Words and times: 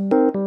E 0.00 0.39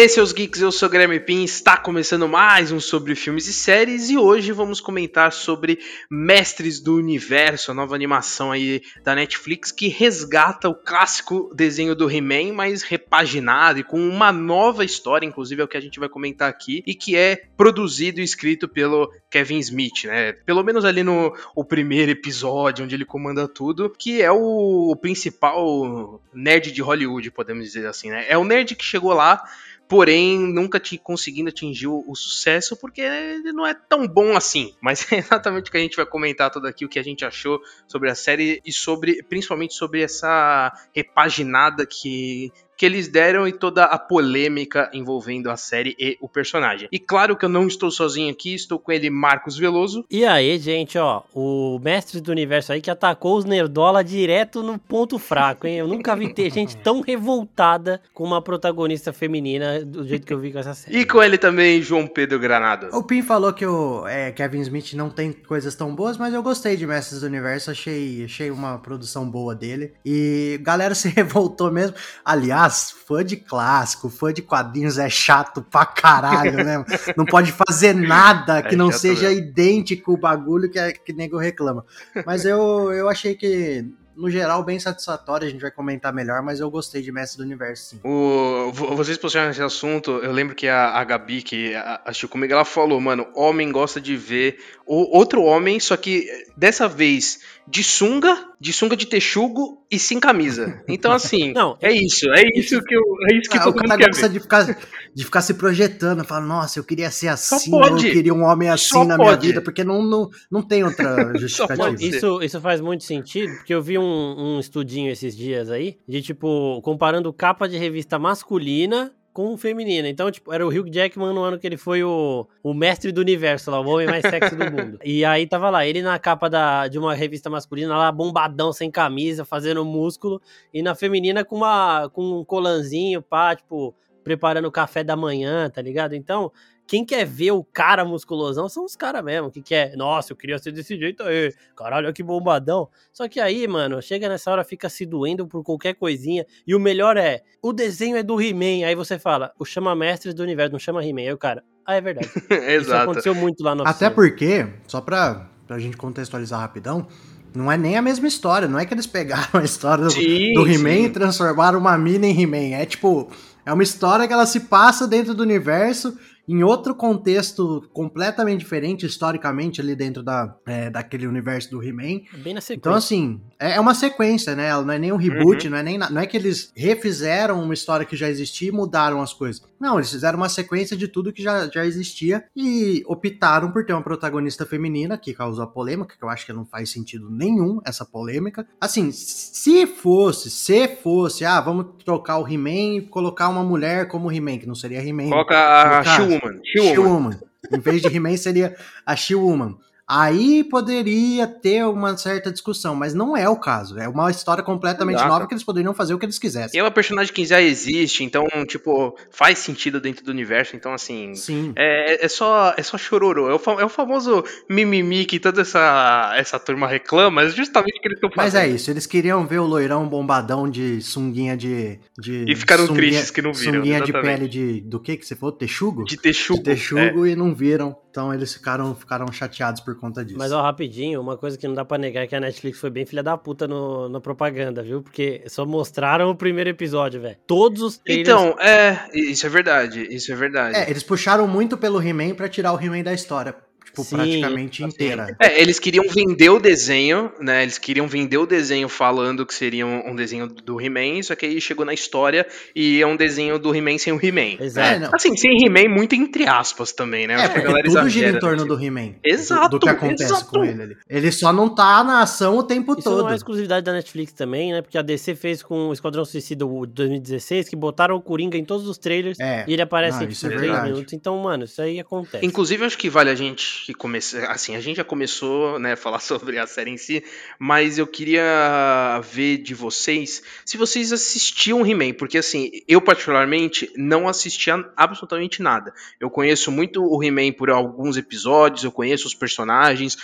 aí, 0.00 0.08
seus 0.08 0.32
geeks, 0.32 0.62
eu 0.62 0.72
sou 0.72 0.88
o 0.88 0.90
Guilherme 0.90 1.20
Pin, 1.20 1.44
está 1.44 1.76
começando 1.76 2.26
mais 2.26 2.72
um 2.72 2.80
sobre 2.80 3.14
filmes 3.14 3.46
e 3.46 3.52
séries 3.52 4.08
e 4.08 4.16
hoje 4.16 4.50
vamos 4.50 4.80
comentar 4.80 5.30
sobre 5.30 5.78
Mestres 6.10 6.80
do 6.80 6.96
Universo, 6.96 7.70
a 7.70 7.74
nova 7.74 7.94
animação 7.94 8.50
aí 8.50 8.80
da 9.04 9.14
Netflix 9.14 9.70
que 9.70 9.88
resgata 9.88 10.70
o 10.70 10.74
clássico 10.74 11.52
desenho 11.54 11.94
do 11.94 12.10
He-Man, 12.10 12.54
mas 12.54 12.82
repaginado 12.82 13.78
e 13.78 13.84
com 13.84 14.00
uma 14.00 14.32
nova 14.32 14.86
história, 14.86 15.26
inclusive 15.26 15.60
é 15.60 15.64
o 15.64 15.68
que 15.68 15.76
a 15.76 15.82
gente 15.82 16.00
vai 16.00 16.08
comentar 16.08 16.48
aqui, 16.48 16.82
e 16.86 16.94
que 16.94 17.14
é 17.14 17.42
produzido 17.54 18.20
e 18.20 18.24
escrito 18.24 18.66
pelo 18.66 19.12
Kevin 19.30 19.58
Smith, 19.58 20.04
né? 20.04 20.32
Pelo 20.32 20.64
menos 20.64 20.86
ali 20.86 21.02
no 21.02 21.36
o 21.54 21.62
primeiro 21.62 22.10
episódio, 22.10 22.86
onde 22.86 22.94
ele 22.94 23.04
comanda 23.04 23.46
tudo, 23.46 23.90
que 23.90 24.22
é 24.22 24.32
o, 24.32 24.90
o 24.90 24.96
principal 24.96 26.22
nerd 26.32 26.72
de 26.72 26.80
Hollywood, 26.80 27.30
podemos 27.30 27.64
dizer 27.64 27.86
assim, 27.86 28.08
né? 28.08 28.24
É 28.30 28.38
o 28.38 28.44
nerd 28.44 28.74
que 28.74 28.84
chegou 28.84 29.12
lá 29.12 29.44
porém 29.90 30.38
nunca 30.38 30.78
te 30.78 30.96
conseguindo 30.96 31.48
atingir 31.48 31.88
o, 31.88 32.04
o, 32.06 32.14
sucesso 32.14 32.76
porque 32.76 33.00
ele 33.00 33.52
não 33.52 33.66
é 33.66 33.74
tão 33.74 34.06
bom 34.06 34.36
assim. 34.36 34.72
Mas 34.80 35.04
é 35.12 35.16
exatamente 35.16 35.68
o 35.68 35.72
que 35.72 35.76
a 35.76 35.80
gente 35.80 35.96
vai 35.96 36.06
comentar 36.06 36.48
tudo 36.48 36.68
aqui, 36.68 36.84
o 36.84 36.88
que 36.88 37.00
a 37.00 37.02
gente 37.02 37.24
achou 37.24 37.60
sobre 37.88 38.08
a 38.08 38.14
série 38.14 38.62
e 38.64 38.72
sobre, 38.72 39.20
principalmente 39.24 39.74
sobre 39.74 40.00
essa 40.00 40.72
repaginada 40.94 41.84
que 41.84 42.52
que 42.80 42.86
eles 42.86 43.08
deram 43.08 43.46
e 43.46 43.52
toda 43.52 43.84
a 43.84 43.98
polêmica 43.98 44.88
envolvendo 44.94 45.50
a 45.50 45.56
série 45.58 45.94
e 45.98 46.16
o 46.18 46.26
personagem. 46.26 46.88
E 46.90 46.98
claro 46.98 47.36
que 47.36 47.44
eu 47.44 47.48
não 47.50 47.66
estou 47.66 47.90
sozinho 47.90 48.32
aqui, 48.32 48.54
estou 48.54 48.78
com 48.78 48.90
ele, 48.90 49.10
Marcos 49.10 49.58
Veloso. 49.58 50.02
E 50.10 50.24
aí, 50.24 50.58
gente, 50.58 50.96
ó, 50.96 51.20
o 51.34 51.78
mestre 51.78 52.22
do 52.22 52.32
universo 52.32 52.72
aí 52.72 52.80
que 52.80 52.90
atacou 52.90 53.36
os 53.36 53.44
Nerdola 53.44 54.02
direto 54.02 54.62
no 54.62 54.78
ponto 54.78 55.18
fraco, 55.18 55.66
hein? 55.66 55.76
Eu 55.76 55.86
nunca 55.86 56.16
vi 56.16 56.32
ter 56.32 56.50
gente 56.50 56.74
tão 56.74 57.02
revoltada 57.02 58.00
com 58.14 58.24
uma 58.24 58.40
protagonista 58.40 59.12
feminina 59.12 59.84
do 59.84 60.08
jeito 60.08 60.26
que 60.26 60.32
eu 60.32 60.38
vi 60.38 60.50
com 60.50 60.60
essa 60.60 60.72
série. 60.72 61.00
E 61.00 61.04
com 61.04 61.22
ele 61.22 61.36
também, 61.36 61.82
João 61.82 62.06
Pedro 62.06 62.38
Granado. 62.38 62.88
O 62.96 63.02
Pim 63.02 63.20
falou 63.20 63.52
que 63.52 63.66
o 63.66 64.06
é, 64.06 64.32
Kevin 64.32 64.60
Smith 64.62 64.94
não 64.94 65.10
tem 65.10 65.32
coisas 65.32 65.74
tão 65.74 65.94
boas, 65.94 66.16
mas 66.16 66.32
eu 66.32 66.42
gostei 66.42 66.78
de 66.78 66.86
Mestres 66.86 67.20
do 67.20 67.26
Universo, 67.26 67.70
achei, 67.70 68.24
achei 68.24 68.50
uma 68.50 68.78
produção 68.78 69.28
boa 69.28 69.54
dele. 69.54 69.92
E 70.02 70.58
galera 70.62 70.94
se 70.96 71.10
revoltou 71.10 71.70
mesmo. 71.70 71.94
Aliás, 72.24 72.69
fã 72.70 73.24
de 73.24 73.36
clássico, 73.36 74.08
fã 74.08 74.32
de 74.32 74.42
quadrinhos 74.42 74.98
é 74.98 75.08
chato 75.08 75.62
pra 75.62 75.84
caralho, 75.84 76.64
né? 76.64 76.84
Não 77.16 77.24
pode 77.24 77.52
fazer 77.52 77.94
nada 77.94 78.62
que 78.62 78.74
é 78.74 78.78
não 78.78 78.92
seja 78.92 79.28
mesmo. 79.28 79.44
idêntico 79.44 80.12
o 80.12 80.16
bagulho 80.16 80.70
que, 80.70 80.78
é, 80.78 80.92
que 80.92 81.12
nego 81.12 81.38
reclama. 81.38 81.84
Mas 82.24 82.44
eu, 82.44 82.92
eu 82.92 83.08
achei 83.08 83.34
que 83.34 83.86
no 84.20 84.30
geral, 84.30 84.62
bem 84.62 84.78
satisfatório. 84.78 85.46
A 85.46 85.50
gente 85.50 85.62
vai 85.62 85.70
comentar 85.70 86.12
melhor, 86.12 86.42
mas 86.42 86.60
eu 86.60 86.70
gostei 86.70 87.00
de 87.00 87.10
Mestre 87.10 87.38
do 87.38 87.44
Universo, 87.44 87.90
sim. 87.90 88.00
O, 88.04 88.70
vocês 88.72 89.16
puxaram 89.16 89.50
esse 89.50 89.62
assunto, 89.62 90.10
eu 90.10 90.30
lembro 90.30 90.54
que 90.54 90.68
a, 90.68 90.90
a 90.90 91.04
Gabi, 91.04 91.42
que 91.42 91.74
assistiu 92.04 92.28
comigo, 92.28 92.52
ela 92.52 92.64
falou, 92.64 93.00
mano, 93.00 93.26
homem 93.34 93.72
gosta 93.72 94.00
de 94.00 94.16
ver 94.16 94.58
o, 94.86 95.16
outro 95.16 95.42
homem, 95.42 95.80
só 95.80 95.96
que 95.96 96.28
dessa 96.56 96.86
vez 96.86 97.40
de 97.70 97.84
sunga, 97.84 98.36
de 98.60 98.72
sunga 98.72 98.96
de 98.96 99.06
texugo 99.06 99.86
e 99.88 99.96
sem 99.96 100.18
camisa. 100.18 100.82
Então, 100.88 101.12
assim, 101.12 101.52
não, 101.54 101.78
é 101.80 101.92
isso. 101.92 102.28
É 102.32 102.42
isso 102.58 102.82
que 102.82 102.94
eu. 102.94 103.02
É 103.30 103.36
isso 103.36 103.48
que 103.48 103.58
ah, 103.58 103.68
o 103.68 103.72
cara 103.72 103.96
gosta 103.96 104.28
de 104.28 104.40
ficar, 104.40 104.76
de 105.14 105.24
ficar 105.24 105.40
se 105.40 105.54
projetando, 105.54 106.24
falar, 106.24 106.44
nossa, 106.44 106.80
eu 106.80 106.84
queria 106.84 107.10
ser 107.12 107.28
assim, 107.28 107.70
eu 107.72 107.96
queria 107.96 108.34
um 108.34 108.42
homem 108.42 108.68
assim 108.68 108.88
Só 108.88 109.04
na 109.04 109.16
pode. 109.16 109.28
minha 109.28 109.40
vida, 109.40 109.62
porque 109.62 109.84
não, 109.84 110.02
não, 110.02 110.28
não 110.50 110.62
tem 110.62 110.82
outra 110.82 111.32
justificativa. 111.38 112.02
isso, 112.02 112.42
isso 112.42 112.60
faz 112.60 112.80
muito 112.80 113.04
sentido, 113.04 113.54
porque 113.58 113.72
eu 113.72 113.80
vi 113.80 113.96
um, 113.96 114.02
um 114.36 114.58
estudinho 114.58 115.10
esses 115.12 115.36
dias 115.36 115.70
aí, 115.70 115.96
de 116.08 116.20
tipo, 116.20 116.80
comparando 116.82 117.32
capa 117.32 117.68
de 117.68 117.78
revista 117.78 118.18
masculina 118.18 119.12
com 119.40 119.56
feminina. 119.56 120.06
Então, 120.08 120.30
tipo, 120.30 120.52
era 120.52 120.66
o 120.66 120.68
Hugh 120.68 120.90
Jackman 120.92 121.32
no 121.32 121.42
ano 121.42 121.58
que 121.58 121.66
ele 121.66 121.78
foi 121.78 122.04
o, 122.04 122.46
o 122.62 122.74
mestre 122.74 123.10
do 123.10 123.20
universo 123.22 123.70
lá, 123.70 123.80
o 123.80 123.88
homem 123.88 124.06
mais 124.06 124.22
sexy 124.22 124.54
do 124.54 124.70
mundo. 124.70 124.98
E 125.04 125.24
aí 125.24 125.46
tava 125.46 125.70
lá, 125.70 125.86
ele 125.86 126.02
na 126.02 126.18
capa 126.18 126.48
da, 126.48 126.86
de 126.86 126.98
uma 126.98 127.14
revista 127.14 127.48
masculina, 127.48 127.96
lá 127.96 128.12
bombadão, 128.12 128.72
sem 128.72 128.90
camisa, 128.90 129.44
fazendo 129.44 129.84
músculo, 129.84 130.40
e 130.74 130.82
na 130.82 130.94
feminina 130.94 131.44
com 131.44 131.56
uma 131.56 132.10
com 132.10 132.40
um 132.40 132.44
colanzinho, 132.44 133.22
pá, 133.22 133.56
tipo, 133.56 133.94
preparando 134.22 134.66
o 134.66 134.70
café 134.70 135.02
da 135.02 135.16
manhã, 135.16 135.70
tá 135.70 135.80
ligado? 135.80 136.14
Então, 136.14 136.52
quem 136.90 137.04
quer 137.04 137.24
ver 137.24 137.52
o 137.52 137.62
cara 137.62 138.04
musculosão 138.04 138.68
são 138.68 138.84
os 138.84 138.96
caras 138.96 139.22
mesmo, 139.22 139.48
que 139.48 139.62
quer, 139.62 139.96
nossa, 139.96 140.32
eu 140.32 140.36
queria 140.36 140.58
ser 140.58 140.72
desse 140.72 140.98
jeito 140.98 141.22
aí, 141.22 141.54
caralho, 141.76 142.12
que 142.12 142.20
bombadão. 142.20 142.88
Só 143.12 143.28
que 143.28 143.38
aí, 143.38 143.68
mano, 143.68 144.02
chega 144.02 144.28
nessa 144.28 144.50
hora, 144.50 144.64
fica 144.64 144.88
se 144.88 145.06
doendo 145.06 145.46
por 145.46 145.62
qualquer 145.62 145.94
coisinha, 145.94 146.44
e 146.66 146.74
o 146.74 146.80
melhor 146.80 147.16
é, 147.16 147.42
o 147.62 147.72
desenho 147.72 148.16
é 148.16 148.24
do 148.24 148.42
He-Man, 148.42 148.84
aí 148.84 148.96
você 148.96 149.20
fala, 149.20 149.52
o 149.56 149.64
chama 149.64 149.94
mestres 149.94 150.34
do 150.34 150.42
universo, 150.42 150.72
não 150.72 150.80
chama 150.80 151.06
He-Man, 151.06 151.20
aí 151.20 151.32
o 151.32 151.38
cara, 151.38 151.62
ah, 151.86 151.94
é 151.94 152.00
verdade. 152.00 152.28
Exato. 152.50 152.82
Isso 152.82 152.92
aconteceu 152.92 153.34
muito 153.36 153.62
lá 153.62 153.76
no 153.76 153.86
Até 153.86 154.10
porque, 154.10 154.66
só 154.88 155.00
pra, 155.00 155.48
pra 155.68 155.78
gente 155.78 155.96
contextualizar 155.96 156.58
rapidão, 156.58 157.06
não 157.54 157.70
é 157.70 157.76
nem 157.76 157.98
a 157.98 158.02
mesma 158.02 158.26
história, 158.26 158.66
não 158.66 158.80
é 158.80 158.84
que 158.84 158.92
eles 158.92 159.06
pegaram 159.06 159.60
a 159.60 159.62
história 159.62 160.06
do, 160.06 160.12
do 160.12 160.68
He-Man 160.68 161.06
e 161.06 161.10
transformaram 161.10 161.78
uma 161.78 161.96
mina 161.96 162.26
em 162.26 162.42
He-Man, 162.42 162.74
é 162.74 162.84
tipo... 162.84 163.30
É 163.62 163.72
uma 163.72 163.82
história 163.82 164.26
que 164.26 164.32
ela 164.32 164.46
se 164.46 164.60
passa 164.60 165.06
dentro 165.06 165.34
do 165.34 165.42
universo 165.42 166.16
em 166.50 166.64
outro 166.64 166.96
contexto 166.96 167.88
completamente 167.92 168.58
diferente, 168.58 169.06
historicamente, 169.06 169.80
ali 169.80 169.94
dentro 169.94 170.20
da, 170.20 170.52
é, 170.66 170.90
daquele 170.90 171.26
universo 171.26 171.70
do 171.70 171.82
He-Man. 171.82 172.22
É 172.34 172.36
bem 172.36 172.54
na 172.54 172.60
sequência. 172.60 172.74
Então, 172.74 172.94
assim, 172.94 173.40
é, 173.56 173.76
é 173.76 173.80
uma 173.80 173.94
sequência, 173.94 174.56
né? 174.56 174.66
Ela 174.66 174.82
não 174.82 174.92
é 174.92 174.98
nem 174.98 175.12
um 175.12 175.16
reboot, 175.16 175.66
uhum. 175.66 175.70
não, 175.70 175.78
é 175.78 175.82
nem, 175.82 175.96
não 175.96 176.20
é 176.20 176.26
que 176.26 176.36
eles 176.36 176.72
refizeram 176.74 177.62
uma 177.62 177.72
história 177.72 178.04
que 178.04 178.16
já 178.16 178.28
existia 178.28 178.68
e 178.68 178.72
mudaram 178.72 179.22
as 179.22 179.32
coisas. 179.32 179.62
Não, 179.78 179.96
eles 179.96 180.10
fizeram 180.10 180.38
uma 180.38 180.48
sequência 180.48 180.96
de 180.96 181.06
tudo 181.06 181.32
que 181.32 181.42
já, 181.42 181.68
já 181.68 181.86
existia 181.86 182.44
e 182.54 183.02
optaram 183.06 183.70
por 183.70 183.86
ter 183.86 183.92
uma 183.92 184.02
protagonista 184.02 184.66
feminina, 184.66 185.16
que 185.16 185.32
causou 185.32 185.64
a 185.64 185.66
polêmica, 185.68 186.16
que 186.18 186.24
eu 186.24 186.28
acho 186.28 186.44
que 186.44 186.52
não 186.52 186.66
faz 186.66 186.90
sentido 186.90 187.30
nenhum 187.30 187.80
essa 187.84 188.04
polêmica. 188.04 188.66
Assim, 188.80 189.12
se 189.12 189.86
fosse, 189.86 190.50
se 190.50 190.88
fosse, 190.96 191.44
ah, 191.44 191.60
vamos 191.60 191.86
trocar 192.04 192.38
o 192.38 192.46
He-Man 192.46 192.96
e 192.96 193.00
colocar 193.02 193.48
uma 193.48 193.62
mulher 193.62 194.08
como 194.08 194.30
He-Man, 194.30 194.58
que 194.58 194.66
não 194.66 194.74
seria 194.74 195.02
He-Man. 195.02 195.30
Coloca 195.30 195.56
a 195.56 196.04
She-Woman. 196.04 196.39
She-Woman. 196.64 197.32
She 197.32 197.74
em 197.74 197.78
vez 197.78 198.02
de 198.02 198.08
He-Man 198.08 198.36
seria 198.36 198.76
a 199.04 199.16
She-Woman. 199.16 199.76
Aí 200.12 200.64
poderia 200.64 201.46
ter 201.46 201.86
uma 201.86 202.16
certa 202.16 202.50
discussão, 202.50 202.96
mas 202.96 203.14
não 203.14 203.36
é 203.36 203.48
o 203.48 203.54
caso. 203.54 203.96
É 203.96 204.08
uma 204.08 204.28
história 204.28 204.60
completamente 204.60 205.18
Exato. 205.18 205.30
nova 205.30 205.46
que 205.46 205.54
eles 205.54 205.62
poderiam 205.62 205.94
fazer 205.94 206.12
o 206.14 206.18
que 206.18 206.26
eles 206.26 206.36
quisessem. 206.36 206.76
E 206.76 206.80
é 206.80 206.82
uma 206.82 206.90
personagem 206.90 207.32
que 207.32 207.44
já 207.44 207.62
existe, 207.62 208.24
então, 208.24 208.44
tipo, 208.66 209.16
faz 209.30 209.60
sentido 209.60 210.00
dentro 210.00 210.24
do 210.24 210.32
universo. 210.32 210.74
Então, 210.74 210.92
assim. 210.92 211.36
Sim. 211.36 211.72
É, 211.76 212.24
é 212.24 212.28
só, 212.28 212.74
é 212.76 212.82
só 212.82 212.98
chororô. 212.98 213.50
É 213.50 213.54
o, 213.54 213.80
é 213.80 213.84
o 213.84 213.88
famoso 213.88 214.42
mimimi 214.68 215.24
que 215.24 215.38
toda 215.38 215.60
essa, 215.60 216.34
essa 216.36 216.58
turma 216.58 216.88
reclama, 216.88 217.42
é 217.42 217.48
justamente 217.50 217.98
o 217.98 218.02
que 218.02 218.08
eles 218.08 218.16
estão 218.16 218.30
fazendo. 218.32 218.60
Mas 218.62 218.68
é 218.68 218.74
isso, 218.74 218.90
eles 218.90 219.06
queriam 219.06 219.46
ver 219.46 219.60
o 219.60 219.64
loirão 219.64 220.08
bombadão 220.08 220.68
de 220.68 221.00
sunguinha 221.02 221.56
de. 221.56 222.00
de 222.18 222.46
e 222.48 222.56
ficaram 222.56 222.84
sunguinha, 222.84 223.10
tristes 223.10 223.30
que 223.30 223.42
não 223.42 223.52
viram. 223.52 223.74
Sunguinha 223.74 223.98
exatamente. 223.98 224.26
de 224.26 224.28
pele 224.28 224.48
de. 224.48 224.80
Do 224.80 224.98
que 224.98 225.16
que 225.16 225.24
você 225.24 225.36
falou? 225.36 225.54
Texugo? 225.54 226.04
De 226.04 226.16
texugo. 226.16 226.58
De 226.58 226.64
texugo 226.64 227.24
é. 227.24 227.30
e 227.30 227.36
não 227.36 227.54
viram. 227.54 227.96
Então 228.10 228.34
eles 228.34 228.52
ficaram, 228.52 228.92
ficaram 228.92 229.30
chateados 229.30 229.80
por 229.80 229.99
conta 230.00 230.24
disso. 230.24 230.38
Mas 230.38 230.52
ó, 230.52 230.62
rapidinho, 230.62 231.20
uma 231.20 231.36
coisa 231.36 231.58
que 231.58 231.68
não 231.68 231.74
dá 231.74 231.84
pra 231.84 231.98
negar 231.98 232.24
é 232.24 232.26
que 232.26 232.34
a 232.34 232.40
Netflix 232.40 232.78
foi 232.78 232.90
bem 232.90 233.04
filha 233.06 233.22
da 233.22 233.36
puta 233.36 233.68
no, 233.68 234.08
na 234.08 234.20
propaganda, 234.20 234.82
viu? 234.82 235.02
Porque 235.02 235.42
só 235.46 235.66
mostraram 235.66 236.30
o 236.30 236.34
primeiro 236.34 236.70
episódio, 236.70 237.20
velho. 237.20 237.36
Todos 237.46 237.82
os 237.82 237.98
trailers... 237.98 238.28
Então, 238.28 238.56
é, 238.58 239.08
isso 239.14 239.46
é 239.46 239.48
verdade, 239.48 240.06
isso 240.10 240.32
é 240.32 240.34
verdade. 240.34 240.76
É, 240.76 240.90
eles 240.90 241.02
puxaram 241.02 241.46
muito 241.46 241.76
pelo 241.76 242.02
He-Man 242.02 242.34
pra 242.34 242.48
tirar 242.48 242.72
o 242.72 242.80
He-Man 242.80 243.02
da 243.02 243.12
história 243.12 243.54
tipo, 243.90 244.04
Sim, 244.04 244.16
praticamente 244.16 244.82
inteira. 244.82 245.36
É, 245.38 245.60
eles 245.60 245.78
queriam 245.78 246.04
vender 246.08 246.50
o 246.50 246.58
desenho, 246.58 247.32
né? 247.40 247.62
Eles 247.62 247.78
queriam 247.78 248.06
vender 248.06 248.38
o 248.38 248.46
desenho 248.46 248.88
falando 248.88 249.44
que 249.44 249.54
seria 249.54 249.86
um, 249.86 250.10
um 250.10 250.16
desenho 250.16 250.46
do 250.46 250.80
He-Man, 250.80 251.22
só 251.22 251.34
que 251.34 251.46
aí 251.46 251.60
chegou 251.60 251.84
na 251.84 251.92
história 251.92 252.46
e 252.74 253.00
é 253.00 253.06
um 253.06 253.16
desenho 253.16 253.58
do 253.58 253.74
He-Man 253.74 253.98
sem 253.98 254.12
o 254.12 254.24
He-Man. 254.24 254.62
Exato. 254.64 255.04
É, 255.04 255.10
assim, 255.12 255.36
sem 255.36 255.64
He-Man 255.64 255.88
muito 255.88 256.14
entre 256.14 256.46
aspas 256.46 256.92
também, 256.92 257.26
né? 257.26 257.44
É, 257.44 257.48
porque 257.48 257.66
tudo 257.66 257.86
exagera, 257.86 258.10
gira 258.10 258.36
em 258.36 258.38
torno 258.38 258.64
do 258.64 258.82
He-Man. 258.82 259.14
Exato. 259.24 259.70
Do, 259.70 259.78
do, 259.78 259.86
que 259.86 259.88
acontece 259.88 260.32
exato. 260.32 260.46
com 260.46 260.64
ele 260.64 260.82
ali. 260.82 260.96
Ele 261.08 261.32
só 261.32 261.52
não 261.52 261.68
tá 261.68 262.02
na 262.04 262.22
ação 262.22 262.58
o 262.58 262.62
tempo 262.62 262.92
Isso 262.92 263.02
todo. 263.02 263.22
não 263.22 263.30
é 263.30 263.34
exclusividade 263.34 263.84
da 263.84 263.92
Netflix 263.92 264.32
também, 264.32 264.72
né? 264.72 264.82
Porque 264.82 264.98
a 264.98 265.02
DC 265.02 265.34
fez 265.34 265.62
com 265.62 265.88
o 265.88 265.92
Esquadrão 265.92 266.24
Suicida 266.24 266.64
de 266.64 266.86
2016, 266.92 267.68
que 267.68 267.76
botaram 267.76 268.16
o 268.16 268.20
Coringa 268.20 268.56
em 268.56 268.64
todos 268.64 268.86
os 268.86 268.98
trailers 268.98 269.38
é. 269.40 269.64
e 269.66 269.72
ele 269.72 269.82
aparece 269.82 270.18
não, 270.18 270.26
em 270.26 270.28
tipo, 270.28 270.48
3 270.48 270.82
minutos. 270.84 271.12
Então, 271.12 271.36
mano, 271.38 271.64
isso 271.64 271.80
aí 271.80 271.98
acontece. 271.98 272.44
Inclusive, 272.44 272.84
acho 272.84 272.98
que 272.98 273.08
vale 273.08 273.30
a 273.30 273.34
gente 273.34 273.79
que 273.84 273.94
comece... 273.94 274.38
assim, 274.38 274.76
a 274.76 274.80
gente 274.80 274.96
já 274.96 275.04
começou, 275.04 275.78
né, 275.78 275.92
a 275.92 275.96
falar 275.96 276.20
sobre 276.20 276.58
a 276.58 276.66
série 276.66 276.90
em 276.90 276.96
si, 276.96 277.24
mas 277.58 277.98
eu 277.98 278.06
queria 278.06 279.20
ver 279.32 279.58
de 279.58 279.74
vocês 279.74 280.42
se 280.64 280.76
vocês 280.76 281.12
assistiam 281.12 281.86
He-Man, 281.86 282.12
porque 282.14 282.38
assim, 282.38 282.70
eu 282.86 283.00
particularmente 283.00 283.90
não 283.96 284.28
assistia 284.28 284.84
absolutamente 284.96 285.62
nada. 285.62 285.92
Eu 286.18 286.30
conheço 286.30 286.70
muito 286.70 287.04
o 287.04 287.22
He-Man 287.22 287.52
por 287.52 287.70
alguns 287.70 288.16
episódios, 288.16 288.84
eu 288.84 288.92
conheço 288.92 289.26
os 289.26 289.34
personagens, 289.34 290.16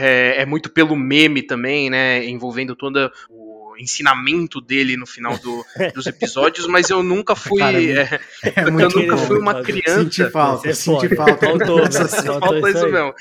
é, 0.00 0.42
é 0.42 0.46
muito 0.46 0.70
pelo 0.70 0.96
meme 0.96 1.42
também, 1.42 1.90
né, 1.90 2.24
envolvendo 2.24 2.74
toda 2.76 3.12
o 3.28 3.49
ensinamento 3.80 4.60
dele 4.60 4.96
no 4.96 5.06
final 5.06 5.38
do, 5.38 5.64
dos 5.94 6.06
episódios, 6.06 6.66
mas 6.66 6.90
eu 6.90 7.02
nunca 7.02 7.34
fui. 7.36 7.62
é, 7.62 8.20
é 8.42 8.64
eu 8.64 8.70
nunca 8.70 9.16
fui 9.16 9.38
uma 9.38 9.62
criança. 9.62 10.02
Senti 10.02 10.30
falta, 10.30 10.74
senti 10.74 11.14
falta. 11.14 11.46
Faltou, 11.46 11.78
faltou, 11.90 12.40
faltou 12.40 12.68
isso 12.68 12.88
mesmo. 12.88 13.14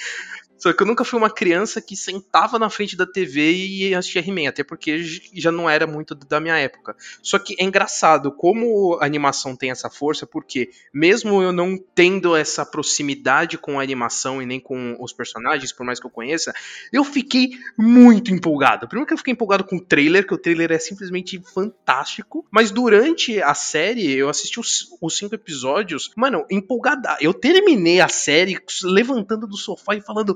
Só 0.59 0.73
que 0.73 0.83
eu 0.83 0.87
nunca 0.87 1.05
fui 1.05 1.17
uma 1.17 1.29
criança 1.29 1.81
que 1.81 1.95
sentava 1.95 2.59
na 2.59 2.69
frente 2.69 2.95
da 2.95 3.05
TV 3.05 3.51
e 3.53 3.95
assistia 3.95 4.21
He-Man, 4.21 4.49
até 4.49 4.63
porque 4.63 5.01
já 5.33 5.51
não 5.51 5.69
era 5.69 5.87
muito 5.87 6.13
da 6.13 6.39
minha 6.39 6.57
época. 6.57 6.95
Só 7.23 7.39
que 7.39 7.55
é 7.57 7.63
engraçado 7.63 8.31
como 8.31 8.97
a 9.01 9.05
animação 9.05 9.55
tem 9.55 9.71
essa 9.71 9.89
força, 9.89 10.27
porque 10.27 10.69
mesmo 10.93 11.41
eu 11.41 11.51
não 11.51 11.77
tendo 11.95 12.35
essa 12.35 12.65
proximidade 12.65 13.57
com 13.57 13.79
a 13.79 13.83
animação 13.83 14.41
e 14.41 14.45
nem 14.45 14.59
com 14.59 14.97
os 14.99 15.13
personagens, 15.13 15.71
por 15.71 15.85
mais 15.85 15.99
que 15.99 16.05
eu 16.05 16.11
conheça, 16.11 16.53
eu 16.91 17.03
fiquei 17.03 17.51
muito 17.77 18.33
empolgado. 18.33 18.87
Primeiro 18.87 19.07
que 19.07 19.13
eu 19.13 19.17
fiquei 19.17 19.33
empolgado 19.33 19.63
com 19.63 19.77
o 19.77 19.81
trailer, 19.81 20.27
que 20.27 20.33
o 20.33 20.37
trailer 20.37 20.71
é 20.71 20.79
simplesmente 20.79 21.41
fantástico, 21.53 22.45
mas 22.51 22.69
durante 22.69 23.41
a 23.41 23.53
série, 23.53 24.11
eu 24.11 24.29
assisti 24.29 24.59
os, 24.59 24.89
os 25.01 25.17
cinco 25.17 25.35
episódios, 25.35 26.11
mano, 26.15 26.45
empolgada. 26.49 27.17
Eu 27.21 27.33
terminei 27.33 28.01
a 28.01 28.07
série 28.07 28.59
levantando 28.83 29.47
do 29.47 29.57
sofá 29.57 29.95
e 29.95 30.01
falando: 30.01 30.35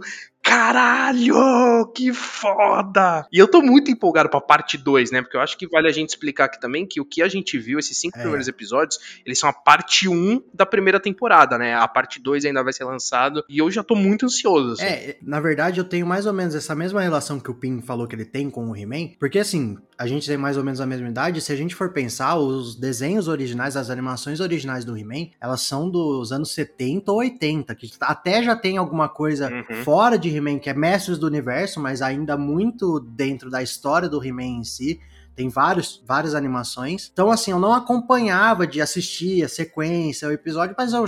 Caralho, 0.54 1.92
que 1.96 2.14
foda! 2.14 3.26
E 3.32 3.40
eu 3.40 3.48
tô 3.48 3.60
muito 3.60 3.90
empolgado 3.90 4.30
pra 4.30 4.40
parte 4.40 4.78
2, 4.78 5.10
né? 5.10 5.24
Porque 5.24 5.36
eu 5.36 5.42
acho 5.42 5.58
que 5.58 5.68
vale 5.68 5.88
a 5.88 5.92
gente 5.92 6.10
explicar 6.10 6.46
aqui 6.46 6.62
também 6.62 6.86
que 6.86 7.02
o 7.02 7.06
que 7.06 7.24
a 7.24 7.28
gente 7.28 7.58
viu, 7.58 7.80
esses 7.80 7.98
cinco 7.98 8.20
é. 8.20 8.22
primeiros 8.22 8.48
episódios, 8.48 9.00
eles 9.26 9.40
são 9.40 9.50
a 9.50 9.54
parte 9.54 10.08
1 10.08 10.14
um 10.14 10.44
da 10.54 10.64
primeira 10.64 11.00
temporada, 11.00 11.58
né? 11.58 11.74
A 11.74 11.88
parte 11.88 12.22
2 12.22 12.46
ainda 12.46 12.64
vai 12.64 12.72
ser 12.72 12.84
lançado 12.84 13.44
e 13.50 13.58
eu 13.58 13.72
já 13.72 13.84
tô 13.84 13.96
muito 13.96 14.28
ansioso. 14.28 14.74
Assim. 14.74 14.84
É, 14.86 15.18
na 15.24 15.40
verdade 15.40 15.80
eu 15.80 15.84
tenho 15.84 16.06
mais 16.06 16.28
ou 16.28 16.34
menos 16.34 16.54
essa 16.54 16.76
mesma 16.76 17.02
relação 17.02 17.40
que 17.40 17.50
o 17.50 17.56
Pin 17.56 17.82
falou 17.82 18.06
que 18.06 18.14
ele 18.14 18.26
tem 18.26 18.48
com 18.48 18.70
o 18.70 18.78
He-Man, 18.78 19.16
porque 19.20 19.40
assim, 19.40 19.76
a 19.98 20.06
gente 20.06 20.28
tem 20.28 20.38
mais 20.38 20.56
ou 20.56 20.64
menos 20.64 20.80
a 20.80 20.86
mesma 20.86 21.08
idade, 21.08 21.42
se 21.42 21.52
a 21.52 21.56
gente 21.56 21.74
for 21.74 21.94
pensar, 21.94 22.36
os 22.36 22.76
desenhos 22.76 23.28
originais, 23.28 23.76
as 23.76 23.90
animações 23.90 24.40
originais 24.40 24.86
do 24.86 24.96
He-Man, 24.96 25.30
elas 25.42 25.62
são 25.62 25.90
dos 25.90 26.32
anos 26.32 26.54
70 26.54 27.12
ou 27.12 27.18
80, 27.20 27.74
que 27.74 27.92
até 28.00 28.44
já 28.44 28.56
tem 28.56 28.78
alguma 28.78 29.10
coisa 29.10 29.50
uhum. 29.50 29.84
fora 29.84 30.18
de 30.18 30.30
He-Man, 30.30 30.43
que 30.60 30.70
é 30.70 30.74
Mestres 30.74 31.18
do 31.18 31.28
Universo, 31.28 31.80
mas 31.80 32.02
ainda 32.02 32.38
muito 32.38 33.00
dentro 33.00 33.50
da 33.50 33.62
história 33.62 34.10
do 34.10 34.24
He-Man 34.24 34.60
em 34.60 34.64
si. 34.64 35.00
Tem 35.36 35.50
vários, 35.50 36.04
várias 36.06 36.36
animações. 36.36 37.10
Então, 37.12 37.32
assim, 37.32 37.52
eu 37.52 37.60
não 37.60 37.74
acompanhava 37.74 38.68
de 38.68 38.82
assistir 38.82 39.44
a 39.44 39.50
sequência, 39.50 40.28
o 40.28 40.32
episódio, 40.32 40.76
mas 40.78 40.94
eu 40.94 41.06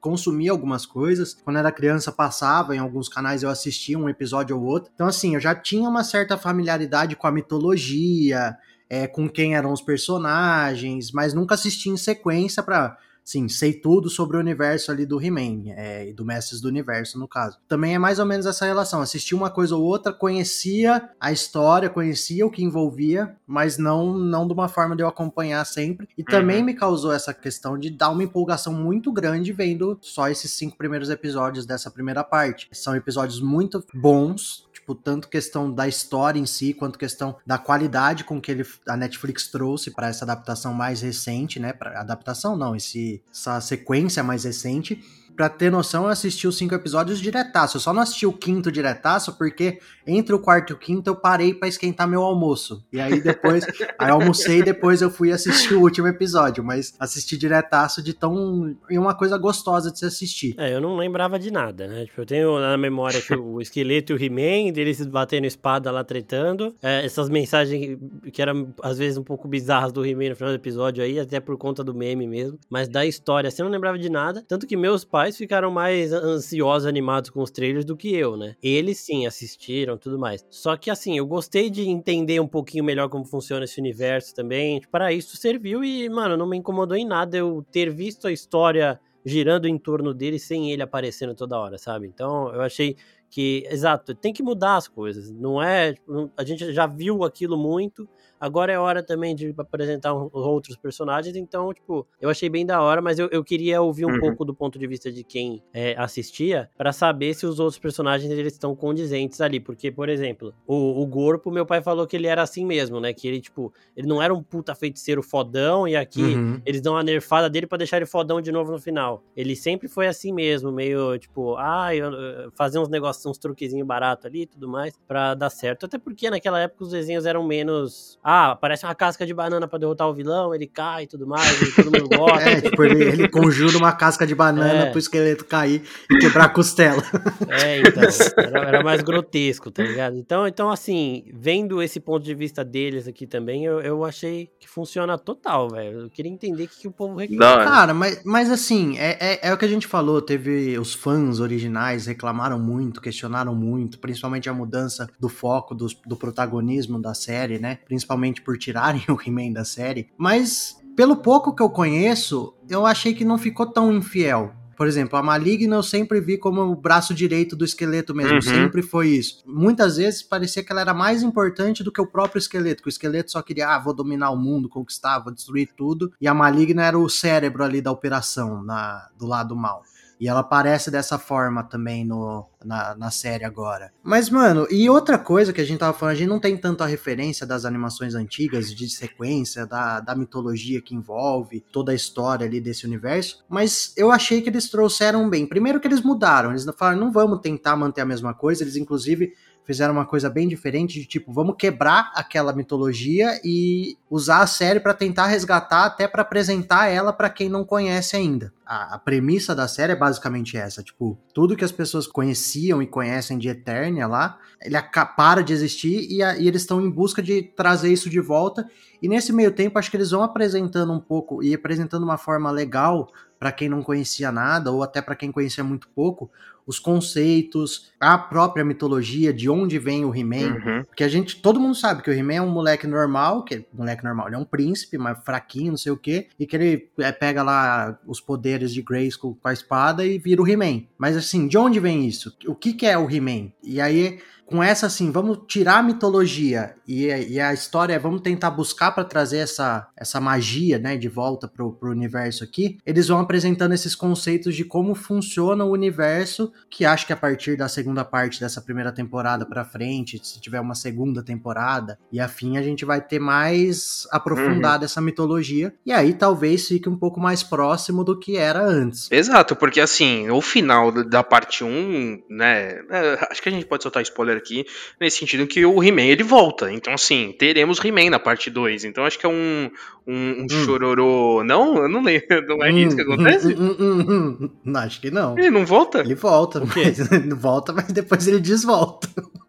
consumia 0.00 0.50
algumas 0.50 0.86
coisas. 0.86 1.34
Quando 1.44 1.58
era 1.58 1.70
criança, 1.70 2.10
passava 2.10 2.74
em 2.74 2.78
alguns 2.78 3.08
canais, 3.08 3.42
eu 3.42 3.50
assistia 3.50 3.98
um 3.98 4.08
episódio 4.08 4.56
ou 4.56 4.64
outro. 4.64 4.90
Então, 4.94 5.06
assim, 5.06 5.34
eu 5.34 5.40
já 5.40 5.54
tinha 5.54 5.88
uma 5.88 6.02
certa 6.02 6.38
familiaridade 6.38 7.14
com 7.16 7.26
a 7.26 7.32
mitologia, 7.32 8.56
é, 8.88 9.06
com 9.06 9.28
quem 9.28 9.54
eram 9.54 9.72
os 9.72 9.82
personagens, 9.82 11.12
mas 11.12 11.34
nunca 11.34 11.54
assisti 11.54 11.88
em 11.90 11.96
sequência 11.96 12.62
para 12.62 12.96
sim, 13.24 13.48
sei 13.48 13.72
tudo 13.72 14.08
sobre 14.08 14.36
o 14.36 14.40
universo 14.40 14.90
ali 14.90 15.06
do 15.06 15.20
He-Man, 15.20 15.70
é, 15.76 16.08
e 16.08 16.12
do 16.12 16.24
Mestres 16.24 16.60
do 16.60 16.68
Universo, 16.68 17.18
no 17.18 17.28
caso. 17.28 17.58
Também 17.68 17.94
é 17.94 17.98
mais 17.98 18.18
ou 18.18 18.26
menos 18.26 18.46
essa 18.46 18.64
relação. 18.64 19.00
Assisti 19.00 19.34
uma 19.34 19.50
coisa 19.50 19.76
ou 19.76 19.82
outra, 19.82 20.12
conhecia 20.12 21.10
a 21.20 21.32
história, 21.32 21.88
conhecia 21.88 22.46
o 22.46 22.50
que 22.50 22.62
envolvia, 22.62 23.36
mas 23.46 23.78
não, 23.78 24.12
não 24.14 24.46
de 24.46 24.52
uma 24.52 24.68
forma 24.68 24.96
de 24.96 25.02
eu 25.02 25.08
acompanhar 25.08 25.64
sempre. 25.64 26.08
E 26.16 26.24
também 26.24 26.58
uhum. 26.58 26.64
me 26.64 26.74
causou 26.74 27.12
essa 27.12 27.32
questão 27.32 27.78
de 27.78 27.90
dar 27.90 28.10
uma 28.10 28.24
empolgação 28.24 28.72
muito 28.72 29.12
grande 29.12 29.52
vendo 29.52 29.98
só 30.00 30.28
esses 30.28 30.52
cinco 30.52 30.76
primeiros 30.76 31.10
episódios 31.10 31.66
dessa 31.66 31.90
primeira 31.90 32.24
parte. 32.24 32.68
São 32.72 32.96
episódios 32.96 33.40
muito 33.40 33.84
bons, 33.94 34.68
tipo, 34.90 34.94
tanto 34.94 35.28
questão 35.28 35.72
da 35.72 35.86
história 35.86 36.38
em 36.38 36.46
si, 36.46 36.74
quanto 36.74 36.98
questão 36.98 37.36
da 37.46 37.58
qualidade 37.58 38.24
com 38.24 38.40
que 38.40 38.50
ele, 38.50 38.66
a 38.88 38.96
Netflix 38.96 39.48
trouxe 39.48 39.90
para 39.90 40.08
essa 40.08 40.24
adaptação 40.24 40.72
mais 40.74 41.00
recente, 41.00 41.60
né? 41.60 41.72
Pra, 41.72 42.00
adaptação 42.00 42.56
não, 42.56 42.74
esse, 42.74 43.22
essa 43.30 43.60
sequência 43.60 44.22
mais 44.22 44.44
recente. 44.44 45.02
Pra 45.40 45.48
ter 45.48 45.72
noção, 45.72 46.02
eu 46.02 46.10
assisti 46.10 46.46
os 46.46 46.58
cinco 46.58 46.74
episódios 46.74 47.18
diretaço. 47.18 47.78
Eu 47.78 47.80
só 47.80 47.94
não 47.94 48.02
assisti 48.02 48.26
o 48.26 48.32
quinto 48.32 48.70
diretaço 48.70 49.38
porque 49.38 49.78
entre 50.06 50.34
o 50.34 50.38
quarto 50.38 50.74
e 50.74 50.74
o 50.74 50.76
quinto 50.76 51.08
eu 51.08 51.16
parei 51.16 51.54
para 51.54 51.66
esquentar 51.66 52.06
meu 52.06 52.20
almoço. 52.20 52.84
E 52.92 53.00
aí 53.00 53.22
depois, 53.22 53.64
aí 53.98 54.10
eu 54.10 54.16
almocei 54.16 54.58
e 54.58 54.62
depois 54.62 55.00
eu 55.00 55.10
fui 55.10 55.32
assistir 55.32 55.72
o 55.72 55.80
último 55.80 56.08
episódio. 56.08 56.62
Mas 56.62 56.92
assisti 57.00 57.38
diretaço 57.38 58.02
de 58.02 58.12
tão. 58.12 58.76
e 58.90 58.98
uma 58.98 59.14
coisa 59.14 59.38
gostosa 59.38 59.90
de 59.90 59.98
se 59.98 60.04
assistir. 60.04 60.54
É, 60.58 60.74
eu 60.74 60.80
não 60.80 60.94
lembrava 60.94 61.38
de 61.38 61.50
nada, 61.50 61.88
né? 61.88 62.04
Tipo, 62.04 62.20
eu 62.20 62.26
tenho 62.26 62.60
na 62.60 62.76
memória 62.76 63.22
que 63.22 63.34
o 63.34 63.62
esqueleto 63.62 64.12
e 64.12 64.16
o 64.16 64.22
He-Man, 64.22 64.74
deles 64.74 65.06
batendo 65.06 65.46
espada 65.46 65.90
lá 65.90 66.04
tretando. 66.04 66.76
É, 66.82 67.02
essas 67.02 67.30
mensagens 67.30 67.98
que 68.30 68.42
eram 68.42 68.74
às 68.82 68.98
vezes 68.98 69.16
um 69.16 69.24
pouco 69.24 69.48
bizarras 69.48 69.90
do 69.90 70.04
He-Man 70.04 70.28
no 70.28 70.36
final 70.36 70.52
do 70.52 70.56
episódio 70.56 71.02
aí, 71.02 71.18
até 71.18 71.40
por 71.40 71.56
conta 71.56 71.82
do 71.82 71.94
meme 71.94 72.26
mesmo. 72.26 72.58
Mas 72.68 72.90
da 72.90 73.06
história, 73.06 73.48
assim, 73.48 73.62
eu 73.62 73.64
não 73.64 73.72
lembrava 73.72 73.98
de 73.98 74.10
nada. 74.10 74.44
Tanto 74.46 74.66
que 74.66 74.76
meus 74.76 75.02
pais 75.02 75.29
pais 75.30 75.36
ficaram 75.36 75.70
mais 75.70 76.12
ansiosos, 76.12 76.86
animados 76.86 77.30
com 77.30 77.40
os 77.40 77.50
trailers 77.50 77.84
do 77.84 77.96
que 77.96 78.14
eu, 78.14 78.36
né? 78.36 78.56
Eles 78.62 78.98
sim 78.98 79.26
assistiram 79.26 79.96
tudo 79.96 80.18
mais. 80.18 80.44
Só 80.50 80.76
que 80.76 80.90
assim, 80.90 81.16
eu 81.16 81.26
gostei 81.26 81.70
de 81.70 81.88
entender 81.88 82.40
um 82.40 82.46
pouquinho 82.48 82.84
melhor 82.84 83.08
como 83.08 83.24
funciona 83.24 83.64
esse 83.64 83.80
universo 83.80 84.34
também. 84.34 84.80
Para 84.90 85.12
isso 85.12 85.36
serviu 85.36 85.84
e, 85.84 86.08
mano, 86.08 86.36
não 86.36 86.48
me 86.48 86.56
incomodou 86.56 86.96
em 86.96 87.06
nada 87.06 87.36
eu 87.36 87.64
ter 87.70 87.90
visto 87.90 88.26
a 88.26 88.32
história 88.32 89.00
girando 89.24 89.66
em 89.66 89.78
torno 89.78 90.12
dele 90.14 90.38
sem 90.38 90.72
ele 90.72 90.82
aparecendo 90.82 91.34
toda 91.34 91.58
hora, 91.58 91.78
sabe? 91.78 92.06
Então 92.06 92.52
eu 92.52 92.60
achei 92.62 92.96
que, 93.28 93.64
exato, 93.70 94.14
tem 94.14 94.32
que 94.32 94.42
mudar 94.42 94.76
as 94.76 94.88
coisas. 94.88 95.30
Não 95.30 95.62
é. 95.62 95.94
A 96.36 96.44
gente 96.44 96.72
já 96.72 96.86
viu 96.86 97.22
aquilo 97.22 97.56
muito 97.56 98.08
Agora 98.40 98.72
é 98.72 98.78
hora 98.78 99.02
também 99.02 99.34
de 99.34 99.54
apresentar 99.58 100.14
um, 100.14 100.30
outros 100.32 100.76
personagens, 100.76 101.36
então, 101.36 101.72
tipo, 101.74 102.06
eu 102.18 102.30
achei 102.30 102.48
bem 102.48 102.64
da 102.64 102.80
hora, 102.80 103.02
mas 103.02 103.18
eu, 103.18 103.28
eu 103.30 103.44
queria 103.44 103.82
ouvir 103.82 104.06
um 104.06 104.12
uhum. 104.12 104.20
pouco 104.20 104.44
do 104.46 104.54
ponto 104.54 104.78
de 104.78 104.86
vista 104.86 105.12
de 105.12 105.22
quem 105.22 105.62
é, 105.74 105.94
assistia 105.98 106.70
para 106.76 106.92
saber 106.92 107.34
se 107.34 107.44
os 107.44 107.60
outros 107.60 107.78
personagens 107.78 108.30
eles 108.30 108.54
estão 108.54 108.74
condizentes 108.74 109.40
ali, 109.40 109.60
porque, 109.60 109.90
por 109.90 110.08
exemplo, 110.08 110.54
o, 110.66 111.02
o 111.02 111.06
Gorpo, 111.06 111.50
meu 111.50 111.66
pai 111.66 111.82
falou 111.82 112.06
que 112.06 112.16
ele 112.16 112.26
era 112.26 112.42
assim 112.42 112.64
mesmo, 112.64 112.98
né? 112.98 113.12
Que 113.12 113.28
ele, 113.28 113.40
tipo, 113.40 113.72
ele 113.94 114.06
não 114.06 114.22
era 114.22 114.32
um 114.32 114.42
puta 114.42 114.74
feiticeiro 114.74 115.22
fodão 115.22 115.86
e 115.86 115.94
aqui 115.94 116.22
uhum. 116.22 116.62
eles 116.64 116.80
dão 116.80 116.96
a 116.96 117.02
nerfada 117.02 117.50
dele 117.50 117.66
para 117.66 117.78
deixar 117.78 117.98
ele 117.98 118.06
fodão 118.06 118.40
de 118.40 118.50
novo 118.50 118.72
no 118.72 118.78
final. 118.78 119.22
Ele 119.36 119.54
sempre 119.54 119.86
foi 119.86 120.06
assim 120.06 120.32
mesmo, 120.32 120.72
meio, 120.72 121.18
tipo, 121.18 121.56
ah, 121.56 121.94
eu, 121.94 122.10
fazer 122.54 122.78
uns 122.78 122.88
negócios, 122.88 123.24
uns 123.26 123.36
truquezinhos 123.36 123.86
baratos 123.86 124.24
ali 124.24 124.42
e 124.42 124.46
tudo 124.46 124.68
mais, 124.68 124.98
para 125.06 125.34
dar 125.34 125.50
certo. 125.50 125.86
Até 125.86 125.98
porque 125.98 126.30
naquela 126.30 126.60
época 126.60 126.84
os 126.84 126.90
desenhos 126.90 127.26
eram 127.26 127.42
menos 127.42 128.18
ah, 128.30 128.52
aparece 128.52 128.86
uma 128.86 128.94
casca 128.94 129.26
de 129.26 129.34
banana 129.34 129.66
para 129.66 129.80
derrotar 129.80 130.08
o 130.08 130.14
vilão, 130.14 130.54
ele 130.54 130.68
cai 130.68 131.02
e 131.02 131.06
tudo 131.08 131.26
mais, 131.26 131.60
e 131.60 131.74
todo 131.74 131.86
mundo 131.86 132.08
gosta. 132.08 132.30
É, 132.50 132.60
tipo, 132.60 132.82
ele, 132.82 133.04
ele 133.04 133.28
conjura 133.28 133.76
uma 133.76 133.92
casca 133.92 134.26
de 134.26 134.34
banana 134.34 134.86
é. 134.86 134.90
pro 134.90 134.98
esqueleto 134.98 135.44
cair 135.44 135.82
e 136.10 136.18
quebrar 136.18 136.44
a 136.44 136.48
costela. 136.48 137.02
É, 137.48 137.80
então, 137.80 138.02
era, 138.36 138.68
era, 138.68 138.82
mais 138.84 139.02
grotesco, 139.02 139.70
tá 139.70 139.82
ligado? 139.82 140.16
Então, 140.16 140.46
então, 140.46 140.70
assim, 140.70 141.24
vendo 141.32 141.82
esse 141.82 141.98
ponto 141.98 142.24
de 142.24 142.34
vista 142.34 142.64
deles 142.64 143.08
aqui 143.08 143.26
também, 143.26 143.64
eu, 143.64 143.80
eu 143.80 144.04
achei 144.04 144.48
que 144.58 144.68
funciona 144.68 145.18
total, 145.18 145.68
velho. 145.68 146.02
Eu 146.02 146.10
queria 146.10 146.30
entender 146.30 146.64
o 146.64 146.68
que, 146.68 146.80
que 146.80 146.88
o 146.88 146.92
povo 146.92 147.16
reclama. 147.16 147.64
Cara, 147.64 147.92
mas, 147.92 148.22
mas 148.24 148.50
assim, 148.50 148.96
é, 148.98 149.16
é, 149.20 149.48
é 149.48 149.52
o 149.52 149.58
que 149.58 149.64
a 149.64 149.68
gente 149.68 149.86
falou, 149.86 150.22
teve 150.22 150.78
os 150.78 150.94
fãs 150.94 151.40
originais 151.40 152.06
reclamaram 152.06 152.58
muito, 152.58 153.00
questionaram 153.00 153.54
muito, 153.54 153.98
principalmente 153.98 154.48
a 154.48 154.54
mudança 154.54 155.08
do 155.18 155.28
foco 155.28 155.74
do, 155.74 155.86
do 156.06 156.16
protagonismo 156.16 157.00
da 157.00 157.14
série, 157.14 157.58
né? 157.58 157.78
Principalmente 157.86 158.19
por 158.42 158.58
tirarem 158.58 159.02
o 159.08 159.18
He-Man 159.20 159.52
da 159.52 159.64
série, 159.64 160.08
mas 160.16 160.76
pelo 160.96 161.16
pouco 161.16 161.54
que 161.54 161.62
eu 161.62 161.70
conheço, 161.70 162.54
eu 162.68 162.84
achei 162.84 163.14
que 163.14 163.24
não 163.24 163.38
ficou 163.38 163.66
tão 163.66 163.92
infiel. 163.92 164.52
Por 164.76 164.86
exemplo, 164.86 165.18
a 165.18 165.22
Maligna 165.22 165.76
eu 165.76 165.82
sempre 165.82 166.22
vi 166.22 166.38
como 166.38 166.62
o 166.62 166.74
braço 166.74 167.12
direito 167.12 167.54
do 167.54 167.66
esqueleto 167.66 168.14
mesmo, 168.14 168.36
uhum. 168.36 168.40
sempre 168.40 168.80
foi 168.80 169.08
isso. 169.08 169.42
Muitas 169.46 169.98
vezes 169.98 170.22
parecia 170.22 170.64
que 170.64 170.72
ela 170.72 170.80
era 170.80 170.94
mais 170.94 171.22
importante 171.22 171.84
do 171.84 171.92
que 171.92 172.00
o 172.00 172.06
próprio 172.06 172.38
esqueleto, 172.38 172.82
que 172.82 172.88
o 172.88 172.90
esqueleto 172.90 173.30
só 173.30 173.42
queria, 173.42 173.68
ah, 173.68 173.78
vou 173.78 173.92
dominar 173.92 174.30
o 174.30 174.38
mundo, 174.38 174.70
conquistar, 174.70 175.18
vou 175.18 175.34
destruir 175.34 175.68
tudo, 175.76 176.10
e 176.18 176.26
a 176.26 176.32
Maligna 176.32 176.82
era 176.82 176.98
o 176.98 177.10
cérebro 177.10 177.62
ali 177.62 177.82
da 177.82 177.92
operação, 177.92 178.62
na, 178.62 179.06
do 179.18 179.26
lado 179.26 179.54
mal. 179.54 179.82
E 180.20 180.28
ela 180.28 180.40
aparece 180.40 180.90
dessa 180.90 181.18
forma 181.18 181.62
também 181.64 182.04
no, 182.04 182.46
na, 182.62 182.94
na 182.94 183.10
série 183.10 183.44
agora. 183.44 183.90
Mas, 184.02 184.28
mano, 184.28 184.66
e 184.70 184.88
outra 184.90 185.18
coisa 185.18 185.52
que 185.52 185.60
a 185.60 185.64
gente 185.64 185.78
tava 185.78 185.96
falando, 185.96 186.12
a 186.12 186.18
gente 186.18 186.28
não 186.28 186.38
tem 186.38 186.56
tanto 186.58 186.84
a 186.84 186.86
referência 186.86 187.46
das 187.46 187.64
animações 187.64 188.14
antigas, 188.14 188.74
de 188.74 188.88
sequência, 188.90 189.66
da, 189.66 190.00
da 190.00 190.14
mitologia 190.14 190.82
que 190.82 190.94
envolve, 190.94 191.64
toda 191.72 191.92
a 191.92 191.94
história 191.94 192.46
ali 192.46 192.60
desse 192.60 192.84
universo, 192.84 193.42
mas 193.48 193.94
eu 193.96 194.10
achei 194.10 194.42
que 194.42 194.50
eles 194.50 194.68
trouxeram 194.68 195.28
bem. 195.30 195.46
Primeiro 195.46 195.80
que 195.80 195.88
eles 195.88 196.02
mudaram, 196.02 196.50
eles 196.50 196.66
falaram, 196.76 197.00
não 197.00 197.10
vamos 197.10 197.40
tentar 197.40 197.74
manter 197.74 198.02
a 198.02 198.06
mesma 198.06 198.34
coisa, 198.34 198.62
eles 198.62 198.76
inclusive 198.76 199.32
fizeram 199.64 199.94
uma 199.94 200.06
coisa 200.06 200.28
bem 200.28 200.48
diferente 200.48 200.98
de 200.98 201.06
tipo, 201.06 201.32
vamos 201.32 201.54
quebrar 201.58 202.10
aquela 202.14 202.52
mitologia 202.52 203.40
e 203.44 203.96
usar 204.10 204.42
a 204.42 204.46
série 204.46 204.80
para 204.80 204.94
tentar 204.94 205.26
resgatar, 205.26 205.84
até 205.84 206.08
para 206.08 206.22
apresentar 206.22 206.88
ela 206.88 207.12
para 207.12 207.30
quem 207.30 207.48
não 207.48 207.64
conhece 207.64 208.16
ainda. 208.16 208.52
A, 208.66 208.94
a, 208.94 208.98
premissa 208.98 209.54
da 209.54 209.66
série 209.68 209.92
é 209.92 209.96
basicamente 209.96 210.56
essa, 210.56 210.82
tipo, 210.82 211.18
tudo 211.34 211.56
que 211.56 211.64
as 211.64 211.72
pessoas 211.72 212.06
conheciam 212.06 212.82
e 212.82 212.86
conhecem 212.86 213.38
de 213.38 213.48
Eternia 213.48 214.06
lá, 214.06 214.38
ele 214.62 214.76
para 215.16 215.42
de 215.42 215.52
existir 215.52 216.06
e, 216.10 216.22
a, 216.22 216.36
e 216.36 216.46
eles 216.46 216.62
estão 216.62 216.80
em 216.80 216.90
busca 216.90 217.22
de 217.22 217.42
trazer 217.42 217.92
isso 217.92 218.10
de 218.10 218.20
volta. 218.20 218.68
E 219.02 219.08
nesse 219.08 219.32
meio 219.32 219.50
tempo, 219.50 219.78
acho 219.78 219.90
que 219.90 219.96
eles 219.96 220.10
vão 220.10 220.22
apresentando 220.22 220.92
um 220.92 221.00
pouco 221.00 221.42
e 221.42 221.54
apresentando 221.54 222.02
uma 222.02 222.18
forma 222.18 222.50
legal 222.50 223.10
para 223.38 223.50
quem 223.50 223.68
não 223.68 223.82
conhecia 223.82 224.30
nada 224.30 224.70
ou 224.70 224.82
até 224.82 225.00
para 225.00 225.16
quem 225.16 225.32
conhecia 225.32 225.64
muito 225.64 225.88
pouco, 225.88 226.30
os 226.66 226.78
conceitos, 226.78 227.90
a 227.98 228.16
própria 228.16 228.64
mitologia, 228.64 229.32
de 229.32 229.48
onde 229.50 229.78
vem 229.78 230.04
o 230.04 230.14
He-Man. 230.14 230.54
Uhum. 230.54 230.84
Porque 230.84 231.02
a 231.02 231.08
gente, 231.08 231.40
todo 231.40 231.58
mundo 231.58 231.74
sabe 231.74 232.02
que 232.02 232.10
o 232.10 232.12
He-Man 232.12 232.34
é 232.34 232.42
um 232.42 232.50
moleque 232.50 232.86
normal, 232.86 233.42
que 233.44 233.64
moleque 233.72 234.04
normal, 234.04 234.28
ele 234.28 234.36
é 234.36 234.38
um 234.38 234.44
príncipe, 234.44 234.96
mas 234.98 235.18
fraquinho, 235.24 235.70
não 235.72 235.78
sei 235.78 235.90
o 235.90 235.96
quê, 235.96 236.28
e 236.38 236.46
que 236.46 236.54
ele 236.54 236.88
é, 236.98 237.10
pega 237.10 237.42
lá 237.42 237.98
os 238.06 238.20
poderes 238.20 238.72
de 238.72 238.82
Grayskull 238.82 239.36
com 239.42 239.48
a 239.48 239.52
espada 239.52 240.04
e 240.04 240.18
vira 240.18 240.42
o 240.42 240.46
He-Man. 240.46 240.82
Mas 240.96 241.16
assim, 241.16 241.48
de 241.48 241.58
onde 241.58 241.80
vem 241.80 242.06
isso? 242.06 242.36
O 242.46 242.54
que, 242.54 242.72
que 242.72 242.86
é 242.86 242.96
o 242.96 243.10
He-Man? 243.10 243.50
E 243.64 243.80
aí 243.80 244.20
com 244.50 244.62
essa 244.62 244.86
assim, 244.86 245.12
vamos 245.12 245.38
tirar 245.46 245.78
a 245.78 245.82
mitologia 245.82 246.74
e, 246.86 247.06
e 247.06 247.40
a 247.40 247.54
história, 247.54 247.98
vamos 248.00 248.20
tentar 248.20 248.50
buscar 248.50 248.90
para 248.90 249.04
trazer 249.04 249.38
essa, 249.38 249.86
essa 249.96 250.20
magia, 250.20 250.76
né, 250.76 250.96
de 250.96 251.08
volta 251.08 251.46
pro, 251.46 251.72
pro 251.72 251.92
universo 251.92 252.42
aqui. 252.42 252.78
Eles 252.84 253.06
vão 253.06 253.20
apresentando 253.20 253.72
esses 253.72 253.94
conceitos 253.94 254.56
de 254.56 254.64
como 254.64 254.94
funciona 254.94 255.64
o 255.64 255.70
universo, 255.70 256.52
que 256.68 256.84
acho 256.84 257.06
que 257.06 257.12
a 257.12 257.16
partir 257.16 257.56
da 257.56 257.68
segunda 257.68 258.04
parte 258.04 258.40
dessa 258.40 258.60
primeira 258.60 258.90
temporada 258.90 259.46
para 259.46 259.64
frente, 259.64 260.20
se 260.22 260.40
tiver 260.40 260.60
uma 260.60 260.74
segunda 260.74 261.22
temporada 261.22 261.96
e 262.10 262.18
afim, 262.18 262.58
a 262.58 262.62
gente 262.62 262.84
vai 262.84 263.00
ter 263.00 263.20
mais 263.20 264.08
aprofundada 264.10 264.80
uhum. 264.80 264.84
essa 264.86 265.00
mitologia 265.00 265.72
e 265.86 265.92
aí 265.92 266.12
talvez 266.12 266.66
fique 266.66 266.88
um 266.88 266.96
pouco 266.96 267.20
mais 267.20 267.44
próximo 267.44 268.02
do 268.02 268.18
que 268.18 268.36
era 268.36 268.64
antes. 268.64 269.08
Exato, 269.12 269.54
porque 269.54 269.80
assim, 269.80 270.28
o 270.28 270.40
final 270.40 270.90
da 271.04 271.22
parte 271.22 271.62
1, 271.62 272.24
né, 272.28 272.80
é, 272.90 273.28
acho 273.30 273.40
que 273.40 273.48
a 273.48 273.52
gente 273.52 273.66
pode 273.66 273.84
soltar 273.84 274.02
spoiler 274.02 274.39
aqui, 274.40 274.66
nesse 275.00 275.18
sentido 275.18 275.46
que 275.46 275.64
o 275.64 275.82
He-Man 275.82 276.02
ele 276.02 276.22
volta. 276.22 276.72
Então, 276.72 276.92
assim, 276.92 277.34
teremos 277.38 277.82
He-Man 277.84 278.10
na 278.10 278.18
parte 278.18 278.50
2. 278.50 278.84
Então, 278.84 279.04
acho 279.04 279.18
que 279.18 279.26
é 279.26 279.28
um, 279.28 279.70
um, 280.06 280.14
um 280.14 280.42
hum. 280.42 280.64
chororô. 280.64 281.44
Não, 281.44 281.76
eu 281.76 281.88
não 281.88 282.02
lembro. 282.02 282.20
Não 282.48 282.64
é 282.64 282.72
hum, 282.72 282.78
isso 282.78 282.96
que 282.96 283.02
acontece? 283.02 283.54
Hum, 283.54 283.76
hum, 283.78 284.06
hum, 284.08 284.50
hum, 284.64 284.76
acho 284.76 285.00
que 285.00 285.10
não. 285.10 285.38
Ele 285.38 285.50
não 285.50 285.64
volta? 285.64 286.00
Ele 286.00 286.14
volta. 286.14 286.60
Mas, 286.60 287.12
ele 287.12 287.34
volta, 287.34 287.72
mas 287.72 287.86
depois 287.86 288.26
ele 288.26 288.40
desvolta. 288.40 289.08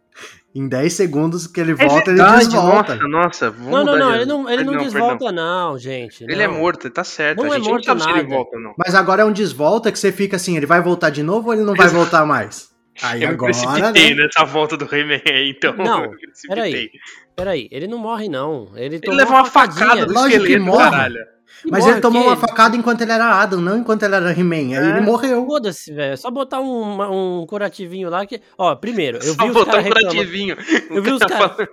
Em 0.53 0.67
10 0.67 0.91
segundos 0.91 1.47
que 1.47 1.61
ele 1.61 1.71
é 1.71 1.75
volta, 1.75 2.11
é 2.11 2.13
ele 2.13 2.23
desvolta. 2.23 2.95
Nossa, 2.95 3.07
nossa. 3.07 3.51
Não, 3.51 3.85
não, 3.85 3.97
não, 3.97 4.13
ele 4.13 4.25
não, 4.25 4.49
ele 4.49 4.63
não, 4.65 4.73
não 4.73 4.83
desvolta, 4.83 5.25
perdão. 5.25 5.69
não, 5.69 5.77
gente. 5.77 6.25
Ele 6.25 6.43
é 6.43 6.47
não. 6.47 6.55
é 6.55 6.57
morto, 6.57 6.89
tá 6.89 7.05
certo. 7.05 7.41
Não 7.41 7.53
a 7.53 7.55
é 7.55 7.57
gente 7.57 7.67
é 7.67 7.71
morto 7.71 7.87
não 7.87 7.97
sabe 7.97 7.99
nada. 8.01 8.13
se 8.13 8.19
ele 8.19 8.35
volta 8.35 8.59
não. 8.59 8.73
Mas 8.77 8.93
agora 8.93 9.21
é 9.21 9.25
um 9.25 9.31
desvolta 9.31 9.89
que 9.89 9.97
você 9.97 10.11
fica 10.11 10.35
assim, 10.35 10.57
ele 10.57 10.65
vai 10.65 10.81
voltar 10.81 11.09
de 11.09 11.23
novo 11.23 11.47
ou 11.47 11.53
ele 11.53 11.63
não 11.63 11.73
vai 11.73 11.87
voltar 11.87 12.25
mais? 12.25 12.69
Aí 13.01 13.23
eu 13.23 13.29
agora, 13.29 13.51
me 13.51 13.59
precipitei 13.59 14.15
né? 14.15 14.23
nessa 14.23 14.45
volta 14.45 14.77
do 14.77 14.85
Rayman 14.85 15.21
aí, 15.27 15.49
então. 15.49 15.75
Não, 15.75 16.11
peraí. 16.47 16.91
Peraí, 17.35 17.67
ele 17.71 17.87
não 17.87 17.97
morre, 17.97 18.29
não. 18.29 18.71
Ele, 18.75 18.99
ele 19.01 19.15
levou 19.15 19.35
uma, 19.35 19.45
facada 19.45 20.05
do 20.05 20.13
Lógico 20.13 20.43
esqueleto, 20.43 20.65
morre. 20.65 20.89
caralho. 20.89 21.31
Mas 21.69 21.85
ele 21.85 22.01
tomou 22.01 22.23
uma 22.23 22.35
facada 22.35 22.75
enquanto 22.75 23.01
ele 23.01 23.11
era 23.11 23.41
Adam, 23.41 23.61
não 23.61 23.77
enquanto 23.77 24.03
ele 24.03 24.15
era 24.15 24.31
He-Man. 24.31 24.77
Aí 24.77 24.85
é. 24.85 24.89
ele 24.89 25.01
morreu. 25.01 25.45
Foda-se, 25.45 25.93
velho. 25.93 26.13
É 26.13 26.15
só 26.15 26.31
botar 26.31 26.59
um, 26.59 27.41
um 27.41 27.45
curativinho 27.45 28.09
lá 28.09 28.25
que. 28.25 28.41
Ó, 28.57 28.75
primeiro, 28.75 29.17
eu 29.17 29.33
só 29.33 29.45
vi 29.45 29.51
os 29.51 29.63
caras. 29.65 29.85
Um 29.85 29.89
curativinho. 29.89 30.57
Eu 30.89 31.03
vi 31.03 31.11
os 31.11 31.19
caras. 31.19 31.67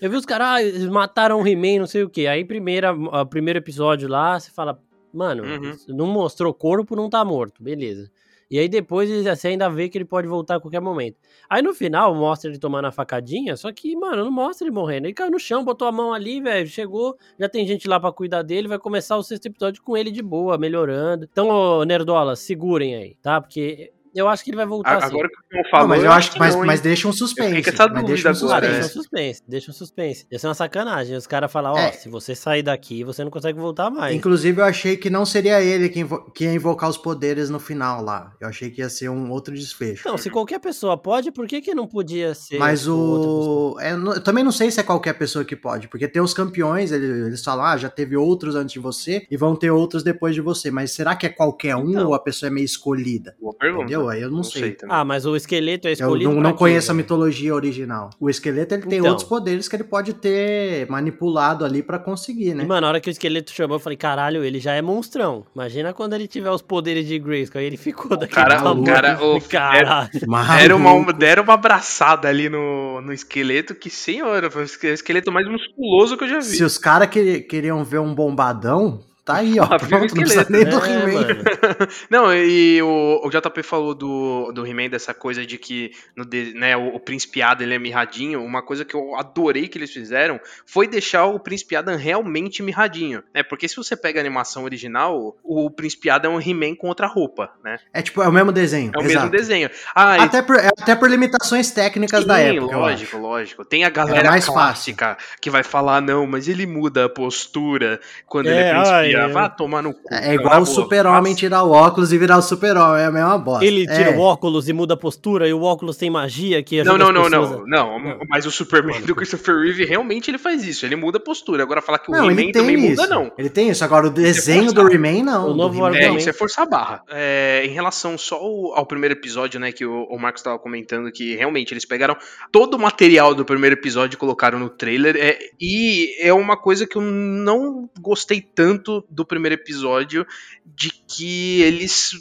Eu 0.00 0.10
vi 0.10 0.16
os 0.16 0.24
caras, 0.24 0.46
ah, 0.46 0.90
mataram 0.90 1.40
o 1.40 1.46
He-Man, 1.46 1.80
não 1.80 1.86
sei 1.86 2.02
o 2.02 2.08
quê. 2.08 2.26
Aí, 2.26 2.44
primeira, 2.44 2.94
primeiro 3.28 3.58
episódio 3.58 4.08
lá, 4.08 4.38
você 4.38 4.50
fala, 4.50 4.78
mano, 5.12 5.44
uhum. 5.44 5.76
não 5.88 6.06
mostrou 6.06 6.54
corpo, 6.54 6.96
não 6.96 7.10
tá 7.10 7.24
morto. 7.24 7.62
Beleza. 7.62 8.10
E 8.50 8.58
aí 8.58 8.68
depois 8.68 9.10
você 9.10 9.48
ainda 9.48 9.68
vê 9.68 9.88
que 9.88 9.98
ele 9.98 10.04
pode 10.04 10.28
voltar 10.28 10.56
a 10.56 10.60
qualquer 10.60 10.80
momento. 10.80 11.16
Aí 11.48 11.62
no 11.62 11.74
final 11.74 12.14
mostra 12.14 12.50
ele 12.50 12.58
tomando 12.58 12.86
a 12.86 12.92
facadinha, 12.92 13.56
só 13.56 13.72
que, 13.72 13.96
mano, 13.96 14.24
não 14.24 14.30
mostra 14.30 14.66
ele 14.66 14.74
morrendo. 14.74 15.06
Ele 15.06 15.14
caiu 15.14 15.30
no 15.30 15.38
chão, 15.38 15.64
botou 15.64 15.88
a 15.88 15.92
mão 15.92 16.12
ali, 16.12 16.40
velho, 16.40 16.66
chegou, 16.66 17.16
já 17.38 17.48
tem 17.48 17.66
gente 17.66 17.88
lá 17.88 17.98
para 17.98 18.12
cuidar 18.12 18.42
dele, 18.42 18.68
vai 18.68 18.78
começar 18.78 19.16
o 19.16 19.22
sexto 19.22 19.46
episódio 19.46 19.82
com 19.82 19.96
ele 19.96 20.10
de 20.10 20.22
boa, 20.22 20.58
melhorando. 20.58 21.28
Então, 21.30 21.48
ô, 21.48 21.84
Nerdola, 21.84 22.36
segurem 22.36 22.94
aí, 22.94 23.14
tá? 23.22 23.40
Porque 23.40 23.92
eu 24.14 24.28
acho 24.28 24.44
que 24.44 24.50
ele 24.50 24.56
vai 24.56 24.66
voltar 24.66 25.02
Agora 25.02 25.26
assim. 25.26 25.36
que 25.50 25.58
eu 25.58 25.70
falo, 25.70 25.88
mas 25.88 26.04
eu 26.04 26.12
acho 26.12 26.32
que 26.32 26.38
mas, 26.38 26.54
mas 26.56 26.80
deixa 26.80 27.08
um 27.08 27.12
suspense. 27.12 27.56
Fica 27.56 27.70
essa 27.70 27.86
dúvida 27.86 28.06
deixa 28.06 28.30
um 28.30 28.34
suspense. 28.34 28.54
Agora, 28.54 28.72
deixa 28.72 28.86
um 28.86 28.88
suspense, 28.88 29.42
deixa 29.48 29.70
um 29.70 29.74
suspense. 29.74 30.26
Ia 30.30 30.38
ser 30.38 30.46
uma 30.46 30.54
sacanagem. 30.54 31.16
Os 31.16 31.26
caras 31.26 31.50
falar, 31.50 31.72
ó, 31.72 31.78
é. 31.78 31.92
se 31.92 32.08
você 32.08 32.34
sair 32.34 32.62
daqui, 32.62 33.02
você 33.02 33.24
não 33.24 33.30
consegue 33.30 33.58
voltar 33.58 33.90
mais. 33.90 34.14
Inclusive, 34.14 34.60
eu 34.60 34.64
achei 34.64 34.96
que 34.96 35.10
não 35.10 35.26
seria 35.26 35.60
ele 35.60 35.88
quem, 35.88 36.06
que 36.34 36.44
ia 36.44 36.54
invocar 36.54 36.88
os 36.88 36.96
poderes 36.96 37.50
no 37.50 37.58
final 37.58 38.02
lá. 38.02 38.32
Eu 38.40 38.48
achei 38.48 38.70
que 38.70 38.80
ia 38.80 38.88
ser 38.88 39.08
um 39.08 39.30
outro 39.30 39.54
desfecho. 39.54 40.08
Não, 40.08 40.16
se 40.16 40.30
qualquer 40.30 40.60
pessoa 40.60 40.96
pode, 40.96 41.32
por 41.32 41.46
que, 41.46 41.60
que 41.60 41.74
não 41.74 41.86
podia 41.86 42.34
ser? 42.34 42.58
Mas 42.58 42.86
o. 42.86 43.76
É, 43.80 43.92
eu 43.92 44.22
também 44.22 44.44
não 44.44 44.52
sei 44.52 44.70
se 44.70 44.80
é 44.80 44.82
qualquer 44.82 45.14
pessoa 45.14 45.44
que 45.44 45.56
pode, 45.56 45.88
porque 45.88 46.06
tem 46.06 46.22
os 46.22 46.32
campeões, 46.34 46.92
eles, 46.92 47.26
eles 47.26 47.44
falam, 47.44 47.64
ah, 47.64 47.76
já 47.76 47.88
teve 47.88 48.16
outros 48.16 48.54
antes 48.54 48.72
de 48.72 48.78
você 48.78 49.26
e 49.30 49.36
vão 49.36 49.56
ter 49.56 49.70
outros 49.70 50.02
depois 50.02 50.34
de 50.34 50.40
você. 50.40 50.70
Mas 50.70 50.92
será 50.92 51.16
que 51.16 51.26
é 51.26 51.28
qualquer 51.28 51.76
um 51.76 51.90
então, 51.90 52.08
ou 52.08 52.14
a 52.14 52.18
pessoa 52.18 52.48
é 52.48 52.52
meio 52.52 52.64
escolhida? 52.64 53.34
Boa 53.40 53.54
pergunta. 53.54 53.84
Entendeu? 53.84 54.03
Aí 54.08 54.22
eu 54.22 54.28
não, 54.28 54.38
não 54.38 54.44
sei. 54.44 54.62
sei 54.62 54.88
ah, 54.88 55.04
mas 55.04 55.26
o 55.26 55.36
esqueleto 55.36 55.88
é 55.88 55.92
escolhido. 55.92 56.30
Eu 56.30 56.34
não, 56.34 56.42
não 56.42 56.52
conheço 56.52 56.90
a 56.90 56.94
mitologia 56.94 57.54
original. 57.54 58.10
O 58.20 58.30
esqueleto 58.30 58.74
ele 58.74 58.86
tem 58.86 58.98
então. 58.98 59.10
outros 59.10 59.28
poderes 59.28 59.68
que 59.68 59.76
ele 59.76 59.84
pode 59.84 60.14
ter 60.14 60.88
manipulado 60.88 61.64
ali 61.64 61.82
para 61.82 61.98
conseguir, 61.98 62.54
né? 62.54 62.64
E, 62.64 62.66
mano, 62.66 62.82
na 62.82 62.88
hora 62.88 63.00
que 63.00 63.08
o 63.08 63.10
esqueleto 63.10 63.52
chamou, 63.52 63.76
eu 63.76 63.80
falei, 63.80 63.96
caralho, 63.96 64.44
ele 64.44 64.60
já 64.60 64.74
é 64.74 64.82
monstrão. 64.82 65.44
Imagina 65.54 65.92
quando 65.92 66.14
ele 66.14 66.26
tiver 66.26 66.50
os 66.50 66.62
poderes 66.62 67.06
de 67.06 67.18
Grayskull. 67.18 67.60
Aí 67.60 67.66
ele 67.66 67.76
ficou 67.76 68.16
daquele 68.16 68.34
cara, 68.34 68.56
tamanho. 68.56 68.82
O 68.82 68.84
cara, 68.84 69.24
o, 69.24 69.40
caralho. 69.48 70.10
Deram 70.58 70.76
uma, 70.76 71.12
deram 71.12 71.42
uma 71.42 71.54
abraçada 71.54 72.28
ali 72.28 72.48
no, 72.48 73.00
no 73.00 73.12
esqueleto, 73.12 73.74
que 73.74 73.88
senhora, 73.88 74.50
foi 74.50 74.64
o 74.64 74.94
esqueleto 74.94 75.32
mais 75.32 75.46
musculoso 75.48 76.16
que 76.16 76.24
eu 76.24 76.28
já 76.28 76.38
vi. 76.38 76.44
Se 76.56 76.64
os 76.64 76.78
caras 76.78 77.08
que, 77.08 77.40
queriam 77.40 77.84
ver 77.84 78.00
um 78.00 78.14
bombadão, 78.14 79.00
Tá 79.24 79.36
aí, 79.36 79.58
ó. 79.58 79.66
Pronto, 79.78 80.14
não 80.14 80.22
precisa 80.22 80.46
nem 80.50 80.64
do 80.64 80.84
é, 80.84 80.92
He-Man. 80.92 81.26
não, 82.10 82.34
e 82.34 82.82
o, 82.82 83.22
o 83.24 83.30
JP 83.30 83.62
falou 83.62 83.94
do, 83.94 84.52
do 84.52 84.66
He-Man, 84.66 84.90
dessa 84.90 85.14
coisa 85.14 85.46
de 85.46 85.56
que 85.56 85.92
no, 86.14 86.26
né, 86.54 86.76
o, 86.76 86.88
o 86.88 87.00
Príncipe 87.00 87.40
Adam 87.40 87.66
ele 87.66 87.74
é 87.74 87.78
mirradinho. 87.78 88.44
Uma 88.44 88.62
coisa 88.62 88.84
que 88.84 88.94
eu 88.94 89.16
adorei 89.16 89.66
que 89.66 89.78
eles 89.78 89.90
fizeram 89.90 90.38
foi 90.66 90.86
deixar 90.86 91.24
o 91.24 91.40
Príncipe 91.40 91.74
Adam 91.74 91.96
realmente 91.96 92.62
mirradinho. 92.62 93.22
Né? 93.32 93.42
Porque 93.42 93.66
se 93.66 93.76
você 93.76 93.96
pega 93.96 94.20
a 94.20 94.22
animação 94.22 94.64
original, 94.64 95.36
o 95.42 95.70
Príncipe 95.70 96.10
Adam 96.10 96.34
é 96.34 96.36
um 96.36 96.40
He-Man 96.40 96.74
com 96.74 96.88
outra 96.88 97.06
roupa, 97.06 97.50
né? 97.64 97.78
É 97.94 98.02
tipo, 98.02 98.22
é 98.22 98.28
o 98.28 98.32
mesmo 98.32 98.52
desenho. 98.52 98.92
É 98.94 98.98
o 98.98 99.00
exato. 99.00 99.14
mesmo 99.14 99.30
desenho. 99.30 99.70
Ah, 99.94 100.22
até, 100.22 100.42
por, 100.42 100.56
é 100.56 100.68
até 100.68 100.94
por 100.94 101.08
limitações 101.08 101.70
técnicas 101.70 102.20
Sim, 102.20 102.26
da 102.26 102.38
época. 102.40 102.76
Lógico, 102.76 103.16
lógico. 103.16 103.64
Tem 103.64 103.84
a 103.84 103.90
galera 103.90 104.28
mais 104.28 104.44
clássica 104.44 105.14
fácil. 105.14 105.38
que 105.40 105.48
vai 105.48 105.62
falar, 105.62 106.02
não, 106.02 106.26
mas 106.26 106.46
ele 106.46 106.66
muda 106.66 107.06
a 107.06 107.08
postura 107.08 107.98
quando 108.26 108.48
é, 108.48 108.50
ele 108.50 108.60
é 108.60 108.74
Príncipe 108.74 109.13
ai, 109.14 109.30
é. 109.30 109.32
Vá 109.32 109.48
tomar 109.48 109.82
no 109.82 109.94
cu. 109.94 110.12
É 110.12 110.34
igual 110.34 110.62
o 110.62 110.66
super-homem 110.66 111.34
tirar 111.34 111.62
o 111.64 111.70
óculos 111.70 112.12
e 112.12 112.18
virar 112.18 112.38
o 112.38 112.42
super-homem, 112.42 113.02
é 113.02 113.06
a 113.06 113.10
mesma 113.10 113.38
bosta. 113.38 113.64
Ele 113.64 113.86
tira 113.86 114.10
é. 114.10 114.16
o 114.16 114.20
óculos 114.20 114.68
e 114.68 114.72
muda 114.72 114.94
a 114.94 114.96
postura, 114.96 115.48
e 115.48 115.52
o 115.52 115.62
óculos 115.62 115.96
tem 115.96 116.10
magia 116.10 116.62
que 116.62 116.82
Não, 116.82 116.98
não, 116.98 117.12
não, 117.12 117.28
não, 117.28 117.66
não, 117.66 117.98
não. 117.98 118.18
Mas 118.28 118.46
o 118.46 118.50
Superman 118.50 119.00
do 119.02 119.14
Christopher 119.14 119.56
Reeve 119.56 119.84
realmente 119.84 120.30
ele 120.30 120.38
faz 120.38 120.64
isso, 120.64 120.84
ele 120.84 120.96
muda 120.96 121.18
a 121.18 121.20
postura. 121.20 121.62
Agora 121.62 121.80
falar 121.82 121.98
que 121.98 122.10
o 122.10 122.14
He-Man 122.14 122.52
também 122.52 122.76
isso. 122.76 123.02
muda, 123.02 123.06
não. 123.06 123.32
Ele 123.38 123.50
tem 123.50 123.68
isso, 123.68 123.84
agora 123.84 124.06
o 124.06 124.10
desenho 124.10 124.72
do 124.72 124.90
He-Man 124.92 125.24
não. 125.24 125.50
O 125.50 125.54
novo 125.54 125.86
é, 125.88 126.10
isso 126.10 126.28
é 126.28 126.32
forçar 126.32 126.66
a 126.66 126.68
barra. 126.68 127.02
É, 127.10 127.62
em 127.64 127.70
relação 127.70 128.16
só 128.16 128.36
ao 128.36 128.86
primeiro 128.86 129.14
episódio, 129.14 129.60
né, 129.60 129.72
que 129.72 129.84
o, 129.84 130.04
o 130.04 130.18
Marcos 130.18 130.40
estava 130.40 130.58
comentando, 130.58 131.10
que 131.12 131.34
realmente 131.36 131.72
eles 131.72 131.84
pegaram 131.84 132.16
todo 132.50 132.74
o 132.74 132.78
material 132.78 133.34
do 133.34 133.44
primeiro 133.44 133.74
episódio 133.74 134.16
e 134.16 134.18
colocaram 134.18 134.58
no 134.58 134.68
trailer, 134.68 135.16
é, 135.16 135.38
e 135.60 136.14
é 136.20 136.32
uma 136.32 136.56
coisa 136.56 136.86
que 136.86 136.96
eu 136.96 137.02
não 137.02 137.88
gostei 138.00 138.40
tanto 138.40 139.03
do 139.10 139.24
primeiro 139.24 139.54
episódio 139.54 140.26
de 140.64 140.90
que 140.90 141.62
eles 141.62 142.12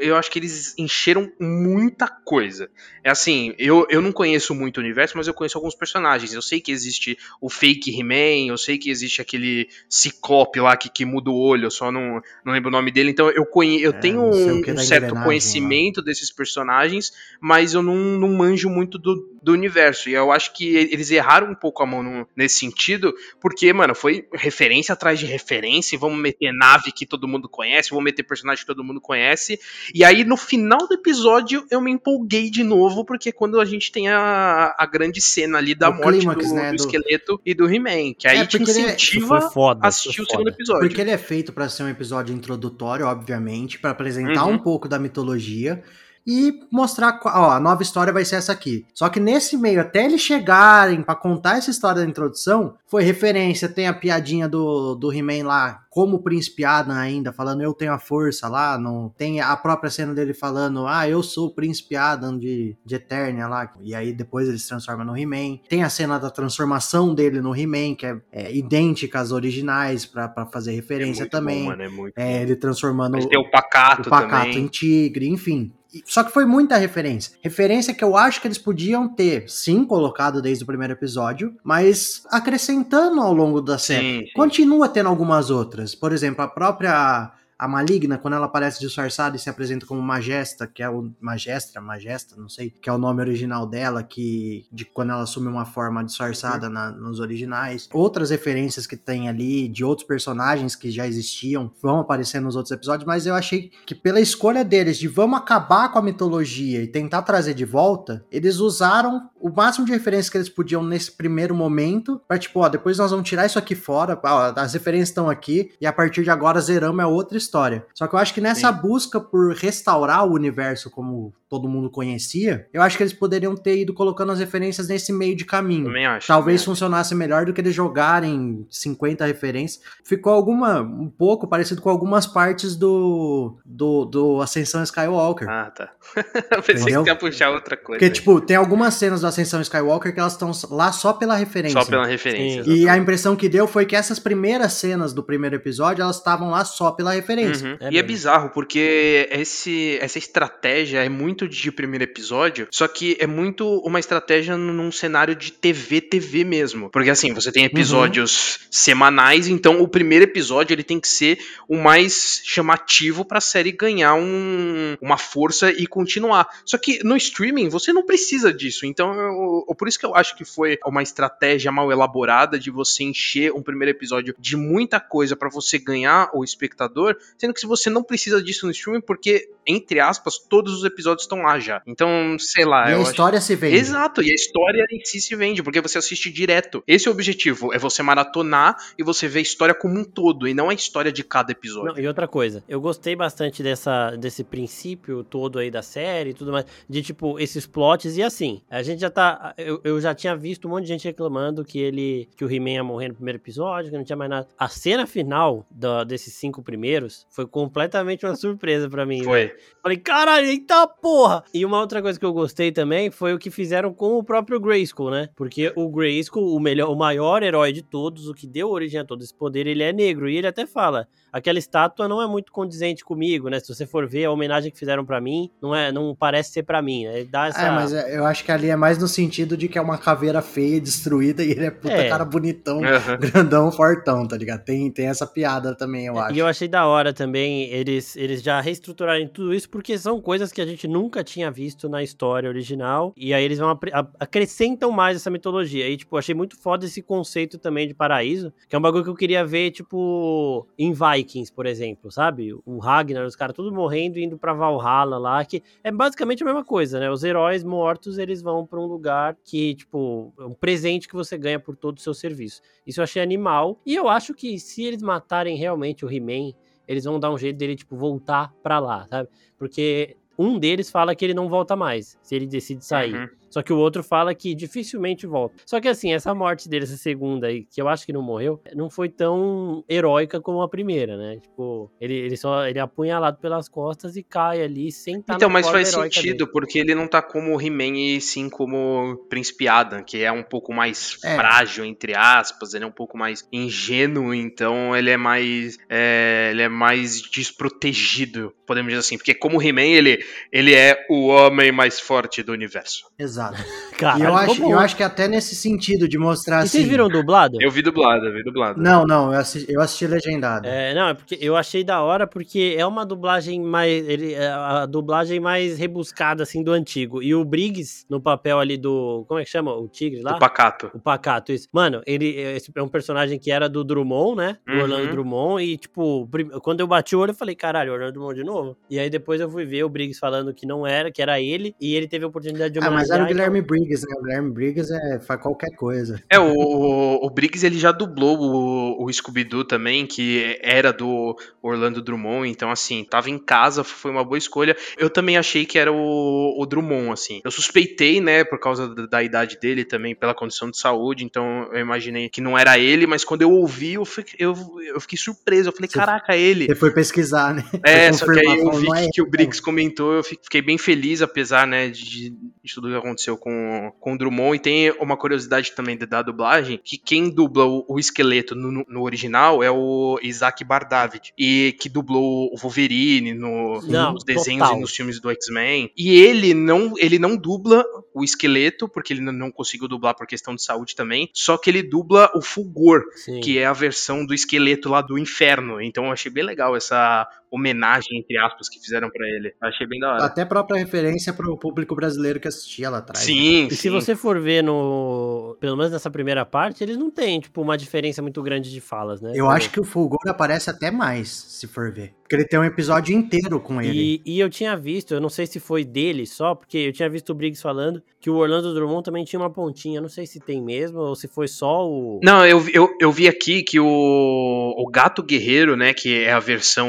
eu 0.00 0.16
acho 0.16 0.30
que 0.30 0.38
eles 0.38 0.74
encheram 0.76 1.30
muita 1.38 2.08
coisa. 2.08 2.68
É 3.02 3.10
assim, 3.10 3.54
eu, 3.58 3.86
eu 3.88 4.02
não 4.02 4.12
conheço 4.12 4.54
muito 4.54 4.78
o 4.78 4.80
universo, 4.80 5.16
mas 5.16 5.26
eu 5.26 5.34
conheço 5.34 5.56
alguns 5.56 5.74
personagens. 5.74 6.32
Eu 6.32 6.42
sei 6.42 6.60
que 6.60 6.72
existe 6.72 7.16
o 7.40 7.48
fake 7.48 7.98
He-Man, 7.98 8.50
eu 8.50 8.58
sei 8.58 8.76
que 8.76 8.90
existe 8.90 9.20
aquele 9.20 9.68
Ciclope 9.88 10.60
lá 10.60 10.76
que, 10.76 10.88
que 10.88 11.04
muda 11.04 11.30
o 11.30 11.38
olho, 11.38 11.66
eu 11.66 11.70
só 11.70 11.92
não, 11.92 12.20
não 12.44 12.52
lembro 12.52 12.68
o 12.68 12.72
nome 12.72 12.90
dele. 12.90 13.10
Então 13.10 13.30
eu, 13.30 13.46
conhe, 13.46 13.80
eu 13.80 13.92
é, 13.92 13.98
tenho 13.98 14.20
um, 14.20 14.72
um 14.72 14.78
certo 14.78 15.14
conhecimento 15.14 15.98
lá. 15.98 16.04
desses 16.04 16.30
personagens, 16.30 17.12
mas 17.40 17.74
eu 17.74 17.82
não, 17.82 17.94
não 17.94 18.28
manjo 18.30 18.68
muito 18.68 18.98
do, 18.98 19.38
do 19.42 19.52
universo. 19.52 20.08
E 20.08 20.14
eu 20.14 20.32
acho 20.32 20.52
que 20.54 20.76
eles 20.76 21.10
erraram 21.10 21.50
um 21.50 21.54
pouco 21.54 21.82
a 21.82 21.86
mão 21.86 22.02
no, 22.02 22.28
nesse 22.36 22.58
sentido, 22.58 23.14
porque, 23.40 23.72
mano, 23.72 23.94
foi 23.94 24.26
referência 24.34 24.92
atrás 24.92 25.18
de 25.18 25.26
referência, 25.26 25.94
e 25.94 25.98
vamos 25.98 26.18
meter 26.18 26.52
nave 26.52 26.92
que 26.92 27.06
todo 27.06 27.28
mundo 27.28 27.48
conhece, 27.48 27.90
vamos 27.90 28.04
meter 28.04 28.22
personagem 28.22 28.62
que 28.62 28.66
todo 28.66 28.84
mundo 28.84 29.00
conhece. 29.00 29.58
E 29.94 30.04
aí, 30.04 30.24
no 30.24 30.36
final 30.36 30.86
do 30.86 30.94
episódio, 30.94 31.66
eu 31.70 31.80
me 31.80 31.90
empolguei 31.90 32.50
de 32.50 32.62
novo, 32.62 33.04
porque 33.04 33.32
quando 33.32 33.60
a 33.60 33.64
gente 33.64 33.90
tem 33.90 34.08
a, 34.08 34.74
a 34.76 34.86
grande 34.86 35.20
cena 35.20 35.58
ali 35.58 35.74
da 35.74 35.90
o 35.90 35.94
morte 35.94 36.18
clímax, 36.18 36.48
do, 36.48 36.54
né, 36.54 36.70
do, 36.70 36.76
esqueleto 36.76 37.40
e 37.44 37.54
do 37.54 37.72
He-Man, 37.72 38.14
que 38.18 38.28
aí 38.28 38.38
é, 38.38 38.46
te 38.46 38.58
é 38.58 38.62
incentiva 38.62 39.38
é... 39.38 39.50
foda, 39.50 39.80
a 39.82 39.88
assistir 39.88 40.22
o 40.22 40.26
segundo 40.26 40.48
episódio. 40.48 40.86
Porque 40.86 41.00
ele 41.00 41.10
é 41.10 41.18
feito 41.18 41.52
para 41.52 41.68
ser 41.68 41.84
um 41.84 41.88
episódio 41.88 42.34
introdutório, 42.34 43.06
obviamente, 43.06 43.78
para 43.78 43.90
apresentar 43.90 44.44
uhum. 44.44 44.54
um 44.54 44.58
pouco 44.58 44.88
da 44.88 44.98
mitologia 44.98 45.82
e 46.28 46.60
mostrar, 46.70 47.18
ó, 47.24 47.52
a 47.52 47.58
nova 47.58 47.82
história 47.82 48.12
vai 48.12 48.22
ser 48.22 48.36
essa 48.36 48.52
aqui. 48.52 48.84
Só 48.92 49.08
que 49.08 49.18
nesse 49.18 49.56
meio, 49.56 49.80
até 49.80 50.04
eles 50.04 50.20
chegarem 50.20 51.02
para 51.02 51.14
contar 51.14 51.56
essa 51.56 51.70
história 51.70 52.02
da 52.02 52.06
introdução, 52.06 52.74
foi 52.86 53.02
referência, 53.02 53.66
tem 53.66 53.88
a 53.88 53.94
piadinha 53.94 54.46
do, 54.46 54.94
do 54.94 55.10
He-Man 55.10 55.46
lá, 55.46 55.84
como 55.88 56.22
Príncipe 56.22 56.66
Adam 56.66 56.94
ainda, 56.94 57.32
falando 57.32 57.62
eu 57.62 57.72
tenho 57.72 57.94
a 57.94 57.98
força 57.98 58.46
lá, 58.46 58.78
não 58.78 59.08
tem 59.16 59.40
a 59.40 59.56
própria 59.56 59.90
cena 59.90 60.12
dele 60.12 60.34
falando, 60.34 60.86
ah, 60.86 61.08
eu 61.08 61.22
sou 61.22 61.46
o 61.46 61.54
Príncipe 61.54 61.96
Adam 61.96 62.38
de, 62.38 62.76
de 62.84 62.94
Eternia 62.94 63.48
lá, 63.48 63.72
e 63.80 63.94
aí 63.94 64.12
depois 64.12 64.48
ele 64.48 64.58
se 64.58 64.68
transforma 64.68 65.04
no 65.04 65.16
He-Man. 65.16 65.60
Tem 65.66 65.82
a 65.82 65.88
cena 65.88 66.18
da 66.18 66.30
transformação 66.30 67.14
dele 67.14 67.40
no 67.40 67.56
He-Man, 67.56 67.94
que 67.94 68.04
é, 68.04 68.20
é, 68.30 68.54
idêntica 68.54 69.18
às 69.18 69.32
originais, 69.32 70.04
para 70.04 70.46
fazer 70.52 70.72
referência 70.72 71.24
é 71.24 71.26
também. 71.26 71.62
Bom, 71.62 71.70
mano, 71.70 71.82
é 71.82 71.88
muito 71.88 72.18
é, 72.18 72.42
ele 72.42 72.54
transformando 72.54 73.18
tem 73.26 73.40
o 73.40 73.50
Pacato, 73.50 74.08
o 74.08 74.10
Pacato 74.10 74.58
em 74.58 74.66
tigre, 74.66 75.26
enfim. 75.26 75.72
Só 76.06 76.22
que 76.22 76.32
foi 76.32 76.44
muita 76.44 76.76
referência. 76.76 77.36
Referência 77.42 77.94
que 77.94 78.04
eu 78.04 78.16
acho 78.16 78.40
que 78.40 78.48
eles 78.48 78.58
podiam 78.58 79.08
ter, 79.08 79.48
sim, 79.48 79.84
colocado 79.84 80.42
desde 80.42 80.64
o 80.64 80.66
primeiro 80.66 80.92
episódio, 80.92 81.56
mas 81.62 82.22
acrescentando 82.30 83.20
ao 83.20 83.32
longo 83.32 83.60
da 83.60 83.78
série. 83.78 84.20
Sim, 84.20 84.26
sim. 84.26 84.32
Continua 84.34 84.88
tendo 84.88 85.08
algumas 85.08 85.50
outras. 85.50 85.94
Por 85.94 86.12
exemplo, 86.12 86.42
a 86.42 86.48
própria 86.48 87.32
a 87.58 87.66
Maligna, 87.66 88.16
quando 88.16 88.34
ela 88.34 88.46
aparece 88.46 88.78
disfarçada 88.78 89.36
e 89.36 89.38
se 89.38 89.50
apresenta 89.50 89.84
como 89.84 90.00
Majesta, 90.00 90.64
que 90.66 90.80
é 90.80 90.88
o 90.88 91.10
Magestra, 91.20 91.80
Majesta, 91.80 92.36
não 92.36 92.48
sei, 92.48 92.70
que 92.70 92.88
é 92.88 92.92
o 92.92 92.98
nome 92.98 93.20
original 93.20 93.66
dela, 93.66 94.04
que 94.04 94.64
de 94.70 94.84
quando 94.84 95.10
ela 95.10 95.22
assume 95.22 95.48
uma 95.48 95.64
forma 95.64 96.04
disfarçada 96.04 96.70
na, 96.70 96.92
nos 96.92 97.18
originais. 97.18 97.88
Outras 97.92 98.30
referências 98.30 98.86
que 98.86 98.96
tem 98.96 99.28
ali 99.28 99.66
de 99.66 99.84
outros 99.84 100.06
personagens 100.06 100.76
que 100.76 100.88
já 100.88 101.04
existiam 101.04 101.72
vão 101.82 101.98
aparecer 101.98 102.40
nos 102.40 102.54
outros 102.54 102.70
episódios, 102.70 103.06
mas 103.06 103.26
eu 103.26 103.34
achei 103.34 103.72
que 103.84 103.94
pela 103.94 104.20
escolha 104.20 104.64
deles 104.64 104.96
de 104.96 105.08
vamos 105.08 105.38
acabar 105.38 105.90
com 105.90 105.98
a 105.98 106.02
mitologia 106.02 106.80
e 106.80 106.86
tentar 106.86 107.22
trazer 107.22 107.54
de 107.54 107.64
volta, 107.64 108.24
eles 108.30 108.58
usaram 108.58 109.28
o 109.40 109.50
máximo 109.50 109.84
de 109.84 109.92
referências 109.92 110.30
que 110.30 110.36
eles 110.36 110.48
podiam 110.48 110.82
nesse 110.82 111.10
primeiro 111.10 111.54
momento, 111.54 112.20
para 112.28 112.38
tipo, 112.38 112.60
ó, 112.60 112.68
depois 112.68 112.98
nós 112.98 113.10
vamos 113.10 113.28
tirar 113.28 113.46
isso 113.46 113.58
aqui 113.58 113.74
fora, 113.74 114.18
ó, 114.22 114.52
as 114.56 114.74
referências 114.74 115.08
estão 115.08 115.28
aqui 115.28 115.72
e 115.80 115.86
a 115.86 115.92
partir 115.92 116.22
de 116.22 116.30
agora 116.30 116.60
zeramos 116.60 117.02
é 117.02 117.06
outra 117.06 117.36
história 117.36 117.47
história. 117.48 117.84
Só 117.94 118.06
que 118.06 118.14
eu 118.14 118.18
acho 118.18 118.34
que 118.34 118.40
nessa 118.40 118.72
Sim. 118.72 118.80
busca 118.80 119.20
por 119.20 119.54
restaurar 119.54 120.24
o 120.24 120.34
universo 120.34 120.90
como 120.90 121.32
todo 121.48 121.68
mundo 121.68 121.90
conhecia, 121.90 122.68
eu 122.72 122.82
acho 122.82 122.96
que 122.96 123.02
eles 123.02 123.12
poderiam 123.12 123.56
ter 123.56 123.78
ido 123.78 123.94
colocando 123.94 124.32
as 124.32 124.38
referências 124.38 124.88
nesse 124.88 125.12
meio 125.12 125.34
de 125.34 125.46
caminho. 125.46 125.86
Também 125.86 126.06
acho. 126.06 126.26
Talvez 126.26 126.60
também 126.60 126.66
funcionasse 126.66 127.14
acho. 127.14 127.18
melhor 127.18 127.46
do 127.46 127.54
que 127.54 127.60
eles 127.60 127.74
jogarem 127.74 128.66
50 128.68 129.24
referências. 129.24 129.82
Ficou 130.04 130.32
alguma, 130.32 130.80
um 130.82 131.08
pouco 131.08 131.48
parecido 131.48 131.80
com 131.80 131.88
algumas 131.88 132.26
partes 132.26 132.76
do, 132.76 133.58
do, 133.64 134.04
do 134.04 134.42
Ascensão 134.42 134.82
Skywalker. 134.82 135.48
Ah, 135.48 135.72
tá. 135.74 135.90
eu 136.52 136.62
pensei 136.62 136.82
Entendeu? 136.82 137.02
que 137.02 137.08
ia 137.08 137.16
puxar 137.16 137.50
outra 137.50 137.76
coisa. 137.76 137.98
Porque, 137.98 138.04
aí. 138.04 138.10
tipo, 138.10 138.40
tem 138.42 138.56
algumas 138.56 138.94
cenas 138.94 139.22
do 139.22 139.26
Ascensão 139.26 139.62
Skywalker 139.62 140.12
que 140.12 140.20
elas 140.20 140.34
estão 140.34 140.50
lá 140.70 140.92
só 140.92 141.14
pela 141.14 141.34
referência. 141.34 141.80
Só 141.80 141.88
pela 141.88 142.06
referência. 142.06 142.64
Sim. 142.64 142.70
E 142.70 142.88
a 142.88 142.96
impressão 142.98 143.34
que 143.34 143.48
deu 143.48 143.66
foi 143.66 143.86
que 143.86 143.96
essas 143.96 144.18
primeiras 144.18 144.74
cenas 144.74 145.14
do 145.14 145.22
primeiro 145.22 145.56
episódio, 145.56 146.02
elas 146.02 146.16
estavam 146.16 146.50
lá 146.50 146.64
só 146.64 146.90
pela 146.90 147.12
referência. 147.12 147.37
Uhum. 147.46 147.76
É 147.80 147.92
e 147.92 147.98
é 147.98 148.02
bizarro, 148.02 148.50
porque 148.50 149.28
esse, 149.30 149.98
essa 150.00 150.18
estratégia 150.18 151.04
é 151.04 151.08
muito 151.08 151.48
de 151.48 151.70
primeiro 151.70 152.04
episódio, 152.04 152.66
só 152.70 152.86
que 152.88 153.16
é 153.20 153.26
muito 153.26 153.78
uma 153.78 154.00
estratégia 154.00 154.56
num 154.56 154.90
cenário 154.90 155.34
de 155.34 155.52
TV, 155.52 156.00
TV 156.00 156.44
mesmo. 156.44 156.90
Porque 156.90 157.10
assim, 157.10 157.32
você 157.32 157.52
tem 157.52 157.64
episódios 157.64 158.56
uhum. 158.56 158.66
semanais, 158.70 159.48
então 159.48 159.80
o 159.80 159.88
primeiro 159.88 160.24
episódio 160.24 160.74
ele 160.74 160.84
tem 160.84 161.00
que 161.00 161.08
ser 161.08 161.38
o 161.68 161.76
mais 161.76 162.40
chamativo 162.44 163.24
para 163.24 163.38
a 163.38 163.42
série 163.42 163.72
ganhar 163.72 164.14
um, 164.14 164.96
uma 165.00 165.16
força 165.16 165.70
e 165.70 165.86
continuar. 165.86 166.48
Só 166.64 166.78
que 166.78 167.02
no 167.04 167.16
streaming 167.16 167.68
você 167.68 167.92
não 167.92 168.04
precisa 168.04 168.52
disso, 168.52 168.86
então 168.86 169.12
eu, 169.14 169.64
eu, 169.68 169.74
por 169.74 169.88
isso 169.88 169.98
que 169.98 170.06
eu 170.06 170.14
acho 170.14 170.36
que 170.36 170.44
foi 170.44 170.78
uma 170.84 171.02
estratégia 171.02 171.70
mal 171.70 171.90
elaborada 171.90 172.58
de 172.58 172.70
você 172.70 173.04
encher 173.04 173.52
um 173.52 173.62
primeiro 173.62 173.90
episódio 173.90 174.34
de 174.38 174.56
muita 174.56 175.00
coisa 175.00 175.36
para 175.36 175.48
você 175.48 175.78
ganhar 175.78 176.30
o 176.32 176.44
espectador, 176.44 177.16
sendo 177.36 177.52
que 177.54 177.60
se 177.60 177.66
você 177.66 177.90
não 177.90 178.02
precisa 178.02 178.42
disso 178.42 178.66
no 178.66 178.72
streaming, 178.72 179.00
porque 179.00 179.50
entre 179.66 180.00
aspas 180.00 180.38
todos 180.38 180.72
os 180.74 180.84
episódios 180.84 181.24
estão 181.24 181.42
lá 181.42 181.58
já. 181.58 181.82
Então, 181.86 182.36
sei 182.38 182.64
lá. 182.64 182.90
E 182.90 182.94
a 182.94 183.00
história 183.00 183.38
acho... 183.38 183.46
se 183.46 183.54
vende. 183.54 183.76
Exato, 183.76 184.22
e 184.22 184.30
a 184.30 184.34
história 184.34 184.84
em 184.90 185.04
si 185.04 185.20
se 185.20 185.36
vende, 185.36 185.62
porque 185.62 185.80
você 185.80 185.98
assiste 185.98 186.30
direto. 186.30 186.82
Esse 186.86 187.06
é 187.06 187.10
o 187.10 187.14
objetivo, 187.14 187.72
é 187.72 187.78
você 187.78 188.02
maratonar 188.02 188.76
e 188.98 189.02
você 189.02 189.28
ver 189.28 189.40
a 189.40 189.42
história 189.42 189.74
como 189.74 189.98
um 189.98 190.04
todo, 190.04 190.48
e 190.48 190.54
não 190.54 190.70
a 190.70 190.74
história 190.74 191.12
de 191.12 191.22
cada 191.22 191.52
episódio. 191.52 191.92
Não, 191.92 191.98
e 191.98 192.06
outra 192.06 192.26
coisa, 192.26 192.64
eu 192.68 192.80
gostei 192.80 193.14
bastante 193.14 193.62
dessa, 193.62 194.16
desse 194.16 194.42
princípio 194.42 195.22
todo 195.22 195.58
aí 195.58 195.70
da 195.70 195.82
série 195.82 196.30
e 196.30 196.34
tudo 196.34 196.52
mais, 196.52 196.64
de 196.88 197.02
tipo, 197.02 197.38
esses 197.38 197.66
plots, 197.66 198.16
e 198.16 198.22
assim, 198.22 198.62
a 198.70 198.82
gente 198.82 199.00
já 199.00 199.10
tá. 199.10 199.54
Eu, 199.58 199.80
eu 199.84 200.00
já 200.00 200.14
tinha 200.14 200.36
visto 200.36 200.66
um 200.66 200.70
monte 200.70 200.82
de 200.82 200.88
gente 200.88 201.04
reclamando 201.04 201.64
que 201.64 201.78
ele. 201.78 202.28
que 202.36 202.44
o 202.44 202.50
He-Man 202.50 202.70
ia 202.70 202.84
morrer 202.84 203.08
no 203.08 203.14
primeiro 203.14 203.38
episódio, 203.38 203.90
que 203.90 203.96
não 203.96 204.04
tinha 204.04 204.16
mais 204.16 204.30
nada. 204.30 204.48
A 204.58 204.68
cena 204.68 205.06
final 205.06 205.66
do, 205.70 206.04
desses 206.04 206.34
cinco 206.34 206.62
primeiros 206.62 207.17
foi 207.30 207.46
completamente 207.46 208.24
uma 208.24 208.36
surpresa 208.36 208.88
para 208.88 209.06
mim. 209.06 209.22
Foi. 209.22 209.52
Falei, 209.82 209.98
caralho, 209.98 210.46
eita 210.46 210.86
porra! 210.86 211.42
E 211.52 211.64
uma 211.64 211.80
outra 211.80 212.02
coisa 212.02 212.18
que 212.18 212.24
eu 212.24 212.32
gostei 212.32 212.72
também 212.72 213.10
foi 213.10 213.34
o 213.34 213.38
que 213.38 213.50
fizeram 213.50 213.92
com 213.92 214.18
o 214.18 214.24
próprio 214.24 214.60
Grayskull, 214.60 215.10
né? 215.10 215.28
Porque 215.36 215.72
o 215.76 215.88
Grayskull, 215.88 216.54
o 216.54 216.60
melhor, 216.60 216.90
o 216.90 216.96
maior 216.96 217.42
herói 217.42 217.72
de 217.72 217.82
todos, 217.82 218.28
o 218.28 218.34
que 218.34 218.46
deu 218.46 218.68
origem 218.68 219.00
a 219.00 219.04
todo 219.04 219.22
esse 219.22 219.34
poder, 219.34 219.66
ele 219.66 219.82
é 219.82 219.92
negro. 219.92 220.28
E 220.28 220.36
ele 220.36 220.46
até 220.46 220.66
fala: 220.66 221.06
aquela 221.32 221.58
estátua 221.58 222.08
não 222.08 222.20
é 222.22 222.26
muito 222.26 222.52
condizente 222.52 223.04
comigo, 223.04 223.48
né? 223.48 223.60
Se 223.60 223.74
você 223.74 223.86
for 223.86 224.06
ver 224.06 224.24
a 224.26 224.30
homenagem 224.30 224.70
que 224.70 224.78
fizeram 224.78 225.04
para 225.04 225.20
mim, 225.20 225.50
não 225.60 225.74
é, 225.74 225.92
não 225.92 226.14
parece 226.14 226.52
ser 226.52 226.62
para 226.62 226.82
mim, 226.82 227.04
né? 227.04 227.20
Ele 227.20 227.28
dá 227.30 227.46
essa... 227.46 227.62
É, 227.62 227.70
mas 227.70 227.92
é, 227.92 228.16
eu 228.16 228.24
acho 228.24 228.44
que 228.44 228.52
ali 228.52 228.68
é 228.68 228.76
mais 228.76 228.98
no 228.98 229.08
sentido 229.08 229.56
de 229.56 229.68
que 229.68 229.78
é 229.78 229.80
uma 229.80 229.98
caveira 229.98 230.42
feia, 230.42 230.80
destruída, 230.80 231.42
e 231.42 231.50
ele 231.50 231.66
é 231.66 231.70
puta 231.70 231.94
é. 231.94 232.08
cara 232.08 232.24
bonitão, 232.24 232.78
uhum. 232.78 233.18
grandão, 233.18 233.72
fortão, 233.72 234.26
tá 234.26 234.36
ligado? 234.36 234.64
Tem, 234.64 234.90
tem 234.90 235.06
essa 235.06 235.26
piada 235.26 235.74
também, 235.74 236.06
eu 236.06 236.18
acho. 236.18 236.34
E 236.34 236.38
eu 236.38 236.46
achei 236.46 236.68
da 236.68 236.86
também 237.12 237.64
eles, 237.70 238.16
eles 238.16 238.42
já 238.42 238.60
reestruturarem 238.60 239.28
tudo 239.28 239.54
isso, 239.54 239.68
porque 239.68 239.96
são 239.98 240.20
coisas 240.20 240.52
que 240.52 240.60
a 240.60 240.66
gente 240.66 240.86
nunca 240.86 241.22
tinha 241.24 241.50
visto 241.50 241.88
na 241.88 242.02
história 242.02 242.48
original, 242.48 243.12
e 243.16 243.34
aí 243.34 243.44
eles 243.44 243.58
vão 243.58 243.78
acrescentam 244.18 244.90
mais 244.90 245.16
essa 245.16 245.30
mitologia. 245.30 245.88
E, 245.88 245.96
tipo, 245.96 246.16
achei 246.16 246.34
muito 246.34 246.56
foda 246.56 246.84
esse 246.84 247.02
conceito 247.02 247.58
também 247.58 247.86
de 247.86 247.94
paraíso, 247.94 248.52
que 248.68 248.74
é 248.74 248.78
um 248.78 248.82
bagulho 248.82 249.04
que 249.04 249.10
eu 249.10 249.14
queria 249.14 249.44
ver, 249.44 249.70
tipo, 249.70 250.66
em 250.78 250.92
Vikings, 250.92 251.52
por 251.52 251.66
exemplo, 251.66 252.10
sabe? 252.10 252.52
O 252.64 252.78
Ragnar, 252.78 253.24
os 253.26 253.36
caras 253.36 253.54
tudo 253.54 253.72
morrendo 253.72 254.18
e 254.18 254.24
indo 254.24 254.38
pra 254.38 254.52
Valhalla 254.52 255.18
lá, 255.18 255.44
que 255.44 255.62
é 255.82 255.90
basicamente 255.90 256.42
a 256.42 256.46
mesma 256.46 256.64
coisa, 256.64 256.98
né? 257.00 257.10
Os 257.10 257.24
heróis 257.24 257.64
mortos, 257.64 258.18
eles 258.18 258.42
vão 258.42 258.66
para 258.66 258.80
um 258.80 258.86
lugar 258.86 259.36
que, 259.44 259.74
tipo, 259.74 260.32
é 260.38 260.44
um 260.44 260.54
presente 260.54 261.08
que 261.08 261.14
você 261.14 261.36
ganha 261.36 261.58
por 261.58 261.76
todo 261.76 261.98
o 261.98 262.00
seu 262.00 262.14
serviço. 262.14 262.60
Isso 262.86 263.00
eu 263.00 263.04
achei 263.04 263.22
animal, 263.22 263.80
e 263.84 263.94
eu 263.94 264.08
acho 264.08 264.34
que 264.34 264.58
se 264.58 264.84
eles 264.84 265.02
matarem 265.02 265.56
realmente 265.56 266.04
o 266.04 266.10
He-Man, 266.10 266.52
eles 266.88 267.04
vão 267.04 267.20
dar 267.20 267.30
um 267.30 267.38
jeito 267.38 267.56
dele, 267.56 267.76
tipo, 267.76 267.94
voltar 267.94 268.52
pra 268.62 268.78
lá, 268.78 269.06
sabe? 269.06 269.28
Porque 269.58 270.16
um 270.38 270.58
deles 270.58 270.90
fala 270.90 271.14
que 271.14 271.24
ele 271.24 271.34
não 271.34 271.48
volta 271.48 271.76
mais, 271.76 272.18
se 272.22 272.34
ele 272.34 272.46
decide 272.46 272.84
sair. 272.84 273.14
Uhum. 273.14 273.28
Só 273.50 273.62
que 273.62 273.72
o 273.72 273.78
outro 273.78 274.02
fala 274.02 274.34
que 274.34 274.54
dificilmente 274.54 275.26
volta. 275.26 275.56
Só 275.64 275.80
que 275.80 275.88
assim, 275.88 276.12
essa 276.12 276.34
morte 276.34 276.68
dele, 276.68 276.84
essa 276.84 276.96
segunda 276.96 277.46
aí, 277.46 277.64
que 277.64 277.80
eu 277.80 277.88
acho 277.88 278.04
que 278.04 278.12
não 278.12 278.22
morreu, 278.22 278.60
não 278.74 278.90
foi 278.90 279.08
tão 279.08 279.84
heróica 279.88 280.40
como 280.40 280.62
a 280.62 280.68
primeira, 280.68 281.16
né? 281.16 281.38
Tipo, 281.40 281.90
ele, 282.00 282.14
ele 282.14 282.36
só 282.36 282.66
ele 282.66 282.78
é 282.78 282.82
apunhalado 282.82 283.38
pelas 283.38 283.68
costas 283.68 284.16
e 284.16 284.22
cai 284.22 284.62
ali 284.62 284.92
sem 284.92 285.18
estar 285.18 285.34
Então, 285.34 285.50
mas 285.50 285.68
faz 285.68 285.88
sentido, 285.88 286.38
dele. 286.38 286.50
porque 286.52 286.78
ele 286.78 286.94
não 286.94 287.08
tá 287.08 287.22
como 287.22 287.56
o 287.56 287.60
He-Man 287.60 287.96
e 287.96 288.20
sim 288.20 288.48
como 288.48 289.12
o 289.12 289.16
Príncipe 289.16 289.68
Adam, 289.68 290.02
que 290.02 290.22
é 290.22 290.30
um 290.30 290.42
pouco 290.42 290.72
mais 290.72 291.18
é. 291.24 291.34
frágil, 291.34 291.84
entre 291.84 292.14
aspas, 292.14 292.74
ele 292.74 292.84
é 292.84 292.86
um 292.86 292.92
pouco 292.92 293.16
mais 293.16 293.46
ingênuo, 293.52 294.34
então 294.34 294.96
ele 294.96 295.10
é 295.10 295.16
mais 295.16 295.78
é, 295.88 296.48
ele 296.50 296.62
é 296.62 296.68
mais 296.68 297.20
desprotegido, 297.22 298.52
podemos 298.66 298.88
dizer 298.90 299.00
assim, 299.00 299.16
porque 299.16 299.34
como 299.34 299.62
He-Man, 299.62 299.82
ele, 299.82 300.24
ele 300.52 300.74
é 300.74 301.06
o 301.08 301.28
homem 301.28 301.72
mais 301.72 301.98
forte 301.98 302.42
do 302.42 302.52
universo. 302.52 303.06
Exato. 303.18 303.37
Cara, 303.98 304.18
e 304.18 304.22
eu 304.22 304.34
acho, 304.36 304.62
eu 304.62 304.78
acho 304.78 304.96
que 304.96 305.02
até 305.02 305.26
nesse 305.26 305.56
sentido 305.56 306.08
de 306.08 306.16
mostrar 306.16 306.58
e 306.58 306.62
assim... 306.62 306.78
Vocês 306.78 306.88
viram 306.88 307.08
dublado? 307.08 307.58
Eu 307.60 307.68
vi 307.68 307.82
dublado, 307.82 308.26
eu 308.26 308.32
vi 308.32 308.44
dublado. 308.44 308.80
Não, 308.80 309.04
não, 309.04 309.32
eu 309.32 309.40
assisti, 309.40 309.72
eu 309.72 309.80
assisti 309.80 310.06
legendado. 310.06 310.68
É, 310.68 310.94
não, 310.94 311.08
é 311.08 311.14
porque 311.14 311.36
eu 311.40 311.56
achei 311.56 311.82
da 311.82 312.00
hora 312.00 312.24
porque 312.24 312.76
é 312.78 312.86
uma 312.86 313.04
dublagem 313.04 313.60
mais 313.60 314.08
ele 314.08 314.34
é 314.34 314.48
a 314.48 314.86
dublagem 314.86 315.40
mais 315.40 315.78
rebuscada 315.78 316.44
assim 316.44 316.62
do 316.62 316.72
antigo. 316.72 317.20
E 317.22 317.34
o 317.34 317.44
Briggs 317.44 318.04
no 318.08 318.20
papel 318.20 318.60
ali 318.60 318.76
do, 318.76 319.24
como 319.26 319.40
é 319.40 319.44
que 319.44 319.50
chama? 319.50 319.74
O 319.74 319.88
tigre 319.88 320.22
lá? 320.22 320.36
O 320.36 320.38
Pacato. 320.38 320.90
O 320.94 321.00
Pacato, 321.00 321.52
isso. 321.52 321.68
Mano, 321.72 322.00
ele 322.06 322.28
esse 322.38 322.70
é 322.74 322.82
um 322.82 322.88
personagem 322.88 323.38
que 323.38 323.50
era 323.50 323.68
do 323.68 323.82
Drummond, 323.82 324.36
né? 324.36 324.58
Do 324.66 324.74
uhum. 324.74 324.82
Orlando 324.82 325.10
Drummond 325.10 325.64
e 325.64 325.76
tipo, 325.76 326.28
quando 326.62 326.80
eu 326.80 326.86
bati 326.86 327.16
o 327.16 327.20
olho 327.20 327.30
eu 327.30 327.34
falei, 327.34 327.54
caralho, 327.54 327.92
Orlando 327.92 328.12
Drummond 328.12 328.38
de 328.38 328.44
novo. 328.44 328.76
E 328.88 328.98
aí 328.98 329.10
depois 329.10 329.40
eu 329.40 329.50
fui 329.50 329.64
ver 329.64 329.82
o 329.84 329.88
Briggs 329.88 330.20
falando 330.20 330.54
que 330.54 330.66
não 330.66 330.86
era, 330.86 331.10
que 331.10 331.20
era 331.20 331.40
ele, 331.40 331.74
e 331.80 331.94
ele 331.94 332.06
teve 332.06 332.24
a 332.24 332.28
oportunidade 332.28 332.72
de 332.72 332.78
Ah, 332.80 332.90
mas 332.90 333.10
era 333.10 333.24
o 333.24 333.27
Guilherme 333.28 333.58
então... 333.58 333.66
Briggs, 333.68 334.06
né? 334.06 334.14
O 334.18 334.22
Guilherme 334.22 334.50
Briggs 334.50 334.92
é, 334.92 335.18
faz 335.18 335.40
qualquer 335.40 335.74
coisa. 335.76 336.22
É, 336.30 336.38
o, 336.38 337.18
o 337.22 337.30
Briggs 337.30 337.64
ele 337.64 337.78
já 337.78 337.92
dublou 337.92 338.38
o, 338.38 339.04
o 339.04 339.12
Scooby-Doo 339.12 339.64
também, 339.64 340.06
que 340.06 340.58
era 340.62 340.92
do 340.92 341.36
Orlando 341.62 342.02
Drummond, 342.02 342.48
então 342.48 342.70
assim, 342.70 343.04
tava 343.04 343.30
em 343.30 343.38
casa, 343.38 343.84
foi 343.84 344.10
uma 344.10 344.24
boa 344.24 344.38
escolha. 344.38 344.76
Eu 344.96 345.10
também 345.10 345.36
achei 345.36 345.64
que 345.64 345.78
era 345.78 345.92
o, 345.92 346.54
o 346.58 346.66
Drummond, 346.66 347.12
assim. 347.12 347.40
Eu 347.44 347.50
suspeitei, 347.50 348.20
né, 348.20 348.44
por 348.44 348.58
causa 348.58 348.88
da, 348.88 349.06
da, 349.06 349.22
idade 349.22 349.58
dele 349.60 349.84
também, 349.84 350.14
pela 350.14 350.34
condição 350.34 350.70
de 350.70 350.78
saúde, 350.78 351.24
então 351.24 351.68
eu 351.72 351.80
imaginei 351.80 352.28
que 352.28 352.40
não 352.40 352.56
era 352.56 352.78
ele, 352.78 353.06
mas 353.06 353.24
quando 353.24 353.42
eu 353.42 353.50
ouvi, 353.50 353.94
eu 353.94 354.04
fiquei, 354.04 354.34
eu, 354.38 354.54
eu 354.86 355.00
fiquei 355.00 355.18
surpreso. 355.18 355.68
Eu 355.68 355.72
falei, 355.72 355.88
você, 355.88 355.98
caraca, 355.98 356.34
é 356.34 356.40
ele. 356.40 356.66
Você 356.66 356.74
foi 356.74 356.92
pesquisar, 356.92 357.54
né? 357.54 357.64
É, 357.84 358.12
só 358.12 358.26
que 358.26 358.38
aí 358.38 358.58
eu 358.58 358.72
vi 358.72 358.88
é 358.94 359.08
que 359.12 359.22
o 359.22 359.26
Briggs 359.26 359.60
comentou, 359.60 360.14
eu 360.14 360.24
fiquei 360.24 360.62
bem 360.62 360.78
feliz, 360.78 361.22
apesar, 361.22 361.66
né, 361.66 361.88
de, 361.88 362.34
de 362.68 362.74
tudo 362.74 362.88
que 362.88 362.96
aconteceu 362.96 363.36
com, 363.36 363.92
com 363.98 364.12
o 364.12 364.18
Drummond. 364.18 364.56
E 364.56 364.60
tem 364.60 364.90
uma 365.00 365.16
curiosidade 365.16 365.72
também 365.72 365.96
da 365.96 366.22
dublagem, 366.22 366.80
que 366.82 366.96
quem 366.96 367.30
dubla 367.30 367.64
o, 367.64 367.84
o 367.88 367.98
esqueleto 367.98 368.54
no, 368.54 368.84
no, 368.86 369.02
original 369.02 369.62
é 369.62 369.70
o 369.70 370.18
Isaac 370.22 370.62
Bardavid, 370.64 371.32
e 371.36 371.74
que 371.80 371.88
dublou 371.88 372.52
o 372.52 372.56
Wolverine 372.56 373.34
no, 373.34 373.80
não, 373.82 374.12
nos 374.12 374.24
desenhos 374.24 374.62
total. 374.62 374.78
e 374.78 374.80
nos 374.80 374.94
filmes 374.94 375.20
do 375.20 375.30
X-Men. 375.30 375.90
E 375.96 376.10
ele 376.10 376.54
não, 376.54 376.94
ele 376.98 377.18
não 377.18 377.36
dubla 377.36 377.84
o 378.14 378.22
esqueleto, 378.22 378.88
porque 378.88 379.12
ele 379.12 379.20
não 379.20 379.50
conseguiu 379.50 379.88
dublar 379.88 380.14
por 380.14 380.26
questão 380.26 380.54
de 380.54 380.62
saúde 380.62 380.94
também, 380.94 381.30
só 381.32 381.56
que 381.56 381.70
ele 381.70 381.82
dubla 381.82 382.30
o 382.34 382.42
Fulgor, 382.42 383.02
Sim. 383.14 383.40
que 383.40 383.58
é 383.58 383.64
a 383.64 383.72
versão 383.72 384.26
do 384.26 384.34
esqueleto 384.34 384.88
lá 384.88 385.00
do 385.00 385.18
inferno. 385.18 385.80
Então 385.80 386.06
eu 386.06 386.12
achei 386.12 386.30
bem 386.30 386.44
legal 386.44 386.76
essa 386.76 387.26
homenagem, 387.50 388.18
entre 388.18 388.38
aspas, 388.38 388.68
que 388.68 388.78
fizeram 388.80 389.10
para 389.10 389.26
ele. 389.26 389.52
Achei 389.60 389.86
bem 389.86 390.00
da 390.00 390.12
hora. 390.12 390.24
Até 390.24 390.44
própria 390.44 390.78
referência 390.78 391.32
pro 391.32 391.56
público 391.56 391.94
brasileiro 391.94 392.40
que 392.40 392.48
assistia 392.48 392.90
lá 392.90 392.98
atrás. 392.98 393.24
Sim, 393.24 393.62
né? 393.62 393.68
E 393.68 393.70
sim. 393.70 393.76
se 393.76 393.90
você 393.90 394.14
for 394.14 394.40
ver 394.40 394.62
no. 394.62 395.56
Pelo 395.60 395.76
menos 395.76 395.92
nessa 395.92 396.10
primeira 396.10 396.44
parte, 396.44 396.82
eles 396.82 396.96
não 396.96 397.10
têm, 397.10 397.40
tipo, 397.40 397.60
uma 397.60 397.76
diferença 397.76 398.22
muito 398.22 398.42
grande 398.42 398.70
de 398.70 398.80
falas, 398.80 399.20
né? 399.20 399.32
Eu 399.34 399.48
acho 399.48 399.70
que 399.70 399.80
o 399.80 399.84
Fulgor 399.84 400.18
aparece 400.26 400.70
até 400.70 400.90
mais, 400.90 401.28
se 401.28 401.66
for 401.66 401.92
ver. 401.92 402.14
Porque 402.28 402.36
ele 402.36 402.44
tem 402.44 402.60
um 402.60 402.64
episódio 402.64 403.16
inteiro 403.16 403.58
com 403.58 403.80
ele. 403.80 404.20
E, 404.24 404.34
e, 404.34 404.40
eu 404.40 404.50
tinha 404.50 404.76
visto, 404.76 405.14
eu 405.14 405.20
não 405.20 405.30
sei 405.30 405.46
se 405.46 405.58
foi 405.58 405.82
dele 405.82 406.26
só, 406.26 406.54
porque 406.54 406.76
eu 406.76 406.92
tinha 406.92 407.08
visto 407.08 407.30
o 407.30 407.34
Briggs 407.34 407.62
falando 407.62 408.02
que 408.20 408.28
o 408.28 408.34
Orlando 408.34 408.74
Drummond 408.74 409.02
também 409.02 409.24
tinha 409.24 409.40
uma 409.40 409.48
pontinha. 409.48 409.98
Não 409.98 410.10
sei 410.10 410.26
se 410.26 410.38
tem 410.38 410.60
mesmo 410.60 410.98
ou 410.98 411.14
se 411.14 411.26
foi 411.26 411.48
só 411.48 411.88
o. 411.88 412.20
Não, 412.22 412.44
eu, 412.44 412.62
eu, 412.68 412.94
eu 413.00 413.10
vi 413.10 413.26
aqui 413.26 413.62
que 413.62 413.80
o, 413.80 413.86
o 413.86 414.90
Gato 414.90 415.22
Guerreiro, 415.22 415.74
né, 415.74 415.94
que 415.94 416.24
é 416.24 416.32
a 416.32 416.38
versão 416.38 416.88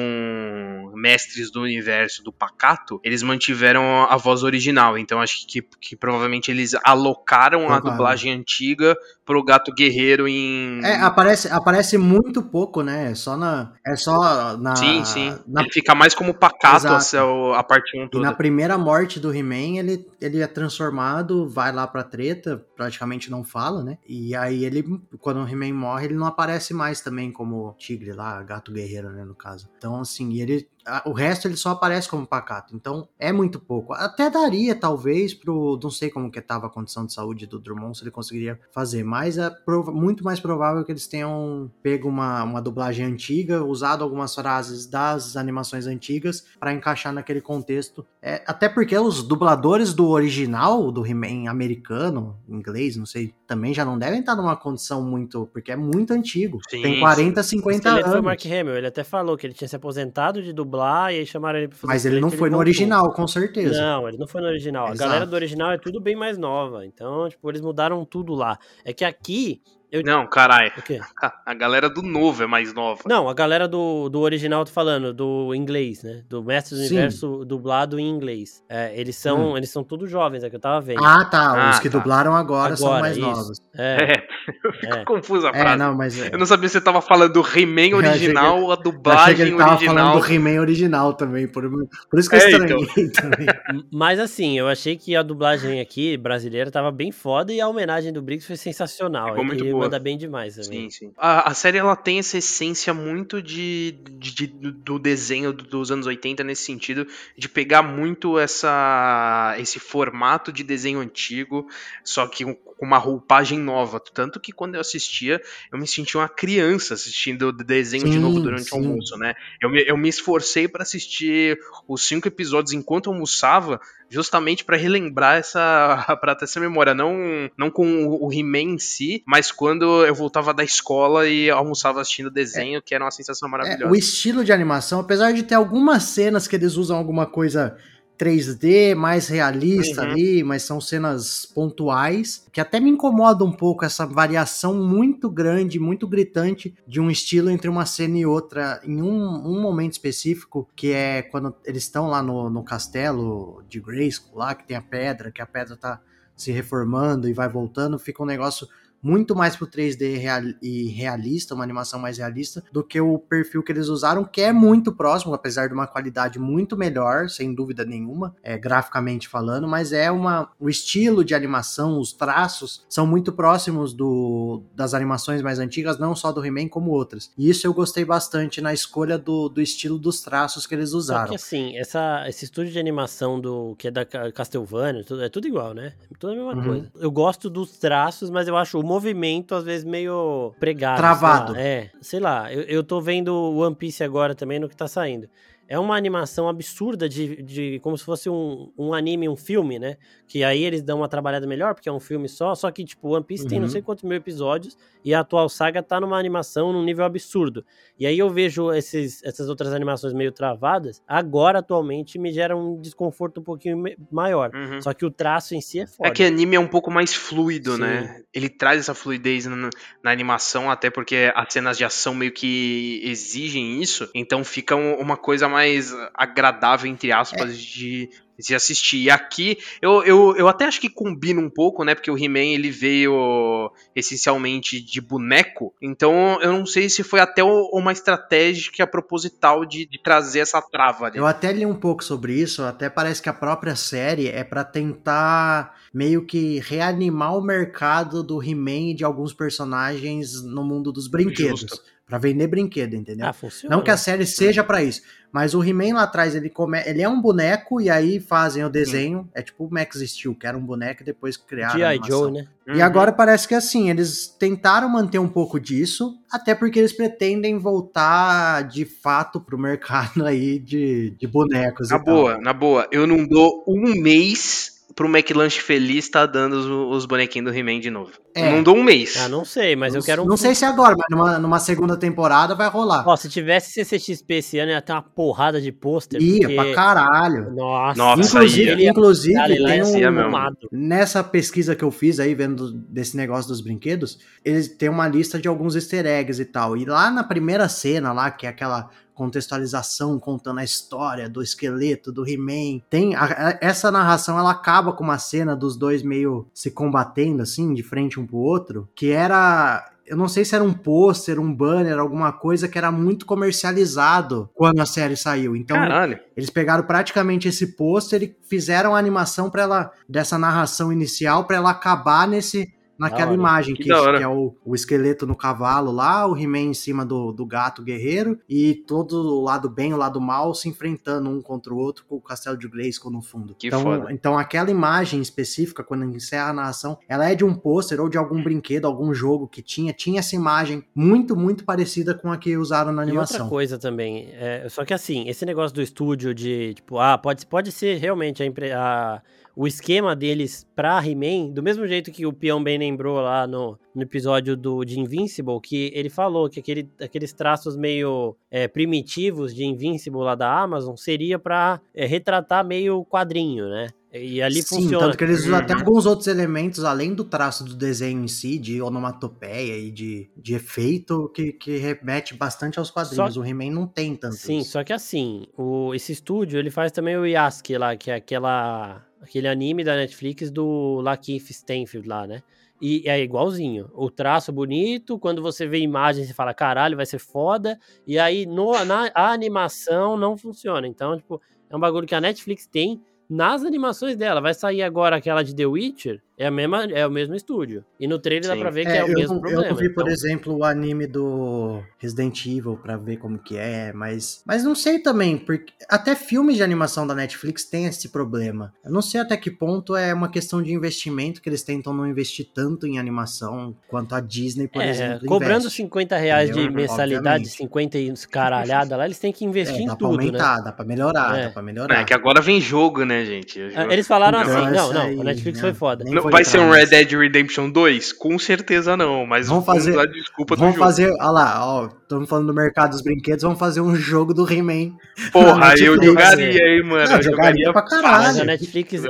mestres 0.95 1.51
do 1.51 1.61
universo 1.61 2.23
do 2.23 2.31
Pacato, 2.31 2.99
eles 3.03 3.23
mantiveram 3.23 4.03
a 4.09 4.17
voz 4.17 4.43
original. 4.43 4.97
Então 4.97 5.21
acho 5.21 5.47
que, 5.47 5.61
que 5.61 5.95
provavelmente 5.95 6.51
eles 6.51 6.75
alocaram 6.83 7.69
a 7.69 7.79
dublagem 7.79 8.33
antiga 8.33 8.95
pro 9.25 9.43
Gato 9.43 9.71
Guerreiro 9.73 10.27
em. 10.27 10.81
É, 10.83 10.95
aparece, 11.01 11.47
aparece 11.49 11.97
muito 11.97 12.41
pouco, 12.41 12.81
né? 12.81 13.11
É 13.11 13.15
só 13.15 13.37
na. 13.37 13.73
É 13.85 13.95
só 13.95 14.57
na. 14.57 14.75
Sim, 14.75 15.05
sim. 15.05 15.37
Na... 15.47 15.61
Ele 15.61 15.71
fica 15.71 15.93
mais 15.93 16.15
como 16.15 16.33
Pacato 16.33 16.87
a, 16.87 17.59
a 17.59 17.63
parte 17.63 17.95
1 17.95 18.09
toda. 18.09 18.23
E 18.23 18.27
na 18.27 18.33
primeira 18.33 18.77
morte 18.77 19.19
do 19.19 19.33
He-Man, 19.33 19.77
ele, 19.77 20.07
ele 20.19 20.41
é 20.41 20.47
transformado, 20.47 21.47
vai 21.47 21.71
lá 21.71 21.85
pra 21.85 22.03
treta, 22.03 22.65
praticamente 22.79 23.29
não 23.29 23.43
fala, 23.43 23.83
né? 23.83 23.97
E 24.07 24.33
aí 24.33 24.63
ele, 24.63 24.81
quando 25.19 25.43
o 25.43 25.47
He-Man 25.47 25.73
morre, 25.73 26.05
ele 26.05 26.13
não 26.13 26.25
aparece 26.25 26.73
mais 26.73 27.01
também 27.01 27.29
como 27.29 27.75
tigre 27.77 28.13
lá, 28.13 28.41
gato 28.41 28.71
guerreiro, 28.71 29.11
né? 29.11 29.25
No 29.25 29.35
caso. 29.35 29.69
Então, 29.77 29.99
assim, 29.99 30.39
ele 30.39 30.65
o 31.05 31.11
resto 31.11 31.47
ele 31.47 31.57
só 31.57 31.71
aparece 31.71 32.07
como 32.07 32.25
pacato. 32.25 32.75
Então 32.75 33.07
é 33.17 33.31
muito 33.31 33.59
pouco. 33.59 33.93
Até 33.93 34.29
daria, 34.29 34.75
talvez, 34.75 35.33
pro. 35.33 35.79
Não 35.81 35.89
sei 35.89 36.09
como 36.09 36.31
que 36.31 36.41
tava 36.41 36.67
a 36.67 36.69
condição 36.69 37.05
de 37.05 37.13
saúde 37.13 37.45
do 37.45 37.59
Drummond, 37.59 37.97
se 37.97 38.03
ele 38.03 38.11
conseguiria 38.11 38.59
fazer. 38.71 39.03
Mas 39.03 39.37
é 39.37 39.51
muito 39.87 40.23
mais 40.23 40.39
provável 40.39 40.83
que 40.83 40.91
eles 40.91 41.07
tenham 41.07 41.71
pego 41.81 42.07
uma, 42.07 42.43
uma 42.43 42.61
dublagem 42.61 43.05
antiga, 43.05 43.63
usado 43.63 44.03
algumas 44.03 44.33
frases 44.33 44.85
das 44.85 45.35
animações 45.37 45.85
antigas 45.85 46.45
para 46.59 46.73
encaixar 46.73 47.13
naquele 47.13 47.41
contexto. 47.41 48.05
É, 48.21 48.43
até 48.45 48.67
porque 48.67 48.97
os 48.97 49.23
dubladores 49.23 49.93
do 49.93 50.09
original, 50.09 50.91
do 50.91 51.05
He-Man 51.05 51.49
americano, 51.49 52.37
inglês, 52.47 52.97
não 52.97 53.05
sei, 53.05 53.33
também 53.47 53.73
já 53.73 53.85
não 53.85 53.97
devem 53.97 54.19
estar 54.19 54.35
numa 54.35 54.55
condição 54.55 55.01
muito. 55.01 55.47
Porque 55.47 55.71
é 55.71 55.75
muito 55.75 56.13
antigo. 56.13 56.59
Sim, 56.69 56.81
Tem 56.81 56.99
40, 56.99 57.41
50 57.41 57.89
anos. 57.89 58.09
Foi 58.09 58.19
o 58.19 58.23
Mark 58.23 58.45
Hamill, 58.45 58.75
ele 58.75 58.87
até 58.87 59.03
falou 59.03 59.37
que 59.37 59.45
ele 59.45 59.53
tinha 59.53 59.67
se 59.67 59.75
aposentado 59.75 60.41
de 60.41 60.53
dublar 60.53 60.78
lá 60.79 61.11
e 61.11 61.19
aí 61.19 61.25
chamaram 61.25 61.59
ele 61.59 61.67
pra 61.67 61.77
fazer 61.77 61.93
Mas 61.93 62.05
ele 62.05 62.19
não 62.19 62.31
foi 62.31 62.49
no 62.49 62.57
original, 62.57 63.11
com 63.11 63.27
certeza. 63.27 63.79
Não, 63.79 64.07
ele 64.07 64.17
não 64.17 64.27
foi 64.27 64.41
no 64.41 64.47
original. 64.47 64.87
Exato. 64.87 65.03
A 65.03 65.05
galera 65.05 65.25
do 65.25 65.33
original 65.33 65.71
é 65.71 65.77
tudo 65.77 65.99
bem 66.01 66.15
mais 66.15 66.37
nova. 66.37 66.85
Então, 66.85 67.29
tipo, 67.29 67.49
eles 67.49 67.61
mudaram 67.61 68.03
tudo 68.05 68.33
lá. 68.33 68.57
É 68.83 68.93
que 68.93 69.05
aqui 69.05 69.61
eu... 69.91 70.03
Não, 70.03 70.27
caralho. 70.27 70.71
A 71.45 71.53
galera 71.53 71.89
do 71.89 72.03
novo 72.03 72.43
é 72.43 72.45
mais 72.45 72.73
nova. 72.73 73.01
Não, 73.07 73.27
a 73.27 73.33
galera 73.33 73.67
do, 73.67 74.07
do 74.07 74.19
original, 74.19 74.63
tô 74.63 74.71
falando, 74.71 75.11
do 75.11 75.53
inglês, 75.55 76.03
né? 76.03 76.23
Do 76.29 76.43
Mestre 76.43 76.75
do 76.75 76.81
Sim. 76.81 76.95
Universo 76.95 77.43
dublado 77.43 77.99
em 77.99 78.07
inglês. 78.07 78.63
É, 78.69 78.93
eles 78.99 79.15
são 79.15 79.53
hum. 79.53 79.57
eles 79.57 79.71
são 79.71 79.83
todos 79.83 80.09
jovens, 80.09 80.43
é 80.43 80.49
que 80.49 80.55
eu 80.55 80.59
tava 80.59 80.79
vendo. 80.79 81.03
Ah, 81.03 81.25
tá. 81.25 81.69
Ah, 81.69 81.71
Os 81.71 81.79
que 81.79 81.89
tá. 81.89 81.97
dublaram 81.97 82.35
agora, 82.35 82.73
agora, 82.73 82.77
são 82.77 82.99
mais 82.99 83.17
isso. 83.17 83.25
novos. 83.25 83.61
É. 83.75 84.03
é. 84.03 84.27
Eu 84.63 84.73
fico 84.73 84.93
é. 84.93 85.05
confuso 85.05 85.47
a 85.47 85.49
é, 85.49 85.53
frase. 85.53 85.75
É, 85.75 85.77
não, 85.77 85.95
mas... 85.95 86.17
Eu 86.17 86.37
não 86.37 86.45
sabia 86.45 86.69
se 86.69 86.73
você 86.73 86.81
tava 86.81 87.01
falando 87.01 87.33
do 87.33 87.41
He-Man 87.41 87.95
original 87.97 88.61
ou 88.61 88.71
a 88.71 88.75
dublagem 88.75 89.41
original. 89.41 89.47
ele 89.47 89.57
tava 89.57 89.71
original. 89.75 89.95
falando 89.95 90.25
do 90.25 90.33
He-Man 90.33 90.61
original 90.61 91.13
também, 91.13 91.47
por, 91.47 91.69
por 92.09 92.19
isso 92.19 92.29
que 92.29 92.35
eu 92.35 92.39
é, 92.39 92.49
estranhei 92.49 92.87
então. 92.97 93.11
também. 93.29 93.47
Mas 93.91 94.19
assim, 94.19 94.57
eu 94.57 94.67
achei 94.67 94.95
que 94.95 95.15
a 95.15 95.23
dublagem 95.23 95.81
aqui 95.81 96.17
brasileira 96.17 96.71
tava 96.71 96.91
bem 96.91 97.11
foda 97.11 97.51
e 97.51 97.59
a 97.59 97.67
homenagem 97.67 98.13
do 98.13 98.21
Briggs 98.21 98.47
foi 98.47 98.55
sensacional. 98.57 99.29
Ficou 99.29 99.43
muito 99.43 99.65
boa 99.65 99.89
manda 99.89 99.99
bem 99.99 100.17
demais 100.17 100.55
também. 100.55 100.89
Sim, 100.89 101.07
sim. 101.07 101.13
A, 101.17 101.49
a, 101.49 101.53
série 101.53 101.77
ela 101.77 101.95
tem 101.95 102.19
essa 102.19 102.37
essência 102.37 102.93
muito 102.93 103.41
de, 103.41 103.95
de, 104.17 104.31
de, 104.31 104.47
do 104.47 104.99
desenho 104.99 105.51
dos 105.51 105.91
anos 105.91 106.05
80 106.05 106.43
nesse 106.43 106.63
sentido, 106.63 107.07
de 107.37 107.49
pegar 107.49 107.81
muito 107.81 108.37
essa 108.37 109.55
esse 109.57 109.79
formato 109.79 110.51
de 110.51 110.63
desenho 110.63 110.99
antigo, 110.99 111.67
só 112.03 112.27
que 112.27 112.45
com 112.79 112.85
uma 112.85 112.97
roupagem 112.97 113.59
nova. 113.59 113.99
Tanto 113.99 114.39
que 114.39 114.53
quando 114.53 114.75
eu 114.75 114.81
assistia, 114.81 115.41
eu 115.71 115.77
me 115.77 115.85
sentia 115.85 116.21
uma 116.21 116.29
criança 116.29 116.93
assistindo 116.93 117.49
o 117.49 117.51
desenho 117.51 118.05
sim, 118.05 118.11
de 118.11 118.19
novo 118.19 118.39
durante 118.39 118.69
sim. 118.69 118.75
o 118.75 118.77
almoço, 118.77 119.17
né? 119.17 119.35
Eu 119.61 119.69
me, 119.69 119.83
eu 119.85 119.97
me 119.97 120.07
esforcei 120.07 120.65
para 120.65 120.83
assistir 120.83 121.59
os 121.85 122.07
cinco 122.07 122.29
episódios 122.29 122.71
enquanto 122.71 123.07
eu 123.07 123.13
almoçava, 123.13 123.81
justamente 124.09 124.63
para 124.63 124.77
relembrar 124.77 125.37
essa 125.37 126.05
para 126.21 126.33
ter 126.35 126.45
essa 126.45 126.59
memória, 126.59 126.93
não 126.93 127.51
não 127.57 127.69
com 127.69 128.07
o 128.07 128.31
He-Man 128.31 128.75
em 128.75 128.79
si, 128.79 129.21
mas 129.27 129.51
quando 129.51 130.05
eu 130.05 130.15
voltava 130.15 130.53
da 130.53 130.63
escola 130.63 131.27
e 131.27 131.49
almoçava 131.49 131.99
assistindo 131.99 132.31
desenho, 132.31 132.77
é, 132.77 132.81
que 132.81 132.95
era 132.95 133.03
uma 133.03 133.11
sensação 133.11 133.49
maravilhosa. 133.49 133.83
É, 133.83 133.87
o 133.87 133.95
estilo 133.95 134.45
de 134.45 134.53
animação, 134.53 135.01
apesar 135.01 135.33
de 135.33 135.43
ter 135.43 135.55
algumas 135.55 136.03
cenas 136.03 136.47
que 136.47 136.55
eles 136.55 136.77
usam 136.77 136.97
alguma 136.97 137.25
coisa 137.25 137.77
3D, 138.19 138.93
mais 138.95 139.29
realista 139.29 140.03
uhum. 140.03 140.11
ali, 140.11 140.43
mas 140.43 140.63
são 140.63 140.81
cenas 140.81 141.45
pontuais, 141.45 142.45
que 142.51 142.59
até 142.59 142.79
me 142.79 142.89
incomoda 142.89 143.45
um 143.45 143.51
pouco 143.51 143.85
essa 143.85 144.05
variação 144.05 144.73
muito 144.73 145.29
grande, 145.29 145.79
muito 145.79 146.05
gritante 146.05 146.75
de 146.85 146.99
um 146.99 147.09
estilo 147.09 147.49
entre 147.49 147.69
uma 147.69 147.85
cena 147.85 148.17
e 148.17 148.25
outra 148.25 148.81
em 148.83 149.01
um, 149.01 149.47
um 149.47 149.61
momento 149.61 149.93
específico, 149.93 150.69
que 150.75 150.91
é 150.91 151.21
quando 151.21 151.55
eles 151.63 151.83
estão 151.83 152.07
lá 152.07 152.21
no, 152.21 152.49
no 152.49 152.61
castelo 152.61 153.63
de 153.69 153.79
Grayskull, 153.79 154.37
lá 154.37 154.53
que 154.53 154.67
tem 154.67 154.75
a 154.75 154.81
pedra, 154.81 155.31
que 155.31 155.41
a 155.41 155.45
pedra 155.45 155.77
tá 155.77 156.01
se 156.35 156.51
reformando 156.51 157.27
e 157.27 157.33
vai 157.33 157.47
voltando, 157.47 157.97
fica 157.97 158.21
um 158.21 158.25
negócio 158.25 158.67
muito 159.01 159.35
mais 159.35 159.55
pro 159.55 159.67
3D 159.67 160.17
real, 160.17 160.41
e 160.61 160.87
realista, 160.89 161.55
uma 161.55 161.63
animação 161.63 161.99
mais 161.99 162.17
realista, 162.17 162.63
do 162.71 162.83
que 162.83 162.99
o 162.99 163.17
perfil 163.17 163.63
que 163.63 163.71
eles 163.71 163.87
usaram, 163.87 164.23
que 164.23 164.41
é 164.41 164.51
muito 164.51 164.93
próximo, 164.93 165.33
apesar 165.33 165.67
de 165.67 165.73
uma 165.73 165.87
qualidade 165.87 166.39
muito 166.39 166.77
melhor, 166.77 167.29
sem 167.29 167.53
dúvida 167.53 167.85
nenhuma, 167.85 168.35
é, 168.43 168.57
graficamente 168.57 169.27
falando, 169.27 169.67
mas 169.67 169.93
é 169.93 170.11
uma. 170.11 170.49
O 170.59 170.69
estilo 170.69 171.23
de 171.23 171.33
animação, 171.33 171.99
os 171.99 172.13
traços, 172.13 172.85
são 172.89 173.05
muito 173.05 173.31
próximos 173.31 173.93
do, 173.93 174.63
das 174.75 174.93
animações 174.93 175.41
mais 175.41 175.59
antigas, 175.59 175.99
não 175.99 176.15
só 176.15 176.31
do 176.31 176.45
He-Man, 176.45 176.67
como 176.67 176.91
outras. 176.91 177.31
E 177.37 177.49
isso 177.49 177.65
eu 177.65 177.73
gostei 177.73 178.05
bastante 178.05 178.61
na 178.61 178.73
escolha 178.73 179.17
do, 179.17 179.49
do 179.49 179.61
estilo 179.61 179.97
dos 179.97 180.21
traços 180.21 180.65
que 180.65 180.75
eles 180.75 180.93
usaram. 180.93 181.23
Só 181.23 181.29
que 181.29 181.35
assim, 181.35 181.77
essa, 181.77 182.25
esse 182.27 182.45
estúdio 182.45 182.71
de 182.71 182.79
animação 182.79 183.39
do 183.39 183.75
que 183.77 183.87
é 183.87 183.91
da 183.91 184.05
Castlevania, 184.05 185.05
é 185.21 185.29
tudo 185.29 185.47
igual, 185.47 185.73
né? 185.73 185.93
É 186.11 186.17
tudo 186.17 186.33
a 186.33 186.35
mesma 186.35 186.55
uhum. 186.55 186.63
coisa. 186.63 186.91
Eu 186.99 187.11
gosto 187.11 187.49
dos 187.49 187.77
traços, 187.77 188.29
mas 188.29 188.47
eu 188.47 188.57
acho 188.57 188.79
o 188.79 188.83
movimento, 188.89 189.53
às 189.53 189.63
vezes, 189.63 189.85
meio 189.85 190.51
pregado. 190.59 190.97
Travado. 190.97 191.53
Sei 191.53 191.63
é, 191.63 191.91
sei 192.01 192.19
lá. 192.19 192.51
Eu, 192.51 192.63
eu 192.63 192.83
tô 192.83 192.99
vendo 192.99 193.33
One 193.55 193.75
Piece 193.75 194.03
agora 194.03 194.33
também 194.33 194.59
no 194.59 194.67
que 194.67 194.75
tá 194.75 194.87
saindo 194.87 195.29
é 195.69 195.77
uma 195.77 195.95
animação 195.95 196.49
absurda 196.49 197.07
de, 197.07 197.43
de 197.43 197.79
como 197.83 197.95
se 197.95 198.03
fosse 198.03 198.27
um, 198.27 198.71
um 198.75 198.91
anime, 198.91 199.29
um 199.29 199.35
filme, 199.35 199.77
né? 199.77 199.97
Que 200.27 200.43
aí 200.43 200.63
eles 200.63 200.81
dão 200.81 200.97
uma 200.97 201.07
trabalhada 201.07 201.45
melhor, 201.45 201.75
porque 201.75 201.87
é 201.87 201.91
um 201.91 201.99
filme 201.99 202.27
só, 202.27 202.55
só 202.55 202.71
que, 202.71 202.83
tipo, 202.83 203.09
One 203.09 203.23
Piece 203.23 203.43
uhum. 203.43 203.49
tem 203.49 203.59
não 203.59 203.67
uhum. 203.67 203.71
sei 203.71 203.81
quantos 203.83 204.03
mil 204.03 204.17
episódios 204.17 204.75
e 205.05 205.13
a 205.13 205.19
atual 205.19 205.47
saga 205.47 205.83
tá 205.83 206.01
numa 206.01 206.17
animação 206.17 206.73
num 206.73 206.83
nível 206.83 207.05
absurdo. 207.05 207.63
E 207.99 208.07
aí 208.07 208.17
eu 208.17 208.31
vejo 208.31 208.71
esses, 208.73 209.23
essas 209.23 209.47
outras 209.47 209.71
animações 209.71 210.11
meio 210.11 210.31
travadas, 210.31 211.03
agora, 211.07 211.59
atualmente, 211.59 212.17
me 212.17 212.33
gera 212.33 212.57
um 212.57 212.81
desconforto 212.81 213.39
um 213.39 213.43
pouquinho 213.43 213.83
maior. 214.11 214.49
Uhum. 214.51 214.81
Só 214.81 214.91
que 214.91 215.05
o 215.05 215.11
traço 215.11 215.53
em 215.53 215.61
si 215.61 215.81
é 215.81 215.85
foda. 215.85 216.09
É 216.09 216.11
que 216.11 216.23
anime 216.23 216.55
é 216.55 216.59
um 216.59 216.67
pouco 216.67 216.89
mais 216.89 217.13
fluido, 217.13 217.75
Sim. 217.75 217.81
né? 217.81 218.23
Ele 218.33 218.49
traz 218.49 218.79
essa 218.79 218.95
fluidez 218.95 219.45
na, 219.45 219.69
na, 220.03 220.11
animação, 220.11 220.71
até 220.71 220.89
porque 220.89 221.31
as 221.35 221.53
cenas 221.53 221.77
de 221.77 221.85
ação 221.85 222.15
meio 222.15 222.31
que 222.31 223.01
exigem 223.03 223.79
isso, 223.81 224.09
então 224.15 224.43
fica 224.43 224.75
uma 224.75 225.15
coisa 225.15 225.47
mais 225.47 225.58
mais 225.59 225.93
agradável, 226.13 226.89
entre 226.89 227.11
aspas, 227.11 227.51
é. 227.51 227.53
de, 227.53 228.09
de 228.39 228.55
assistir. 228.55 229.03
E 229.03 229.09
aqui, 229.09 229.57
eu, 229.81 230.03
eu, 230.03 230.35
eu 230.37 230.47
até 230.47 230.63
acho 230.65 230.79
que 230.79 230.89
combina 230.89 231.41
um 231.41 231.49
pouco, 231.49 231.83
né? 231.83 231.93
Porque 231.93 232.09
o 232.09 232.17
He-Man 232.17 232.53
ele 232.53 232.71
veio 232.71 233.69
essencialmente 233.93 234.79
de 234.79 235.01
boneco. 235.01 235.73
Então 235.81 236.41
eu 236.41 236.53
não 236.53 236.65
sei 236.65 236.87
se 236.87 237.03
foi 237.03 237.19
até 237.19 237.43
uma 237.43 237.91
estratégia 237.91 238.87
proposital 238.87 239.65
de, 239.65 239.85
de 239.85 240.01
trazer 240.01 240.39
essa 240.39 240.61
trava 240.61 241.07
ali. 241.07 241.17
Eu 241.17 241.27
até 241.27 241.51
li 241.51 241.65
um 241.65 241.75
pouco 241.75 242.03
sobre 242.03 242.33
isso, 242.33 242.63
até 242.63 242.89
parece 242.89 243.21
que 243.21 243.27
a 243.27 243.33
própria 243.33 243.75
série 243.75 244.29
é 244.29 244.45
para 244.45 244.63
tentar 244.63 245.77
meio 245.93 246.25
que 246.25 246.59
reanimar 246.59 247.35
o 247.35 247.41
mercado 247.41 248.23
do 248.23 248.41
He-Man 248.41 248.91
e 248.91 248.93
de 248.93 249.03
alguns 249.03 249.33
personagens 249.33 250.41
no 250.41 250.63
mundo 250.63 250.93
dos 250.93 251.07
brinquedos. 251.07 251.61
Justo 251.61 251.98
para 252.09 252.17
vender 252.17 252.47
brinquedo, 252.47 252.95
entendeu? 252.95 253.27
Ah, 253.27 253.31
funciona. 253.31 253.75
Não 253.75 253.83
que 253.83 253.91
a 253.91 253.95
série 253.95 254.25
seja 254.25 254.63
para 254.63 254.81
isso, 254.81 255.03
mas 255.31 255.53
o 255.53 255.63
He-Man 255.63 255.93
lá 255.93 256.03
atrás, 256.03 256.33
ele, 256.33 256.49
come... 256.49 256.81
ele 256.83 257.03
é 257.03 257.07
um 257.07 257.21
boneco 257.21 257.79
e 257.79 257.87
aí 257.87 258.19
fazem 258.19 258.65
o 258.65 258.69
desenho, 258.69 259.21
Sim. 259.25 259.29
é 259.35 259.43
tipo 259.43 259.65
o 259.65 259.71
Max 259.71 259.99
Steel, 259.99 260.33
que 260.33 260.47
era 260.47 260.57
um 260.57 260.65
boneco 260.65 261.03
e 261.03 261.05
depois 261.05 261.37
criaram 261.37 261.77
G.I. 261.77 261.99
Joe, 262.03 262.31
né? 262.31 262.47
E 262.67 262.71
uhum. 262.71 262.83
agora 262.83 263.11
parece 263.11 263.47
que 263.47 263.53
assim, 263.53 263.91
eles 263.91 264.27
tentaram 264.27 264.89
manter 264.89 265.19
um 265.19 265.27
pouco 265.27 265.59
disso, 265.59 266.17
até 266.31 266.55
porque 266.55 266.79
eles 266.79 266.93
pretendem 266.93 267.59
voltar 267.59 268.63
de 268.63 268.85
fato 268.85 269.39
pro 269.39 269.57
mercado 269.57 270.25
aí 270.25 270.57
de, 270.57 271.11
de 271.11 271.27
bonecos. 271.27 271.91
Na 271.91 271.99
boa, 271.99 272.33
tal. 272.33 272.41
na 272.41 272.53
boa, 272.53 272.87
eu 272.91 273.05
não 273.05 273.23
dou 273.23 273.63
um 273.67 274.01
mês 274.01 274.78
pro 274.95 275.07
McLanche 275.07 275.61
feliz 275.61 276.09
tá 276.09 276.25
dando 276.25 276.53
os, 276.53 276.97
os 276.97 277.05
bonequinhos 277.05 277.51
do 277.51 277.57
He-Man 277.57 277.79
de 277.79 277.89
novo. 277.89 278.11
É. 278.33 278.51
Não 278.51 278.63
dou 278.63 278.75
um 278.75 278.83
mês. 278.83 279.17
Ah, 279.17 279.27
não 279.27 279.43
sei, 279.43 279.75
mas 279.75 279.93
não, 279.93 279.99
eu 279.99 280.05
quero 280.05 280.23
um. 280.23 280.25
Não 280.25 280.37
sei 280.37 280.53
se 280.53 280.65
agora, 280.65 280.95
mas 280.97 281.07
numa, 281.09 281.39
numa 281.39 281.59
segunda 281.59 281.97
temporada 281.97 282.55
vai 282.55 282.69
rolar. 282.69 283.03
Ó, 283.07 283.15
se 283.15 283.29
tivesse 283.29 283.71
CCXP 283.71 284.33
esse 284.35 284.59
ano, 284.59 284.71
ia 284.71 284.81
ter 284.81 284.93
uma 284.93 285.01
porrada 285.01 285.59
de 285.59 285.71
pôster. 285.71 286.21
Ia, 286.21 286.41
porque... 286.41 286.55
pra 286.55 286.73
caralho. 286.73 287.51
Nossa, 287.51 287.97
Nossa 287.97 288.37
inclusive, 288.37 288.81
ia... 288.81 288.89
inclusive 288.89 289.33
tem 289.65 289.83
um, 289.83 290.31
nessa 290.71 291.23
pesquisa 291.23 291.75
que 291.75 291.83
eu 291.83 291.91
fiz 291.91 292.19
aí, 292.19 292.35
vendo 292.35 292.71
desse 292.71 293.17
negócio 293.17 293.49
dos 293.49 293.61
brinquedos, 293.61 294.19
eles 294.43 294.67
têm 294.67 294.89
uma 294.89 295.07
lista 295.07 295.39
de 295.39 295.47
alguns 295.47 295.75
easter 295.75 296.05
eggs 296.05 296.41
e 296.41 296.45
tal. 296.45 296.77
E 296.77 296.85
lá 296.85 297.09
na 297.09 297.23
primeira 297.23 297.67
cena, 297.67 298.13
lá, 298.13 298.29
que 298.31 298.45
é 298.45 298.49
aquela 298.49 298.89
contextualização 299.19 300.17
contando 300.17 300.59
a 300.59 300.63
história 300.63 301.27
do 301.27 301.41
esqueleto 301.41 302.09
do 302.09 302.25
He-Man. 302.25 302.81
Tem 302.89 303.15
a, 303.15 303.25
a, 303.25 303.57
essa 303.59 303.91
narração, 303.91 304.39
ela 304.39 304.51
acaba 304.51 304.93
com 304.93 305.03
uma 305.03 305.17
cena 305.17 305.57
dos 305.57 305.75
dois 305.75 306.01
meio 306.01 306.47
se 306.53 306.71
combatendo 306.71 307.43
assim, 307.43 307.73
de 307.73 307.83
frente 307.83 308.17
um 308.17 308.25
pro 308.25 308.37
outro, 308.37 308.87
que 308.95 309.11
era 309.11 309.85
eu 310.07 310.17
não 310.17 310.27
sei 310.27 310.43
se 310.43 310.55
era 310.55 310.63
um 310.63 310.73
pôster, 310.73 311.39
um 311.39 311.53
banner, 311.53 311.99
alguma 311.99 312.31
coisa 312.31 312.67
que 312.67 312.79
era 312.79 312.91
muito 312.91 313.27
comercializado 313.27 314.49
quando 314.55 314.79
a 314.79 314.85
série 314.85 315.15
saiu. 315.15 315.55
Então, 315.55 315.77
Caralho. 315.77 316.19
eles 316.35 316.49
pegaram 316.49 316.83
praticamente 316.83 317.47
esse 317.47 317.75
pôster 317.75 318.23
e 318.23 318.35
fizeram 318.49 318.95
a 318.95 318.97
animação 318.97 319.51
para 319.51 319.61
ela 319.61 319.91
dessa 320.07 320.35
narração 320.35 320.91
inicial 320.91 321.43
para 321.43 321.57
ela 321.57 321.69
acabar 321.69 322.27
nesse 322.27 322.73
naquela 322.99 323.33
imagem 323.33 323.73
que, 323.73 323.83
que, 323.83 323.89
que 323.89 324.23
é 324.23 324.27
o, 324.27 324.53
o, 324.65 324.75
esqueleto 324.75 325.25
no 325.25 325.35
cavalo 325.35 325.91
lá, 325.91 326.27
o 326.27 326.37
He-Man 326.37 326.59
em 326.59 326.73
cima 326.73 327.05
do, 327.05 327.31
do 327.31 327.45
gato 327.45 327.81
guerreiro 327.81 328.39
e 328.47 328.75
todo 328.75 329.13
o 329.13 329.41
lado 329.41 329.69
bem 329.69 329.91
e 329.91 329.93
o 329.93 329.97
lado 329.97 330.19
mal 330.19 330.53
se 330.53 330.67
enfrentando 330.67 331.29
um 331.29 331.41
contra 331.41 331.73
o 331.73 331.77
outro 331.77 332.05
com 332.05 332.15
o 332.15 332.21
castelo 332.21 332.57
de 332.57 332.67
Grayskull 332.67 333.11
no 333.11 333.21
fundo. 333.21 333.55
Que 333.55 333.67
então, 333.67 333.81
foda. 333.81 334.11
então 334.11 334.37
aquela 334.37 334.69
imagem 334.69 335.21
específica, 335.21 335.83
quando 335.83 336.03
encerra 336.03 336.49
a 336.49 336.53
narração, 336.53 336.97
ela 337.07 337.29
é 337.29 337.35
de 337.35 337.45
um 337.45 337.55
pôster 337.55 338.01
ou 338.01 338.09
de 338.09 338.17
algum 338.17 338.43
brinquedo, 338.43 338.85
algum 338.85 339.13
jogo 339.13 339.47
que 339.47 339.61
tinha, 339.61 339.93
tinha 339.93 340.19
essa 340.19 340.35
imagem 340.35 340.83
muito, 340.93 341.35
muito 341.35 341.63
parecida 341.63 342.13
com 342.13 342.31
a 342.31 342.37
que 342.37 342.57
usaram 342.57 342.91
na 342.91 343.03
animação. 343.03 343.37
E 343.37 343.41
outra 343.41 343.49
coisa 343.49 343.79
também, 343.79 344.29
é, 344.33 344.67
só 344.69 344.83
que 344.83 344.93
assim, 344.93 345.27
esse 345.29 345.45
negócio 345.45 345.73
do 345.73 345.81
estúdio 345.81 346.33
de, 346.33 346.73
tipo, 346.73 346.99
ah, 346.99 347.17
pode, 347.17 347.45
pode 347.45 347.71
ser 347.71 347.97
realmente 347.97 348.43
a, 348.43 348.45
a 348.75 349.21
o 349.55 349.67
esquema 349.67 350.15
deles 350.15 350.65
pra 350.75 351.05
He-Man, 351.05 351.51
do 351.51 351.61
mesmo 351.61 351.85
jeito 351.87 352.11
que 352.11 352.25
o 352.25 352.33
Peão 352.33 352.63
bem 352.63 352.77
lembrou 352.77 353.19
lá 353.19 353.45
no, 353.45 353.77
no 353.93 354.01
episódio 354.01 354.55
do, 354.55 354.83
de 354.83 354.99
Invincible, 354.99 355.59
que 355.61 355.91
ele 355.93 356.09
falou 356.09 356.49
que 356.49 356.59
aquele, 356.59 356.89
aqueles 357.01 357.33
traços 357.33 357.75
meio 357.75 358.35
é, 358.49 358.67
primitivos 358.67 359.53
de 359.53 359.65
Invincible 359.65 360.21
lá 360.21 360.35
da 360.35 360.61
Amazon 360.61 360.95
seria 360.95 361.37
para 361.37 361.81
é, 361.93 362.05
retratar 362.05 362.65
meio 362.65 363.03
quadrinho, 363.05 363.67
né? 363.69 363.87
E 364.11 364.41
ali 364.41 364.63
Sim, 364.63 364.83
funciona. 364.83 365.05
tanto 365.05 365.17
que 365.17 365.23
eles 365.23 365.41
usam 365.41 365.51
uhum. 365.51 365.59
até 365.59 365.73
alguns 365.73 366.05
outros 366.07 366.27
elementos, 366.27 366.83
além 366.83 367.13
do 367.13 367.23
traço 367.23 367.63
do 367.63 367.75
desenho 367.75 368.23
em 368.23 368.27
si, 368.27 368.57
de 368.57 368.81
onomatopeia 368.81 369.77
e 369.77 369.91
de, 369.91 370.31
de 370.35 370.55
efeito, 370.55 371.29
que, 371.29 371.53
que 371.53 371.77
remete 371.77 372.33
bastante 372.33 372.79
aos 372.79 372.89
quadrinhos. 372.89 373.35
Só... 373.35 373.39
O 373.39 373.45
He-Man 373.45 373.69
não 373.69 373.85
tem 373.85 374.15
tanto 374.15 374.35
Sim, 374.35 374.59
isso. 374.59 374.71
só 374.71 374.83
que 374.83 374.91
assim, 374.91 375.45
o, 375.55 375.93
esse 375.93 376.11
estúdio, 376.11 376.57
ele 376.57 376.71
faz 376.71 376.91
também 376.91 377.17
o 377.17 377.25
Yasuke 377.25 377.77
lá, 377.77 377.95
que 377.95 378.09
é 378.09 378.15
aquela 378.15 379.05
aquele 379.21 379.47
anime 379.47 379.83
da 379.83 379.95
Netflix 379.95 380.51
do 380.51 381.01
Lakeith 381.01 381.49
Stanfield 381.49 382.07
lá, 382.07 382.25
né? 382.25 382.41
E 382.81 383.03
é 383.05 383.19
igualzinho. 383.21 383.89
O 383.93 384.09
traço 384.09 384.51
bonito, 384.53 385.19
quando 385.19 385.41
você 385.41 385.67
vê 385.67 385.79
imagem, 385.79 386.23
você 386.23 386.33
fala, 386.33 386.53
caralho, 386.53 386.95
vai 386.95 387.05
ser 387.05 387.19
foda. 387.19 387.77
E 388.07 388.17
aí 388.17 388.45
no, 388.45 388.71
na 388.85 389.11
a 389.13 389.31
animação 389.31 390.15
não 390.15 390.37
funciona. 390.37 390.87
Então, 390.87 391.17
tipo, 391.17 391.41
é 391.69 391.75
um 391.75 391.79
bagulho 391.79 392.07
que 392.07 392.15
a 392.15 392.21
Netflix 392.21 392.65
tem 392.65 393.01
nas 393.29 393.63
animações 393.63 394.15
dela. 394.15 394.39
Vai 394.39 394.53
sair 394.53 394.81
agora 394.81 395.17
aquela 395.17 395.43
de 395.43 395.53
The 395.53 395.65
Witcher, 395.65 396.21
é, 396.39 396.47
a 396.47 396.51
mesma, 396.51 396.85
é 396.85 397.05
o 397.05 397.11
mesmo 397.11 397.35
estúdio. 397.35 397.83
E 397.99 398.07
no 398.07 398.17
trailer 398.17 398.45
Sim. 398.45 398.55
dá 398.55 398.61
pra 398.61 398.69
ver 398.69 398.85
que 398.85 398.91
é, 398.91 398.99
é 398.99 399.03
o 399.03 399.09
mesmo 399.09 399.41
problema. 399.41 399.67
Eu 399.67 399.75
vi, 399.75 399.89
por 399.89 400.03
então... 400.03 400.13
exemplo, 400.13 400.57
o 400.57 400.63
anime 400.63 401.05
do 401.05 401.83
Resident 401.97 402.45
Evil 402.45 402.79
pra 402.81 402.95
ver 402.95 403.17
como 403.17 403.37
que 403.37 403.57
é, 403.57 403.91
mas, 403.91 404.41
mas 404.45 404.63
não 404.63 404.73
sei 404.73 404.99
também, 404.99 405.37
porque 405.37 405.73
até 405.89 406.15
filmes 406.15 406.55
de 406.55 406.63
animação 406.63 407.05
da 407.05 407.13
Netflix 407.13 407.65
tem 407.65 407.87
esse 407.87 408.07
problema. 408.07 408.73
Eu 408.85 408.89
não 408.89 409.01
sei 409.01 409.19
até 409.19 409.35
que 409.35 409.51
ponto 409.51 409.97
é 409.97 410.13
uma 410.13 410.29
questão 410.29 410.63
de 410.63 410.71
investimento 410.71 411.41
que 411.41 411.49
eles 411.49 411.61
tentam 411.61 411.93
não 411.93 412.07
investir 412.07 412.49
tanto 412.55 412.87
em 412.87 412.97
animação 412.97 413.75
quanto 413.89 414.15
a 414.15 414.21
Disney, 414.21 414.69
por 414.69 414.81
é, 414.81 414.91
exemplo. 414.91 415.27
Cobrando 415.27 415.63
investe, 415.63 415.75
50 415.75 416.17
reais 416.17 416.49
entendeu? 416.51 416.69
de 416.69 416.75
mensalidade, 416.75 417.43
Obviamente. 417.43 417.57
50 417.57 417.97
e 417.97 418.13
caralhada 418.31 418.95
lá, 418.95 419.03
eles 419.03 419.19
têm 419.19 419.33
que 419.33 419.43
investir 419.43 419.81
é, 419.81 419.81
em 419.81 419.87
tudo. 419.87 419.97
Dá 419.97 419.97
pra 419.97 420.07
aumentar, 420.07 420.57
né? 420.57 420.63
dá 420.63 420.71
pra 420.71 420.85
melhorar, 420.85 421.37
é. 421.37 421.43
dá 421.47 421.49
pra 421.49 421.61
melhorar. 421.61 421.99
É 421.99 422.05
que 422.05 422.13
agora 422.13 422.41
vem 422.41 422.61
jogo, 422.61 423.03
né, 423.03 423.25
gente? 423.25 423.59
Eles 423.59 424.07
falaram 424.07 424.41
então, 424.41 424.63
assim, 424.63 424.75
não, 424.75 424.93
não, 424.93 425.21
a 425.21 425.23
Netflix 425.25 425.57
não, 425.57 425.67
foi 425.67 425.73
foda. 425.73 426.05
Não, 426.05 426.28
vai 426.29 426.43
ser 426.43 426.59
um 426.59 426.71
Red 426.71 426.87
Dead 426.87 427.11
Redemption 427.11 427.69
2? 427.69 428.13
Com 428.13 428.37
certeza 428.39 428.95
não, 428.95 429.25
mas 429.25 429.47
vamos 429.47 429.65
fazer, 429.65 429.93
vamos 429.93 430.13
desculpa 430.13 430.55
vamos 430.55 430.75
do 430.75 430.79
fazer, 430.79 431.09
olha 431.19 431.29
lá, 431.29 431.65
ó, 431.65 431.85
estamos 431.87 432.27
falando 432.27 432.47
do 432.47 432.53
mercado 432.53 432.91
dos 432.91 433.01
brinquedos, 433.01 433.43
vamos 433.43 433.59
fazer 433.59 433.81
um 433.81 433.95
jogo 433.95 434.33
do 434.33 434.51
He-Man. 434.51 434.93
Porra, 435.31 435.73
eu 435.77 436.01
jogaria, 436.01 436.49
hein, 436.49 436.83
mano. 436.83 437.05
Não, 437.05 437.17
eu 437.17 437.23
jogaria, 437.23 437.65
jogaria 437.65 437.73
pra 437.73 437.81
caralho. 437.83 438.23
Mas 438.23 438.39
a 438.39 438.45
Netflix 438.45 439.03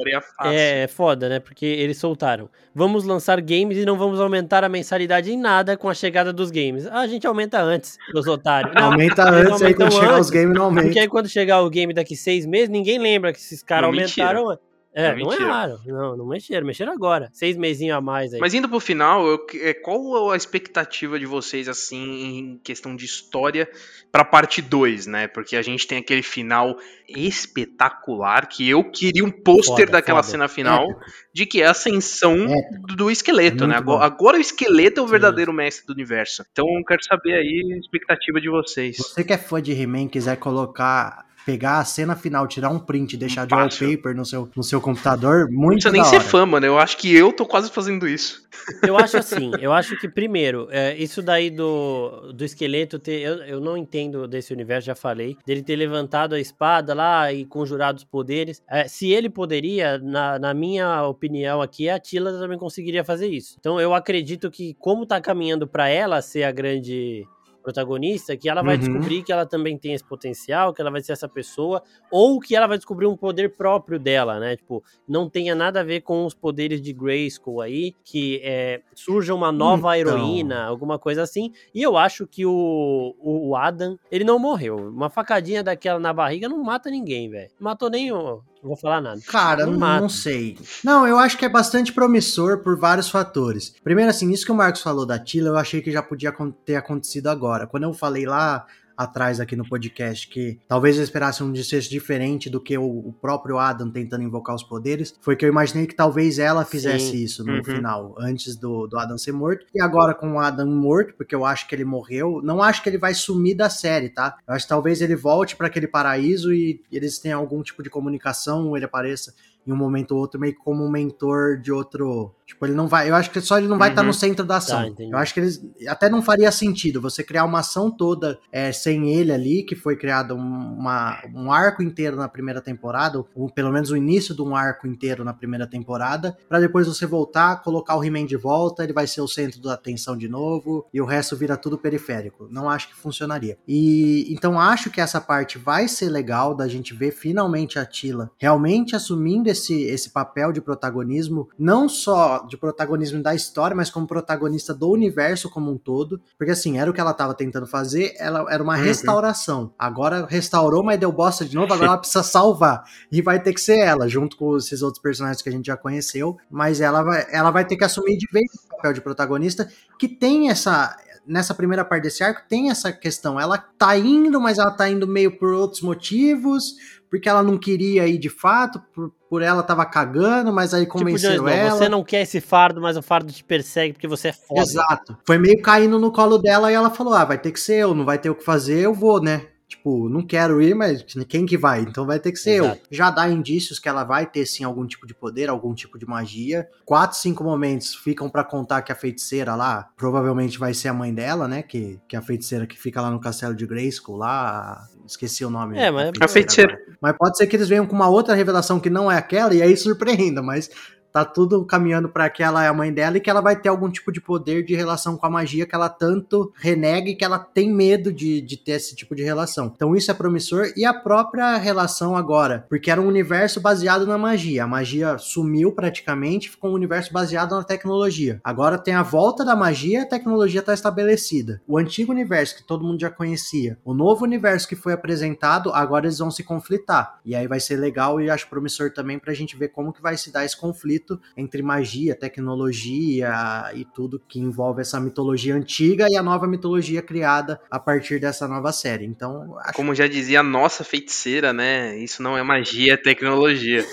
é, 0.44 0.84
é 0.84 0.88
foda, 0.88 1.30
né? 1.30 1.40
Porque 1.40 1.66
eles 1.66 1.98
soltaram. 1.98 2.50
Vamos 2.74 3.04
lançar 3.04 3.42
games 3.42 3.78
e 3.78 3.86
não 3.86 3.98
vamos 3.98 4.20
aumentar 4.20 4.64
a 4.64 4.70
mensalidade 4.70 5.32
em 5.32 5.38
nada 5.38 5.76
com 5.76 5.90
a 5.90 5.94
chegada 5.94 6.32
dos 6.32 6.52
games. 6.52 6.86
Ah, 6.88 7.00
a 7.00 7.08
gente 7.08 7.26
aumenta 7.26 7.62
antes, 7.62 7.98
os 8.14 8.28
otários. 8.28 8.74
Não, 8.76 8.92
aumenta 8.92 9.30
antes, 9.30 9.62
aí 9.62 9.74
quando 9.74 9.92
chegar 9.94 10.20
os 10.20 10.30
games 10.30 10.56
não 10.56 10.66
aumenta. 10.66 10.88
Porque 10.88 11.00
aí 11.00 11.08
quando 11.08 11.28
chegar 11.28 11.62
o 11.62 11.70
game 11.70 11.94
daqui 11.94 12.16
seis 12.16 12.46
meses, 12.46 12.70
ninguém 12.70 13.00
lembra 13.00 13.34
que 13.34 13.40
esses 13.40 13.64
caras 13.64 13.88
aumentaram. 13.88 14.48
Mentira. 14.48 14.69
É, 15.00 15.16
não, 15.16 15.26
não 15.26 15.34
erraram. 15.34 15.80
Não, 15.86 16.18
não 16.18 16.26
mexeram. 16.26 16.68
Mexeram 16.68 16.92
agora. 16.92 17.30
Seis 17.32 17.56
mesinhos 17.56 17.98
a 17.98 18.02
mais 18.02 18.34
aí. 18.34 18.40
Mas 18.40 18.54
indo 18.54 18.68
pro 18.68 18.80
final, 18.80 19.26
eu, 19.26 19.46
é, 19.62 19.74
qual 19.74 20.32
a 20.32 20.36
expectativa 20.36 21.18
de 21.18 21.26
vocês, 21.26 21.70
assim, 21.70 22.38
em 22.38 22.58
questão 22.58 22.96
de 22.96 23.06
história 23.06 23.70
pra 24.12 24.26
parte 24.26 24.62
2, 24.62 25.08
né? 25.08 25.28
Porque 25.28 25.56
a 25.56 25.62
gente 25.62 25.88
tem 25.88 26.00
aquele 26.00 26.24
final 26.24 26.78
espetacular 27.08 28.48
que 28.48 28.68
eu 28.68 28.84
queria 28.84 29.24
um 29.24 29.32
pôster 29.32 29.90
daquela 29.90 30.22
foda. 30.22 30.32
cena 30.32 30.48
final 30.48 30.88
de 31.34 31.46
que 31.46 31.62
é 31.62 31.68
a 31.68 31.72
ascensão 31.72 32.48
do 32.96 33.10
esqueleto, 33.10 33.66
né? 33.66 33.76
Agora, 33.76 34.06
agora, 34.06 34.38
o 34.38 34.42
esqueleto 34.42 35.00
é 35.00 35.04
o 35.04 35.08
verdadeiro 35.08 35.52
Sim. 35.52 35.58
mestre 35.58 35.88
do 35.88 35.94
universo. 35.94 36.44
Então 36.52 36.66
eu 36.78 36.84
quero 36.84 37.04
saber 37.04 37.34
aí 37.34 37.74
a 37.74 37.78
expectativa 37.78 38.42
de 38.42 38.50
vocês. 38.50 38.98
Você 38.98 39.24
que 39.24 39.34
é 39.34 39.38
fã 39.38 39.62
de 39.62 39.72
He-Man 39.72 40.08
quiser 40.08 40.38
colocar 40.38 41.26
pegar 41.50 41.80
a 41.80 41.86
cena 41.86 42.16
final, 42.16 42.48
tirar 42.48 42.70
um 42.70 42.78
print, 42.78 43.18
deixar 43.18 43.48
de 43.48 43.56
wallpaper 43.56 44.16
no 44.16 44.24
seu, 44.24 44.48
no 44.56 44.62
seu 44.62 44.80
computador, 44.80 45.48
muito 45.50 45.86
Não 45.86 45.92
precisa 45.92 45.92
nem 45.92 46.04
ser 46.04 46.22
fã, 46.22 46.46
mano. 46.46 46.66
Eu 46.66 46.78
acho 46.78 46.96
que 46.98 47.14
eu 47.16 47.34
tô 47.34 47.44
quase 47.44 47.72
fazendo 47.72 48.08
isso. 48.08 48.48
Eu 48.84 48.98
acho 48.98 49.18
assim, 49.18 49.52
eu 49.60 49.74
acho 49.74 49.98
que 50.00 50.08
primeiro, 50.08 50.68
é, 50.70 50.96
isso 50.96 51.24
daí 51.24 51.50
do, 51.50 52.32
do 52.34 52.46
esqueleto 52.46 53.00
ter. 53.00 53.22
Eu, 53.22 53.36
eu 53.44 53.60
não 53.60 53.76
entendo 53.76 54.28
desse 54.28 54.54
universo, 54.54 54.86
já 54.86 54.96
falei. 54.96 55.36
Dele 55.46 55.64
ter 55.64 55.76
levantado 55.76 56.36
a 56.36 56.40
espada 56.40 56.94
lá 56.94 57.34
e 57.34 57.46
conjurado 57.46 57.98
os 57.98 58.04
poderes. 58.04 58.62
É, 58.70 58.88
se 58.88 59.12
ele 59.12 59.30
poderia, 59.30 59.98
na, 59.98 60.38
na 60.38 60.54
minha 60.54 61.04
opinião 61.06 61.62
aqui, 61.62 61.90
a 61.90 62.00
Tila 62.00 62.32
também 62.34 62.60
conseguiria 62.60 63.04
fazer 63.04 63.28
isso. 63.28 63.56
Então 63.60 63.80
eu 63.80 63.94
acredito 63.96 64.52
que, 64.52 64.76
como 64.76 65.06
tá 65.06 65.20
caminhando 65.20 65.68
para 65.68 65.90
ela 65.90 66.22
ser 66.22 66.44
a 66.44 66.52
grande 66.52 67.26
protagonista, 67.70 68.36
que 68.36 68.50
ela 68.50 68.64
vai 68.64 68.76
uhum. 68.76 68.80
descobrir 68.82 69.24
que 69.24 69.32
ela 69.32 69.46
também 69.46 69.78
tem 69.78 69.94
esse 69.94 70.04
potencial, 70.04 70.74
que 70.74 70.82
ela 70.82 70.90
vai 70.90 71.02
ser 71.02 71.14
essa 71.14 71.28
pessoa, 71.30 71.84
ou 72.12 72.40
que 72.40 72.56
ela 72.56 72.68
vai 72.68 72.78
descobrir 72.78 73.06
um 73.06 73.16
poder 73.16 73.56
próprio 73.56 74.00
dela, 74.00 74.40
né? 74.40 74.56
Tipo, 74.56 74.84
não 75.08 75.30
tenha 75.30 75.54
nada 75.54 75.82
a 75.82 75.84
ver 75.84 76.02
com 76.02 76.26
os 76.26 76.34
poderes 76.34 76.82
de 76.82 76.92
Grayskull 76.92 77.62
aí, 77.62 77.94
que 78.04 78.42
é, 78.44 78.82
surja 78.96 79.34
uma 79.34 79.52
nova 79.52 79.98
então... 79.98 80.14
heroína, 80.14 80.64
alguma 80.66 80.98
coisa 80.98 81.22
assim. 81.22 81.54
E 81.74 81.82
eu 81.82 81.96
acho 81.96 82.26
que 82.26 82.46
o, 82.46 83.16
o 83.20 83.56
Adam, 83.56 83.98
ele 84.12 84.24
não 84.24 84.40
morreu. 84.40 84.76
Uma 84.76 85.10
facadinha 85.10 85.64
daquela 85.64 86.00
na 86.00 86.12
barriga 86.12 86.50
não 86.50 86.64
mata 86.64 86.90
ninguém, 86.90 87.30
velho. 87.30 87.52
Matou 87.60 87.90
nem 87.90 88.12
o, 88.12 88.42
não 88.62 88.70
vou 88.70 88.78
falar 88.78 89.02
nada. 89.02 89.22
Cara, 89.26 89.66
não, 89.66 89.78
não, 89.78 90.10
sei. 90.10 90.58
Não, 90.84 91.08
eu 91.08 91.18
acho 91.18 91.38
que 91.38 91.46
é 91.46 91.50
bastante 91.50 91.94
promissor 91.94 92.60
por 92.60 92.78
vários 92.78 93.10
fatores. 93.10 93.74
Primeiro, 93.84 94.10
assim, 94.10 94.30
isso 94.32 94.46
que 94.46 94.52
o 94.52 94.56
Marcos 94.56 94.82
falou 94.82 95.06
da 95.06 95.18
Tila, 95.18 95.50
eu 95.50 95.58
achei 95.58 95.82
que 95.82 95.92
já 95.92 96.02
podia 96.02 96.34
ter 96.66 96.76
acontecido 96.76 97.28
agora. 97.28 97.68
Quando 97.68 97.84
eu 97.84 97.94
falei 97.94 98.26
lá 98.26 98.66
atrás 99.00 99.40
aqui 99.40 99.56
no 99.56 99.66
podcast 99.66 100.28
que 100.28 100.60
talvez 100.68 100.98
eu 100.98 101.04
esperasse 101.04 101.42
um 101.42 101.54
desfecho 101.54 101.90
diferente 101.90 102.50
do 102.50 102.60
que 102.60 102.78
o, 102.78 102.84
o, 102.84 103.14
próprio 103.14 103.58
Adam 103.58 103.90
tentando 103.90 104.26
invocar 104.26 104.54
os 104.54 104.62
poderes, 104.62 105.16
foi 105.22 105.38
que 105.38 105.46
eu 105.46 105.50
imaginei 105.50 105.88
que 105.88 105.96
talvez 105.96 106.38
ela 106.38 106.66
fizesse 106.66 107.12
Sim. 107.12 107.24
isso 107.24 107.46
no 107.46 107.54
uhum. 107.54 107.64
final, 107.64 108.16
antes 108.20 108.58
do, 108.58 108.88
do 108.88 109.00
Adam 109.00 109.18
ser 109.18 109.32
morto. 109.32 109.66
E 109.74 109.82
agora 109.82 110.14
com 110.14 110.34
o 110.34 110.40
Adam 110.40 110.68
morto, 110.68 111.14
porque 111.16 111.34
eu 111.34 111.46
acho 111.46 111.66
que 111.66 111.74
ele 111.74 111.86
morreu, 111.86 112.42
não 112.44 112.62
acho 112.62 112.84
que 112.84 112.90
ele 112.90 112.98
vai 112.98 113.14
sumir 113.14 113.56
da 113.56 113.70
série, 113.70 114.10
tá? 114.10 114.38
Eu 114.46 114.54
acho 114.54 114.66
que 114.66 114.70
talvez 114.70 115.02
ele 115.02 115.16
volte 115.16 115.56
para 115.56 115.68
aquele 115.68 115.88
paraíso 115.88 116.54
e 116.54 116.82
eles 116.92 117.20
tenham 117.20 117.40
algum 117.40 117.64
tipo 117.64 117.82
de 117.82 117.90
comunicação, 117.90 118.76
ele 118.76 118.84
apareça 118.84 119.34
em 119.70 119.72
um 119.72 119.76
momento 119.76 120.12
ou 120.12 120.20
outro, 120.20 120.40
meio 120.40 120.56
como 120.56 120.84
um 120.84 120.90
mentor 120.90 121.62
de 121.62 121.72
outro. 121.72 122.34
Tipo, 122.46 122.66
ele 122.66 122.74
não 122.74 122.88
vai. 122.88 123.08
Eu 123.10 123.16
acho 123.16 123.30
que 123.30 123.40
só 123.40 123.60
ele 123.60 123.68
não 123.68 123.78
vai 123.78 123.90
estar 123.90 124.02
uhum. 124.02 124.08
tá 124.08 124.12
no 124.12 124.14
centro 124.14 124.44
da 124.44 124.58
ação. 124.58 124.96
Tá, 124.96 125.04
eu 125.04 125.18
acho 125.18 125.34
que 125.34 125.40
eles. 125.40 125.64
Até 125.88 126.10
não 126.10 126.22
faria 126.22 126.52
sentido 126.52 127.00
você 127.00 127.24
criar 127.24 127.46
uma 127.46 127.60
ação 127.60 127.92
toda 127.92 128.40
é, 128.52 128.72
sem 128.72 129.14
ele 129.14 129.32
ali, 129.32 129.64
que 129.64 129.76
foi 129.76 129.96
criado 129.96 130.34
uma, 130.34 131.22
um 131.36 131.52
arco 131.52 131.84
inteiro 131.84 132.16
na 132.16 132.28
primeira 132.28 132.60
temporada, 132.60 133.24
ou 133.36 133.52
pelo 133.52 133.72
menos 133.72 133.92
o 133.92 133.98
início 133.98 134.34
de 134.34 134.42
um 134.42 134.56
arco 134.56 134.88
inteiro 134.88 135.24
na 135.24 135.34
primeira 135.34 135.68
temporada, 135.68 136.36
para 136.48 136.60
depois 136.60 136.88
você 136.88 137.06
voltar, 137.06 137.62
colocar 137.62 137.96
o 137.96 138.04
He-Man 138.04 138.26
de 138.26 138.36
volta, 138.36 138.84
ele 138.84 138.94
vai 138.94 139.06
ser 139.06 139.22
o 139.22 139.28
centro 139.28 139.62
da 139.62 139.76
atenção 139.76 140.18
de 140.18 140.28
novo, 140.28 140.88
e 140.92 141.00
o 141.00 141.06
resto 141.06 141.36
vira 141.36 141.56
tudo 141.56 141.78
periférico. 141.78 142.48
Não 142.50 142.68
acho 142.68 142.90
que 142.90 142.96
funcionaria. 142.96 143.58
E 143.68 144.26
então 144.34 144.60
acho 144.60 144.90
que 144.90 145.00
essa 145.00 145.22
parte 145.22 145.60
vai 145.60 145.88
ser 145.88 146.10
legal 146.10 146.56
da 146.56 146.68
gente 146.68 146.96
ver 146.96 147.12
finalmente 147.12 147.78
a 147.78 147.86
Tila 147.86 148.32
realmente 148.40 148.96
assumindo 148.96 149.50
esse, 149.50 149.59
esse 149.68 150.10
papel 150.10 150.52
de 150.52 150.62
protagonismo, 150.62 151.50
não 151.58 151.90
só 151.90 152.46
de 152.46 152.58
protagonismo 152.58 153.22
da 153.22 153.36
história, 153.36 153.76
mas 153.76 153.90
como 153.90 154.08
protagonista 154.08 154.74
do 154.74 154.90
universo 154.90 155.50
como 155.50 155.72
um 155.72 155.78
todo. 155.78 156.22
Porque 156.38 156.52
assim, 156.52 156.78
era 156.78 156.90
o 156.90 156.94
que 156.94 157.02
ela 157.02 157.12
estava 157.12 157.34
tentando 157.34 157.68
fazer, 157.68 158.14
ela 158.18 158.46
era 158.50 158.64
uma 158.64 158.78
uhum. 158.78 158.84
restauração. 158.84 159.74
Agora 159.78 160.26
restaurou, 160.28 160.84
mas 160.84 161.00
deu 161.00 161.12
bosta 161.12 161.46
de 161.46 161.56
novo, 161.56 161.74
agora 161.74 161.88
ela 161.92 161.98
precisa 161.98 162.24
salvar. 162.24 162.84
E 163.12 163.22
vai 163.22 163.42
ter 163.42 163.54
que 163.54 163.62
ser 163.62 163.80
ela, 163.80 164.08
junto 164.08 164.38
com 164.38 164.58
esses 164.58 164.82
outros 164.82 165.02
personagens 165.02 165.42
que 165.42 165.50
a 165.50 165.52
gente 165.52 165.66
já 165.66 165.78
conheceu. 165.78 166.38
Mas 166.50 166.82
ela 166.82 167.04
vai, 167.04 167.28
ela 167.32 167.52
vai 167.52 167.66
ter 167.66 167.76
que 167.76 167.84
assumir 167.84 168.18
de 168.18 168.28
vez 168.32 168.46
o 168.66 168.76
papel 168.76 168.94
de 168.94 169.02
protagonista, 169.02 169.70
que 169.98 170.08
tem 170.08 170.50
essa, 170.50 170.96
nessa 171.30 171.54
primeira 171.54 171.86
parte 171.86 172.04
desse 172.04 172.24
arco 172.24 172.42
tem 172.50 172.72
essa 172.72 172.92
questão. 172.92 173.40
Ela 173.40 173.58
tá 173.58 173.96
indo, 173.96 174.42
mas 174.42 174.58
ela 174.58 174.72
tá 174.72 174.90
indo 174.90 175.08
meio 175.08 175.38
por 175.38 175.54
outros 175.54 175.82
motivos, 175.82 176.74
porque 177.10 177.30
ela 177.30 177.44
não 177.44 177.58
queria 177.58 178.08
ir 178.08 178.18
de 178.18 178.30
fato, 178.30 178.82
por, 178.94 179.12
por 179.30 179.42
ela 179.42 179.62
tava 179.62 179.86
cagando, 179.86 180.52
mas 180.52 180.74
aí 180.74 180.82
tipo, 180.82 180.98
convenceu 180.98 181.34
tipo, 181.34 181.48
ela. 181.48 181.78
Você 181.78 181.88
não 181.88 182.04
quer 182.04 182.24
esse 182.24 182.42
fardo, 182.42 182.82
mas 182.82 182.98
o 182.98 183.02
fardo 183.02 183.32
te 183.32 183.44
persegue 183.44 183.94
porque 183.94 184.08
você 184.08 184.30
é 184.30 184.34
foda. 184.34 184.62
Exato. 184.62 185.18
Foi 185.26 185.38
meio 185.38 185.62
caindo 185.62 186.00
no 186.00 186.12
colo 186.12 186.40
dela 186.40 186.72
e 186.72 186.76
ela 186.76 186.90
falou: 186.90 187.14
ah, 187.14 187.24
vai 187.24 187.38
ter 187.38 187.52
que 187.52 187.60
ser 187.60 187.76
eu, 187.76 187.94
não 187.94 188.04
vai 188.06 188.18
ter 188.18 188.30
o 188.30 188.36
que 188.36 188.44
fazer, 188.44 188.80
eu 188.80 188.94
vou, 188.94 189.22
né? 189.22 189.48
Tipo, 189.70 190.10
não 190.10 190.26
quero 190.26 190.60
ir, 190.60 190.74
mas 190.74 191.06
quem 191.28 191.46
que 191.46 191.56
vai? 191.56 191.82
Então 191.82 192.04
vai 192.04 192.20
ter 192.20 192.32
que 192.32 192.40
ser 192.40 192.64
Exato. 192.64 192.82
eu. 192.90 192.98
Já 192.98 193.12
dá 193.12 193.30
indícios 193.30 193.78
que 193.78 193.88
ela 193.88 194.04
vai 194.04 194.26
ter 194.26 194.44
sim 194.48 194.64
algum 194.64 194.84
tipo 194.88 195.06
de 195.06 195.14
poder, 195.14 195.48
algum 195.48 195.76
tipo 195.76 196.00
de 196.00 196.08
magia. 196.08 196.68
Quatro, 196.84 197.16
cinco 197.16 197.44
momentos 197.44 197.94
ficam 197.94 198.28
para 198.32 198.44
contar 198.44 198.82
que 198.82 198.92
a 198.92 198.96
feiticeira 198.96 199.54
lá 199.54 199.88
provavelmente 199.96 200.58
vai 200.58 200.74
ser 200.74 200.88
a 200.88 200.94
mãe 200.94 201.14
dela, 201.14 201.48
né? 201.48 201.62
Que, 201.62 202.00
que 202.08 202.16
é 202.16 202.20
a 202.20 202.22
feiticeira 202.24 202.66
que 202.66 202.80
fica 202.80 203.00
lá 203.00 203.12
no 203.12 203.20
castelo 203.20 203.54
de 203.54 203.68
Grayskull 203.68 204.18
lá. 204.18 204.88
Esqueci 205.06 205.46
o 205.46 205.52
nome. 205.52 205.78
É, 205.78 205.92
mas 205.92 206.14
a 206.20 206.28
feiticeira. 206.28 206.76
Mas 207.00 207.16
pode 207.16 207.38
ser 207.38 207.46
que 207.46 207.56
eles 207.56 207.70
venham 207.70 207.86
com 207.86 207.96
uma 207.96 208.10
outra 208.10 208.34
revelação 208.34 208.80
que 208.80 208.90
não 208.90 209.12
é 209.12 209.18
aquela 209.18 209.54
e 209.54 209.62
aí 209.62 209.78
surpreenda, 209.78 210.42
mas 210.42 210.72
tá 211.12 211.26
tudo 211.26 211.64
caminhando 211.66 212.10
para 212.10 212.30
que 212.30 212.44
ela 212.44 212.64
é 212.64 212.68
a 212.68 212.74
mãe 212.74 212.94
dela 212.94 213.18
e 213.18 213.22
que 213.22 213.30
ela 213.30 213.42
vai 213.42 213.56
ter 213.56 213.70
algum 213.70 213.90
tipo 213.90 214.12
de 214.12 214.22
poder 214.22 214.64
de 214.64 214.76
relação 214.76 215.18
com 215.18 215.26
a 215.26 215.30
magia 215.30 215.66
que 215.66 215.76
ela 215.76 215.90
tanto 215.90 216.52
renega 216.56 217.10
e 217.10 217.16
que 217.16 217.26
ela 217.26 217.40
tem 217.40 217.72
medo 217.72 218.12
de, 218.12 218.42
de 218.42 218.58
ter 218.58 218.74
esse 218.74 218.96
tipo 218.96 219.16
de 219.16 219.24
relação. 219.24 219.72
Então 219.74 219.96
isso 219.96 220.12
é 220.12 220.14
promissor 220.14 220.72
e 220.76 220.86
a 220.86 220.94
própria 220.94 221.58
relação 221.58 222.16
agora, 222.16 222.66
porque 222.70 222.92
era 222.92 223.02
um 223.02 223.08
universo 223.08 223.60
baseado 223.60 224.06
na 224.06 224.18
magia. 224.18 224.64
A 224.64 224.68
magia 224.68 225.18
sumiu 225.18 225.72
praticamente, 225.72 226.50
ficou 226.50 226.72
um 226.72 226.76
universo 226.76 227.12
baseado 227.12 227.56
na 227.56 227.64
tecnologia. 227.64 228.40
Agora 228.44 228.78
tem 228.78 228.94
a 228.94 229.04
volta 229.04 229.44
da 229.44 229.56
magia, 229.56 230.04
a 230.04 230.08
tecnologia 230.08 230.60
está 230.60 230.74
estabelecida. 230.74 231.62
O 231.68 231.78
antigo 231.78 232.12
universo 232.12 232.56
que 232.56 232.64
todo 232.64 232.84
mundo 232.84 233.00
já 233.00 233.10
conhecia, 233.10 233.78
o 233.84 233.94
novo 233.94 234.24
universo 234.24 234.68
que 234.68 234.76
foi 234.76 234.94
apresentado, 234.94 235.72
agora 235.74 236.06
eles 236.06 236.20
vão 236.20 236.32
se 236.32 236.44
conflitar. 236.44 237.20
E 237.26 237.36
aí 237.36 237.48
vai 237.48 237.60
ser 237.60 237.78
legal 237.78 238.22
e 238.22 238.30
acho 238.30 238.50
promissor 238.50 238.92
também 238.92 239.20
pra 239.20 239.34
gente 239.34 239.58
ver 239.58 239.70
como 239.70 239.94
que 239.94 240.02
vai 240.02 240.18
se 240.18 240.32
dar 240.32 240.46
esse 240.46 240.58
conflito 240.58 241.09
conflito 241.10 241.22
entre 241.36 241.64
magia, 241.64 242.16
tecnologia 242.16 243.72
e 243.74 243.86
tudo 243.86 244.22
que 244.28 244.40
envolve 244.40 244.82
essa 244.82 245.00
mitologia 245.00 245.56
antiga 245.56 246.08
e 246.10 246.16
a 246.16 246.24
nova 246.24 246.48
mitologia 246.48 247.02
criada 247.02 247.60
a 247.72 247.80
partir 247.80 248.20
dessa 248.20 248.48
nova 248.48 248.72
série. 248.72 249.06
Então, 249.06 249.58
acho... 249.60 249.74
como 249.74 249.96
já 249.96 250.08
dizia 250.08 250.42
a 250.42 250.44
nossa 250.44 250.84
feiticeira, 250.84 251.54
né? 251.54 251.98
Isso 251.98 252.22
não 252.22 252.38
é 252.38 252.44
magia, 252.44 252.94
é 252.94 252.98
tecnologia. 252.98 253.84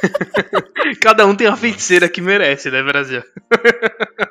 Cada 1.00 1.26
um 1.26 1.34
tem 1.34 1.46
uma 1.46 1.56
feiticeira 1.56 2.08
que 2.08 2.22
merece, 2.22 2.70
né, 2.70 2.82
Brasil? 2.82 3.22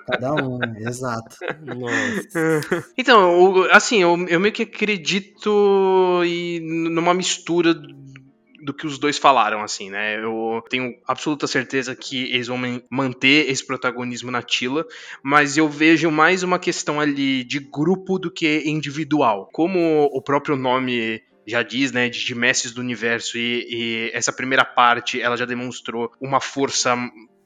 Cada 0.07 0.33
um, 0.33 0.59
exato. 0.77 1.37
Nossa. 1.63 2.91
Então, 2.97 3.63
assim, 3.71 4.01
eu, 4.01 4.25
eu 4.27 4.39
meio 4.39 4.53
que 4.53 4.63
acredito 4.63 6.23
e 6.25 6.59
numa 6.89 7.13
mistura 7.13 7.75
do 8.61 8.73
que 8.73 8.85
os 8.85 8.97
dois 8.97 9.17
falaram, 9.17 9.61
assim, 9.61 9.89
né? 9.89 10.23
Eu 10.23 10.63
tenho 10.69 10.93
absoluta 11.07 11.47
certeza 11.47 11.95
que 11.95 12.31
eles 12.31 12.47
vão 12.47 12.59
manter 12.89 13.49
esse 13.49 13.65
protagonismo 13.65 14.31
na 14.31 14.41
Tila, 14.41 14.85
mas 15.23 15.57
eu 15.57 15.67
vejo 15.69 16.11
mais 16.11 16.43
uma 16.43 16.59
questão 16.59 16.99
ali 16.99 17.43
de 17.43 17.59
grupo 17.59 18.17
do 18.19 18.31
que 18.31 18.63
individual. 18.65 19.49
Como 19.51 20.03
o 20.11 20.21
próprio 20.21 20.55
nome 20.55 21.21
já 21.49 21.63
diz, 21.63 21.91
né, 21.91 22.09
de, 22.09 22.35
mestres 22.35 22.73
do 22.73 22.81
universo 22.81 23.37
e, 23.37 23.65
e, 23.69 24.11
essa 24.13 24.31
primeira 24.31 24.63
parte 24.63 25.19
ela 25.19 25.35
já 25.35 25.45
demonstrou 25.45 26.11
uma 26.21 26.39
força 26.39 26.95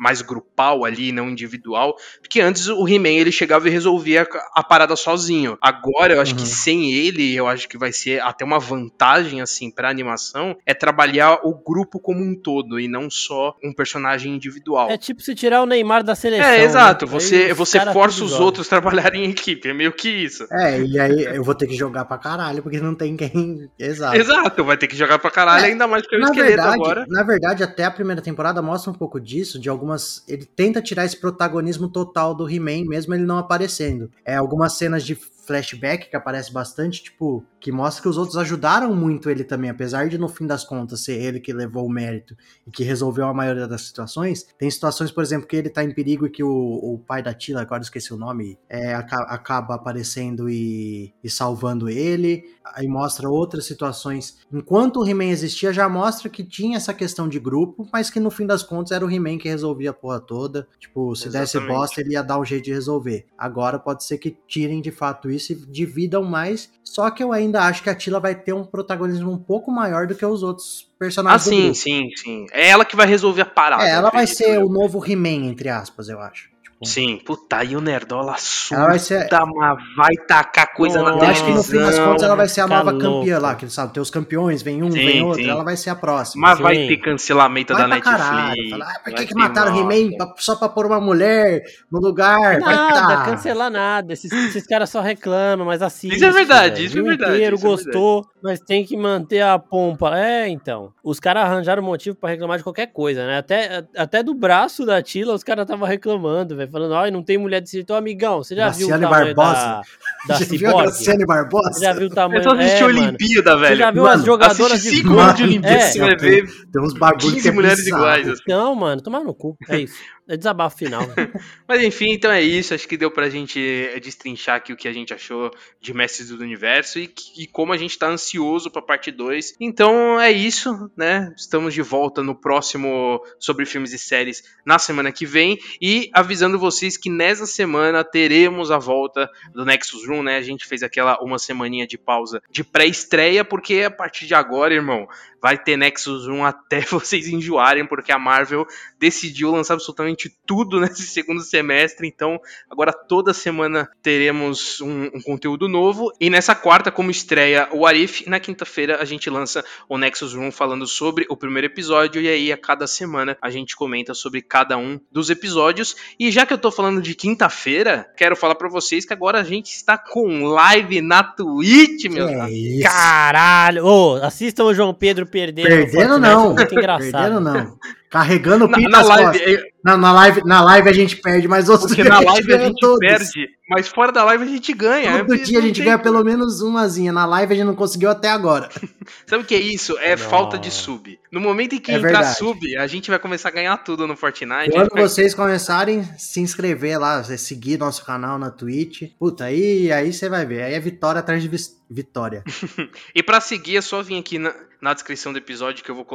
mais 0.04 0.22
grupal 0.22 0.84
ali, 0.84 1.14
não 1.14 1.30
individual. 1.30 1.96
Porque 2.22 2.42
antes 2.42 2.68
o 2.68 2.86
He-Man 2.86 3.10
ele 3.10 3.32
chegava 3.32 3.70
e 3.70 3.72
resolvia 3.72 4.28
a 4.54 4.62
parada 4.62 4.98
sozinho. 4.98 5.58
Agora 5.62 6.14
eu 6.14 6.22
acho 6.22 6.34
uhum. 6.34 6.42
que 6.42 6.48
sem 6.48 6.94
ele, 6.94 7.34
eu 7.34 7.48
acho 7.48 7.70
que 7.70 7.78
vai 7.78 7.94
ser 7.94 8.22
até 8.22 8.44
uma 8.44 8.60
vantagem 8.60 9.40
assim 9.40 9.72
para 9.72 9.90
animação 9.90 10.58
é 10.66 10.74
trabalhar 10.74 11.40
o 11.44 11.54
grupo 11.54 12.00
como 12.00 12.22
um 12.22 12.36
todo 12.36 12.80
e 12.80 12.90
não 12.90 13.10
só 13.10 13.56
um 13.64 13.74
personagem 13.74 14.34
individual. 14.36 14.90
É 14.90 14.98
tipo 14.98 15.22
se 15.22 15.34
tirar 15.34 15.62
o 15.62 15.66
Neymar 15.66 16.04
da 16.04 16.16
seleção. 16.16 16.46
É, 16.46 16.64
exato. 16.64 17.06
Né? 17.06 17.12
Você, 17.12 17.54
você 17.54 17.80
força 17.94 18.26
os 18.26 18.34
outros 18.34 18.68
a 18.68 18.70
trabalharem 18.70 19.26
em 19.26 19.30
equipe. 19.30 19.70
É 19.70 19.74
meio 19.74 19.94
que 19.94 20.10
isso. 20.10 20.46
É, 20.52 20.82
e 20.82 21.00
aí 21.00 21.24
eu 21.24 21.44
vou 21.44 21.56
ter 21.56 21.68
que 21.68 21.76
jogar 21.76 22.04
pra 22.04 22.18
caralho, 22.18 22.62
porque 22.62 22.82
não 22.82 22.94
tem 22.94 23.16
quem. 23.16 23.70
Exato. 23.80 24.18
Exato, 24.18 24.64
vai 24.66 24.78
ter 24.78 24.88
que 24.88 24.98
jogar 24.98 25.20
pra 25.20 25.32
caralho, 25.32 25.66
é, 25.66 25.70
ainda 25.70 25.88
mais 25.88 26.06
que 26.06 26.16
o 26.16 26.20
esqueleto 26.20 26.56
verdade, 26.56 26.76
agora. 26.76 27.06
Na 27.08 27.24
verdade, 27.24 27.64
até 27.64 27.86
a 27.86 27.92
primeira 27.92 28.22
temporada 28.22 28.62
mostra 28.62 28.92
um 28.92 28.94
pouco 28.94 29.20
disso, 29.20 29.60
de 29.60 29.70
algumas. 29.70 29.93
Ele 30.28 30.46
tenta 30.46 30.82
tirar 30.82 31.06
esse 31.06 31.18
protagonismo 31.18 31.88
total 31.88 32.34
do 32.34 32.50
He-Man, 32.50 32.86
mesmo 32.86 33.14
ele 33.14 33.24
não 33.24 33.38
aparecendo. 33.38 34.12
É, 34.26 34.36
algumas 34.36 34.74
cenas 34.74 35.04
de 35.04 35.16
flashback 35.46 36.10
que 36.10 36.16
aparece 36.16 36.52
bastante, 36.52 37.04
tipo, 37.04 37.46
que 37.60 37.72
mostra 37.72 38.02
que 38.02 38.10
os 38.10 38.18
outros 38.18 38.38
ajudaram 38.38 38.94
muito 38.96 39.30
ele 39.30 39.44
também, 39.44 39.70
apesar 39.70 40.10
de 40.10 40.18
no 40.18 40.28
fim 40.28 40.46
das 40.46 40.64
contas 40.64 41.04
ser 41.04 41.14
ele 41.14 41.40
que 41.40 41.54
levou 41.54 41.86
o 41.86 41.90
mérito 41.90 42.36
e 42.68 42.72
que 42.72 42.84
resolveu 42.84 43.26
a 43.26 43.34
maioria 43.34 43.68
das 43.68 43.84
situações. 43.84 44.46
Tem 44.58 44.70
situações, 44.70 45.12
por 45.12 45.24
exemplo, 45.24 45.48
que 45.48 45.56
ele 45.56 45.70
tá 45.70 45.84
em 45.84 45.94
perigo 45.94 46.26
e 46.26 46.30
que 46.30 46.44
o, 46.44 46.50
o 46.50 47.00
pai 47.00 47.22
da 47.22 47.34
Tila, 47.34 47.62
agora 47.62 47.82
esqueci 47.82 48.14
o 48.14 48.18
nome, 48.18 48.58
é, 48.70 48.94
acaba 48.94 49.76
aparecendo 49.76 50.50
e, 50.50 51.14
e 51.24 51.30
salvando 51.30 51.90
ele. 51.90 52.44
Aí 52.76 52.88
mostra 52.88 53.30
outras 53.30 53.66
situações. 53.66 54.40
Enquanto 54.52 54.98
o 55.02 55.08
He-Man 55.08 55.26
existia, 55.26 55.74
já 55.74 55.88
mostra 55.90 56.30
que 56.30 56.44
tinha 56.44 56.78
essa 56.78 56.94
questão 56.94 57.28
de 57.28 57.40
grupo, 57.40 57.88
mas 57.92 58.10
que 58.10 58.20
no 58.20 58.32
fim 58.32 58.46
das 58.46 58.64
contas 58.64 58.92
era 58.92 59.06
o 59.06 59.12
He-Man 59.12 59.38
que 59.38 59.50
resolvia 59.50 59.90
a 59.90 59.94
porra 59.94 60.20
toda. 60.20 60.68
Tipo, 60.80 61.16
se 61.16 61.28
Exatamente. 61.28 61.54
desse 61.54 61.68
bosta, 61.68 62.02
ele 62.02 62.14
ia 62.14 62.24
dar 62.24 62.40
um 62.40 62.46
jeito 62.46 62.66
de 62.66 62.74
resolver. 62.74 63.26
Agora 63.38 63.78
pode 63.78 64.04
ser 64.04 64.18
que 64.18 64.38
tirem 64.48 64.82
de 64.82 64.92
fato 64.92 65.30
isso 65.34 65.52
e 65.52 65.56
dividam 65.56 66.24
mais. 66.24 66.70
Só 66.84 67.10
que 67.10 67.24
eu 67.24 67.32
ainda 67.32 67.64
acho 67.64 67.82
que 67.82 67.90
a 67.90 67.96
Tila 67.96 68.20
vai 68.20 68.36
ter 68.36 68.54
um 68.54 68.64
protagonismo 68.64 69.32
um 69.32 69.38
pouco 69.38 69.72
maior 69.72 70.06
do 70.08 70.16
que 70.16 70.26
os 70.26 70.44
outros 70.44 70.88
personagens. 70.98 71.48
Ah, 71.48 71.50
sim, 71.50 71.74
sim, 71.74 72.10
sim. 72.16 72.46
É 72.52 72.70
ela 72.70 72.86
que 72.86 72.96
vai 72.96 73.08
resolver 73.08 73.42
a 73.42 73.46
parada. 73.46 73.84
É, 73.84 73.92
ela 73.92 74.10
vai 74.10 74.28
ser 74.28 74.60
o 74.60 74.70
novo 74.70 75.04
He-Man, 75.04 75.48
entre 75.48 75.70
aspas, 75.70 76.08
eu 76.08 76.20
acho. 76.20 76.53
Sim, 76.86 77.18
puta, 77.18 77.58
aí 77.58 77.76
o 77.76 77.82
Nerdola 77.82 78.36
surta, 78.38 78.86
vai 78.86 79.00
ser... 79.00 79.28
mas 79.56 79.78
vai 79.96 80.16
tacar 80.28 80.74
coisa 80.74 81.02
na 81.02 81.18
televisão. 81.18 81.30
Acho 81.30 81.46
que 81.46 81.52
no 81.52 81.64
fim 81.64 81.78
das 81.80 82.00
contas 82.00 82.24
ela 82.24 82.36
vai 82.36 82.48
ser 82.48 82.62
a 82.62 82.68
nova 82.68 82.92
louco. 82.92 83.20
campeã 83.20 83.40
lá, 83.40 83.56
que 83.56 83.70
sabe, 83.70 83.94
tem 83.94 84.02
os 84.02 84.10
campeões, 84.10 84.62
vem 84.62 84.84
um, 84.84 84.92
sim, 84.92 85.06
vem 85.06 85.24
outro, 85.24 85.44
sim. 85.44 85.50
ela 85.50 85.64
vai 85.64 85.76
ser 85.76 85.90
a 85.90 85.96
próxima. 85.96 86.48
Mas 86.48 86.58
sim. 86.58 86.64
vai 86.64 86.76
ter 86.88 86.98
cancelamento 86.98 87.74
vai 87.74 87.82
da 87.82 87.88
Netflix. 87.88 88.18
Caralho, 88.18 88.70
fala, 88.70 88.86
ah, 88.86 89.00
por 89.04 89.14
que, 89.14 89.26
que 89.26 89.36
mataram 89.36 89.74
o 89.74 89.80
He-Man 89.80 90.18
só 90.38 90.56
pra 90.56 90.70
pôr 90.70 90.86
uma 90.86 91.00
mulher 91.00 91.64
no 91.92 92.00
lugar? 92.00 92.60
Nada, 92.60 93.18
tá. 93.18 93.26
cancelar 93.26 93.72
nada, 93.72 94.14
esses, 94.14 94.32
esses 94.32 94.66
caras 94.68 94.90
só 94.90 95.02
reclamam, 95.02 95.66
mas 95.66 95.82
assim. 95.82 96.10
Isso 96.10 96.26
é 96.26 96.32
verdade, 96.32 96.86
isso 96.86 97.00
é 97.00 97.02
verdade. 97.02 97.36
inteiro 97.36 97.56
isso 97.56 97.66
gostou, 97.66 98.22
é 98.22 98.34
mas 98.44 98.60
tem 98.60 98.86
que 98.86 98.98
manter 98.98 99.42
a 99.42 99.58
pompa. 99.58 100.18
É, 100.18 100.48
então, 100.48 100.94
os 101.04 101.20
caras 101.20 101.44
arranjaram 101.44 101.82
motivo 101.82 102.16
pra 102.16 102.30
reclamar 102.30 102.58
de 102.58 102.64
qualquer 102.64 102.88
coisa, 102.88 103.26
né? 103.26 103.38
Até, 103.38 103.86
até 103.96 104.24
do 104.24 104.34
braço 104.34 104.86
da 104.86 105.02
Tila 105.02 105.34
os 105.34 105.44
caras 105.44 105.64
estavam 105.64 105.88
reclamando, 105.88 106.56
velho, 106.56 106.72
falando, 106.74 106.96
ai, 106.96 107.12
não 107.12 107.24
tem 107.24 107.38
mulher 107.38 107.62
desse 107.62 107.78
jeito, 107.78 107.94
amigão, 107.94 108.44
você 108.44 108.56
já 108.56 108.70
viu 108.70 108.88
o 108.88 108.90
tamanho 108.90 109.10
Barbosa? 109.10 109.54
da, 109.54 109.82
da 110.28 110.40
já 110.40 110.46
viu 110.46 110.78
a 110.78 110.82
Graciane 110.82 111.26
Barbosa? 111.26 111.74
Você 111.74 111.86
já 111.86 111.94
viu 111.94 112.08
o 112.08 112.10
tamanho... 112.10 112.40
Eu 112.40 112.44
só 112.44 112.56
assisti 112.56 112.82
é, 112.82 112.86
Olimpíada, 112.86 113.58
velho. 113.58 113.76
Você 113.76 113.76
já 113.78 113.92
viu 113.92 114.04
mano, 114.04 114.16
as 114.16 114.26
jogadoras 114.26 114.82
de 114.82 115.02
vôlei? 115.04 115.34
de 115.34 115.44
Olimpíada, 115.44 115.78
é. 115.78 115.80
você 115.80 116.00
vai 116.00 116.16
ver 116.18 116.64
tem 116.74 116.82
uns 116.82 116.94
bagulhos 116.94 117.34
15 117.34 117.48
é 117.48 117.52
mulheres 117.52 117.88
iguais. 117.88 118.28
Assim. 118.28 118.42
Não, 118.48 118.74
mano, 118.74 119.02
tomar 119.02 119.24
no 119.24 119.34
cu, 119.34 119.56
é 119.70 119.82
isso. 119.82 119.96
É 120.28 120.38
desabafo 120.38 120.78
final. 120.78 121.02
Mas 121.68 121.84
enfim, 121.84 122.14
então 122.14 122.32
é 122.32 122.42
isso. 122.42 122.74
Acho 122.74 122.88
que 122.88 122.96
deu 122.96 123.12
pra 123.12 123.30
gente 123.30 123.60
destrinchar 124.02 124.56
aqui 124.56 124.72
o 124.72 124.78
que 124.78 124.88
a 124.88 124.94
gente 124.94 125.14
achou 125.14 125.52
de 125.82 125.94
Mestres 125.94 126.30
do 126.30 126.42
Universo 126.42 126.98
e, 126.98 127.14
e 127.38 127.46
como 127.46 127.74
a 127.74 127.78
gente 127.78 127.98
tá 127.98 128.08
ansioso 128.08 128.72
pra 128.72 128.82
parte 128.82 129.12
2. 129.12 129.56
Então 129.60 130.20
é 130.20 130.32
isso, 130.32 130.90
né? 130.96 131.34
Estamos 131.38 131.74
de 131.74 131.82
volta 131.82 132.24
no 132.24 132.34
próximo 132.34 133.22
sobre 133.38 133.66
filmes 133.66 133.92
e 133.92 134.00
séries 134.00 134.44
na 134.66 134.80
semana 134.80 135.12
que 135.12 135.26
vem. 135.26 135.60
E 135.82 136.10
avisando 136.14 136.58
vocês 136.58 136.96
que 136.96 137.10
nessa 137.10 137.46
semana 137.46 138.02
teremos 138.04 138.72
a 138.72 138.78
volta 138.78 139.30
do 139.54 139.66
Nexus 139.66 140.08
Room, 140.08 140.24
né? 140.24 140.38
A 140.38 140.42
gente 140.42 140.66
fez 140.66 140.84
aquela 140.84 141.22
uma 141.22 141.38
semaninha 141.38 141.86
de 141.86 141.98
pausa 141.98 142.42
de 142.50 142.64
pré-estreia, 142.64 143.44
porque 143.44 143.82
a 143.82 143.92
partir 143.92 144.26
de 144.26 144.34
agora, 144.34 144.74
irmão, 144.74 145.06
vai 145.42 145.58
ter 145.58 145.76
Nexus 145.76 146.28
1 146.28 146.46
até 146.46 146.80
vocês 146.90 147.28
enjoarem, 147.28 147.86
porque 147.86 148.14
a 148.14 148.18
Marvel 148.18 148.66
decidiu 148.98 149.52
lançar 149.52 149.74
absolutamente 149.74 150.13
tudo 150.46 150.80
nesse 150.82 151.04
segundo 151.04 151.42
semestre. 151.42 152.08
Então, 152.08 152.40
agora 152.70 152.92
toda 152.92 153.34
semana 153.34 153.90
teremos 154.02 154.82
um, 154.82 155.06
um 155.14 155.22
conteúdo 155.22 155.68
novo. 155.68 156.12
E 156.20 156.30
nessa 156.30 156.56
quarta, 156.56 156.92
como 156.92 157.12
estreia 157.12 157.68
o 157.72 157.86
Arif, 157.86 158.28
na 158.30 158.40
quinta-feira 158.40 159.02
a 159.02 159.06
gente 159.06 159.30
lança 159.30 159.64
o 159.88 159.98
Nexus 159.98 160.34
1 160.34 160.52
falando 160.52 160.88
sobre 160.88 161.26
o 161.30 161.38
primeiro 161.38 161.68
episódio. 161.68 162.22
E 162.22 162.28
aí, 162.28 162.52
a 162.52 162.58
cada 162.58 162.88
semana, 162.88 163.38
a 163.42 163.50
gente 163.50 163.76
comenta 163.76 164.14
sobre 164.14 164.42
cada 164.42 164.78
um 164.78 165.00
dos 165.12 165.30
episódios. 165.30 165.96
E 166.20 166.32
já 166.32 166.46
que 166.46 166.54
eu 166.54 166.58
tô 166.58 166.72
falando 166.72 167.02
de 167.02 167.16
quinta-feira, 167.16 168.10
quero 168.16 168.36
falar 168.36 168.56
para 168.56 168.70
vocês 168.70 169.06
que 169.06 169.14
agora 169.14 169.40
a 169.40 169.44
gente 169.44 169.72
está 169.72 169.98
com 169.98 170.46
live 170.46 171.02
na 171.02 171.24
Twitch, 171.24 172.06
meu. 172.06 172.28
É 172.28 172.82
Caralho! 172.84 173.86
Ô, 173.86 174.14
oh, 174.14 174.16
assistam 174.24 174.66
o 174.66 174.74
João 174.74 174.94
Pedro 174.94 175.26
perdendo. 175.26 175.68
Perdendo 175.68 176.18
não. 176.20 176.56
Perdendo 176.56 177.40
não. 177.40 177.78
Carregando 178.14 178.66
o 178.66 178.68
na, 178.68 178.78
na 178.78 179.02
live, 179.02 179.40
é... 179.42 179.58
na, 179.84 179.98
na, 179.98 180.12
live, 180.12 180.42
na 180.46 180.62
live 180.62 180.88
a 180.88 180.94
gente 180.94 181.16
perde, 181.16 181.48
mas 181.48 181.68
outros 181.68 181.96
Porque 181.96 182.08
na 182.08 182.20
live 182.22 182.54
a 182.54 182.58
gente 182.60 182.98
perde, 183.00 183.50
mas 183.70 183.88
fora 183.88 184.12
da 184.12 184.24
live 184.26 184.44
a 184.44 184.48
gente 184.48 184.74
ganha. 184.74 185.20
Todo 185.20 185.36
é, 185.36 185.38
dia 185.38 185.60
a 185.60 185.62
gente 185.62 185.82
ganha 185.82 185.98
pelo 185.98 186.24
menos 186.24 186.62
umazinha. 186.62 187.14
Na 187.14 187.26
live 187.26 187.54
a 187.54 187.56
gente 187.56 187.66
não 187.66 187.76
conseguiu 187.76 188.10
até 188.10 188.30
agora. 188.30 188.70
Sabe 189.26 189.44
o 189.44 189.46
que 189.46 189.56
é 189.56 189.60
isso? 189.60 189.98
É 190.00 190.12
não. 190.12 190.18
falta 190.18 190.58
de 190.58 190.70
sub. 190.70 191.18
No 191.32 191.40
momento 191.40 191.76
em 191.76 191.80
que 191.80 191.92
é 191.92 191.96
entrar 191.96 192.12
verdade. 192.12 192.38
sub, 192.38 192.78
a 192.78 192.88
gente 192.88 193.10
vai 193.10 193.20
começar 193.20 193.50
a 193.50 193.52
ganhar 193.52 193.78
tudo 193.78 194.06
no 194.06 194.18
Fortnite. 194.18 194.72
Quando 194.72 194.90
vocês 194.96 195.34
começarem 195.34 196.02
a 196.02 196.18
se 196.18 196.42
inscrever 196.42 197.00
lá, 197.00 197.24
seguir 197.24 197.80
nosso 197.80 198.06
canal 198.06 198.38
na 198.38 198.52
Twitch, 198.52 199.12
puta, 199.18 199.46
aí, 199.46 199.92
aí 199.92 200.12
você 200.12 200.28
vai 200.28 200.46
ver. 200.46 200.64
Aí 200.64 200.74
é 200.74 200.80
vitória 200.80 201.20
atrás 201.20 201.42
de 201.42 201.50
vitória. 201.90 202.44
e 203.16 203.24
para 203.24 203.40
seguir 203.40 203.78
é 203.78 203.82
só 203.82 204.02
vir 204.02 204.20
aqui 204.20 204.38
na, 204.38 204.54
na 204.82 204.94
descrição 204.94 205.32
do 205.32 205.40
episódio 205.40 205.84
que 205.84 205.90
eu 205.90 205.96
vou 205.96 206.06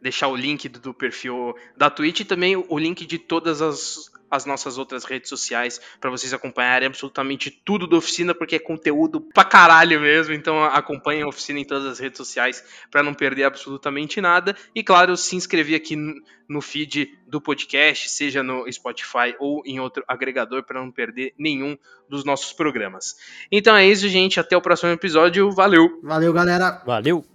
deixar 0.00 0.28
o 0.28 0.36
link 0.36 0.66
do, 0.68 0.80
do 0.80 0.94
perfil 0.94 1.54
da 1.76 1.90
Twitch 1.90 2.20
e 2.20 2.24
também 2.24 2.56
o 2.56 2.78
link 2.78 3.04
de 3.04 3.18
todas 3.18 3.60
as, 3.60 4.10
as 4.30 4.44
nossas 4.44 4.78
outras 4.78 5.04
redes 5.04 5.28
sociais 5.28 5.80
para 6.00 6.10
vocês 6.10 6.32
acompanharem 6.32 6.86
absolutamente 6.86 7.50
tudo 7.50 7.86
da 7.86 7.96
oficina, 7.96 8.34
porque 8.34 8.56
é 8.56 8.58
conteúdo 8.58 9.20
pra 9.20 9.44
caralho 9.44 10.00
mesmo. 10.00 10.34
Então 10.34 10.64
acompanhem 10.64 11.22
a 11.22 11.28
oficina 11.28 11.60
em 11.60 11.64
todas 11.64 11.86
as 11.86 11.98
redes 11.98 12.16
sociais 12.18 12.64
para 12.90 13.02
não 13.02 13.14
perder 13.14 13.44
absolutamente 13.44 14.20
nada. 14.20 14.56
E 14.74 14.82
claro, 14.82 15.16
se 15.16 15.36
inscrever 15.36 15.76
aqui 15.76 15.96
no 16.48 16.60
feed 16.60 17.10
do 17.26 17.40
podcast, 17.40 18.08
seja 18.08 18.42
no 18.42 18.70
Spotify 18.72 19.34
ou 19.38 19.62
em 19.64 19.80
outro 19.80 20.04
agregador, 20.06 20.62
para 20.62 20.80
não 20.80 20.90
perder 20.90 21.32
nenhum 21.38 21.76
dos 22.08 22.24
nossos 22.24 22.52
programas. 22.52 23.16
Então 23.50 23.76
é 23.76 23.86
isso, 23.86 24.08
gente. 24.08 24.38
Até 24.38 24.56
o 24.56 24.62
próximo 24.62 24.90
episódio. 24.90 25.50
Valeu! 25.52 26.00
Valeu, 26.02 26.32
galera! 26.32 26.82
Valeu! 26.86 27.24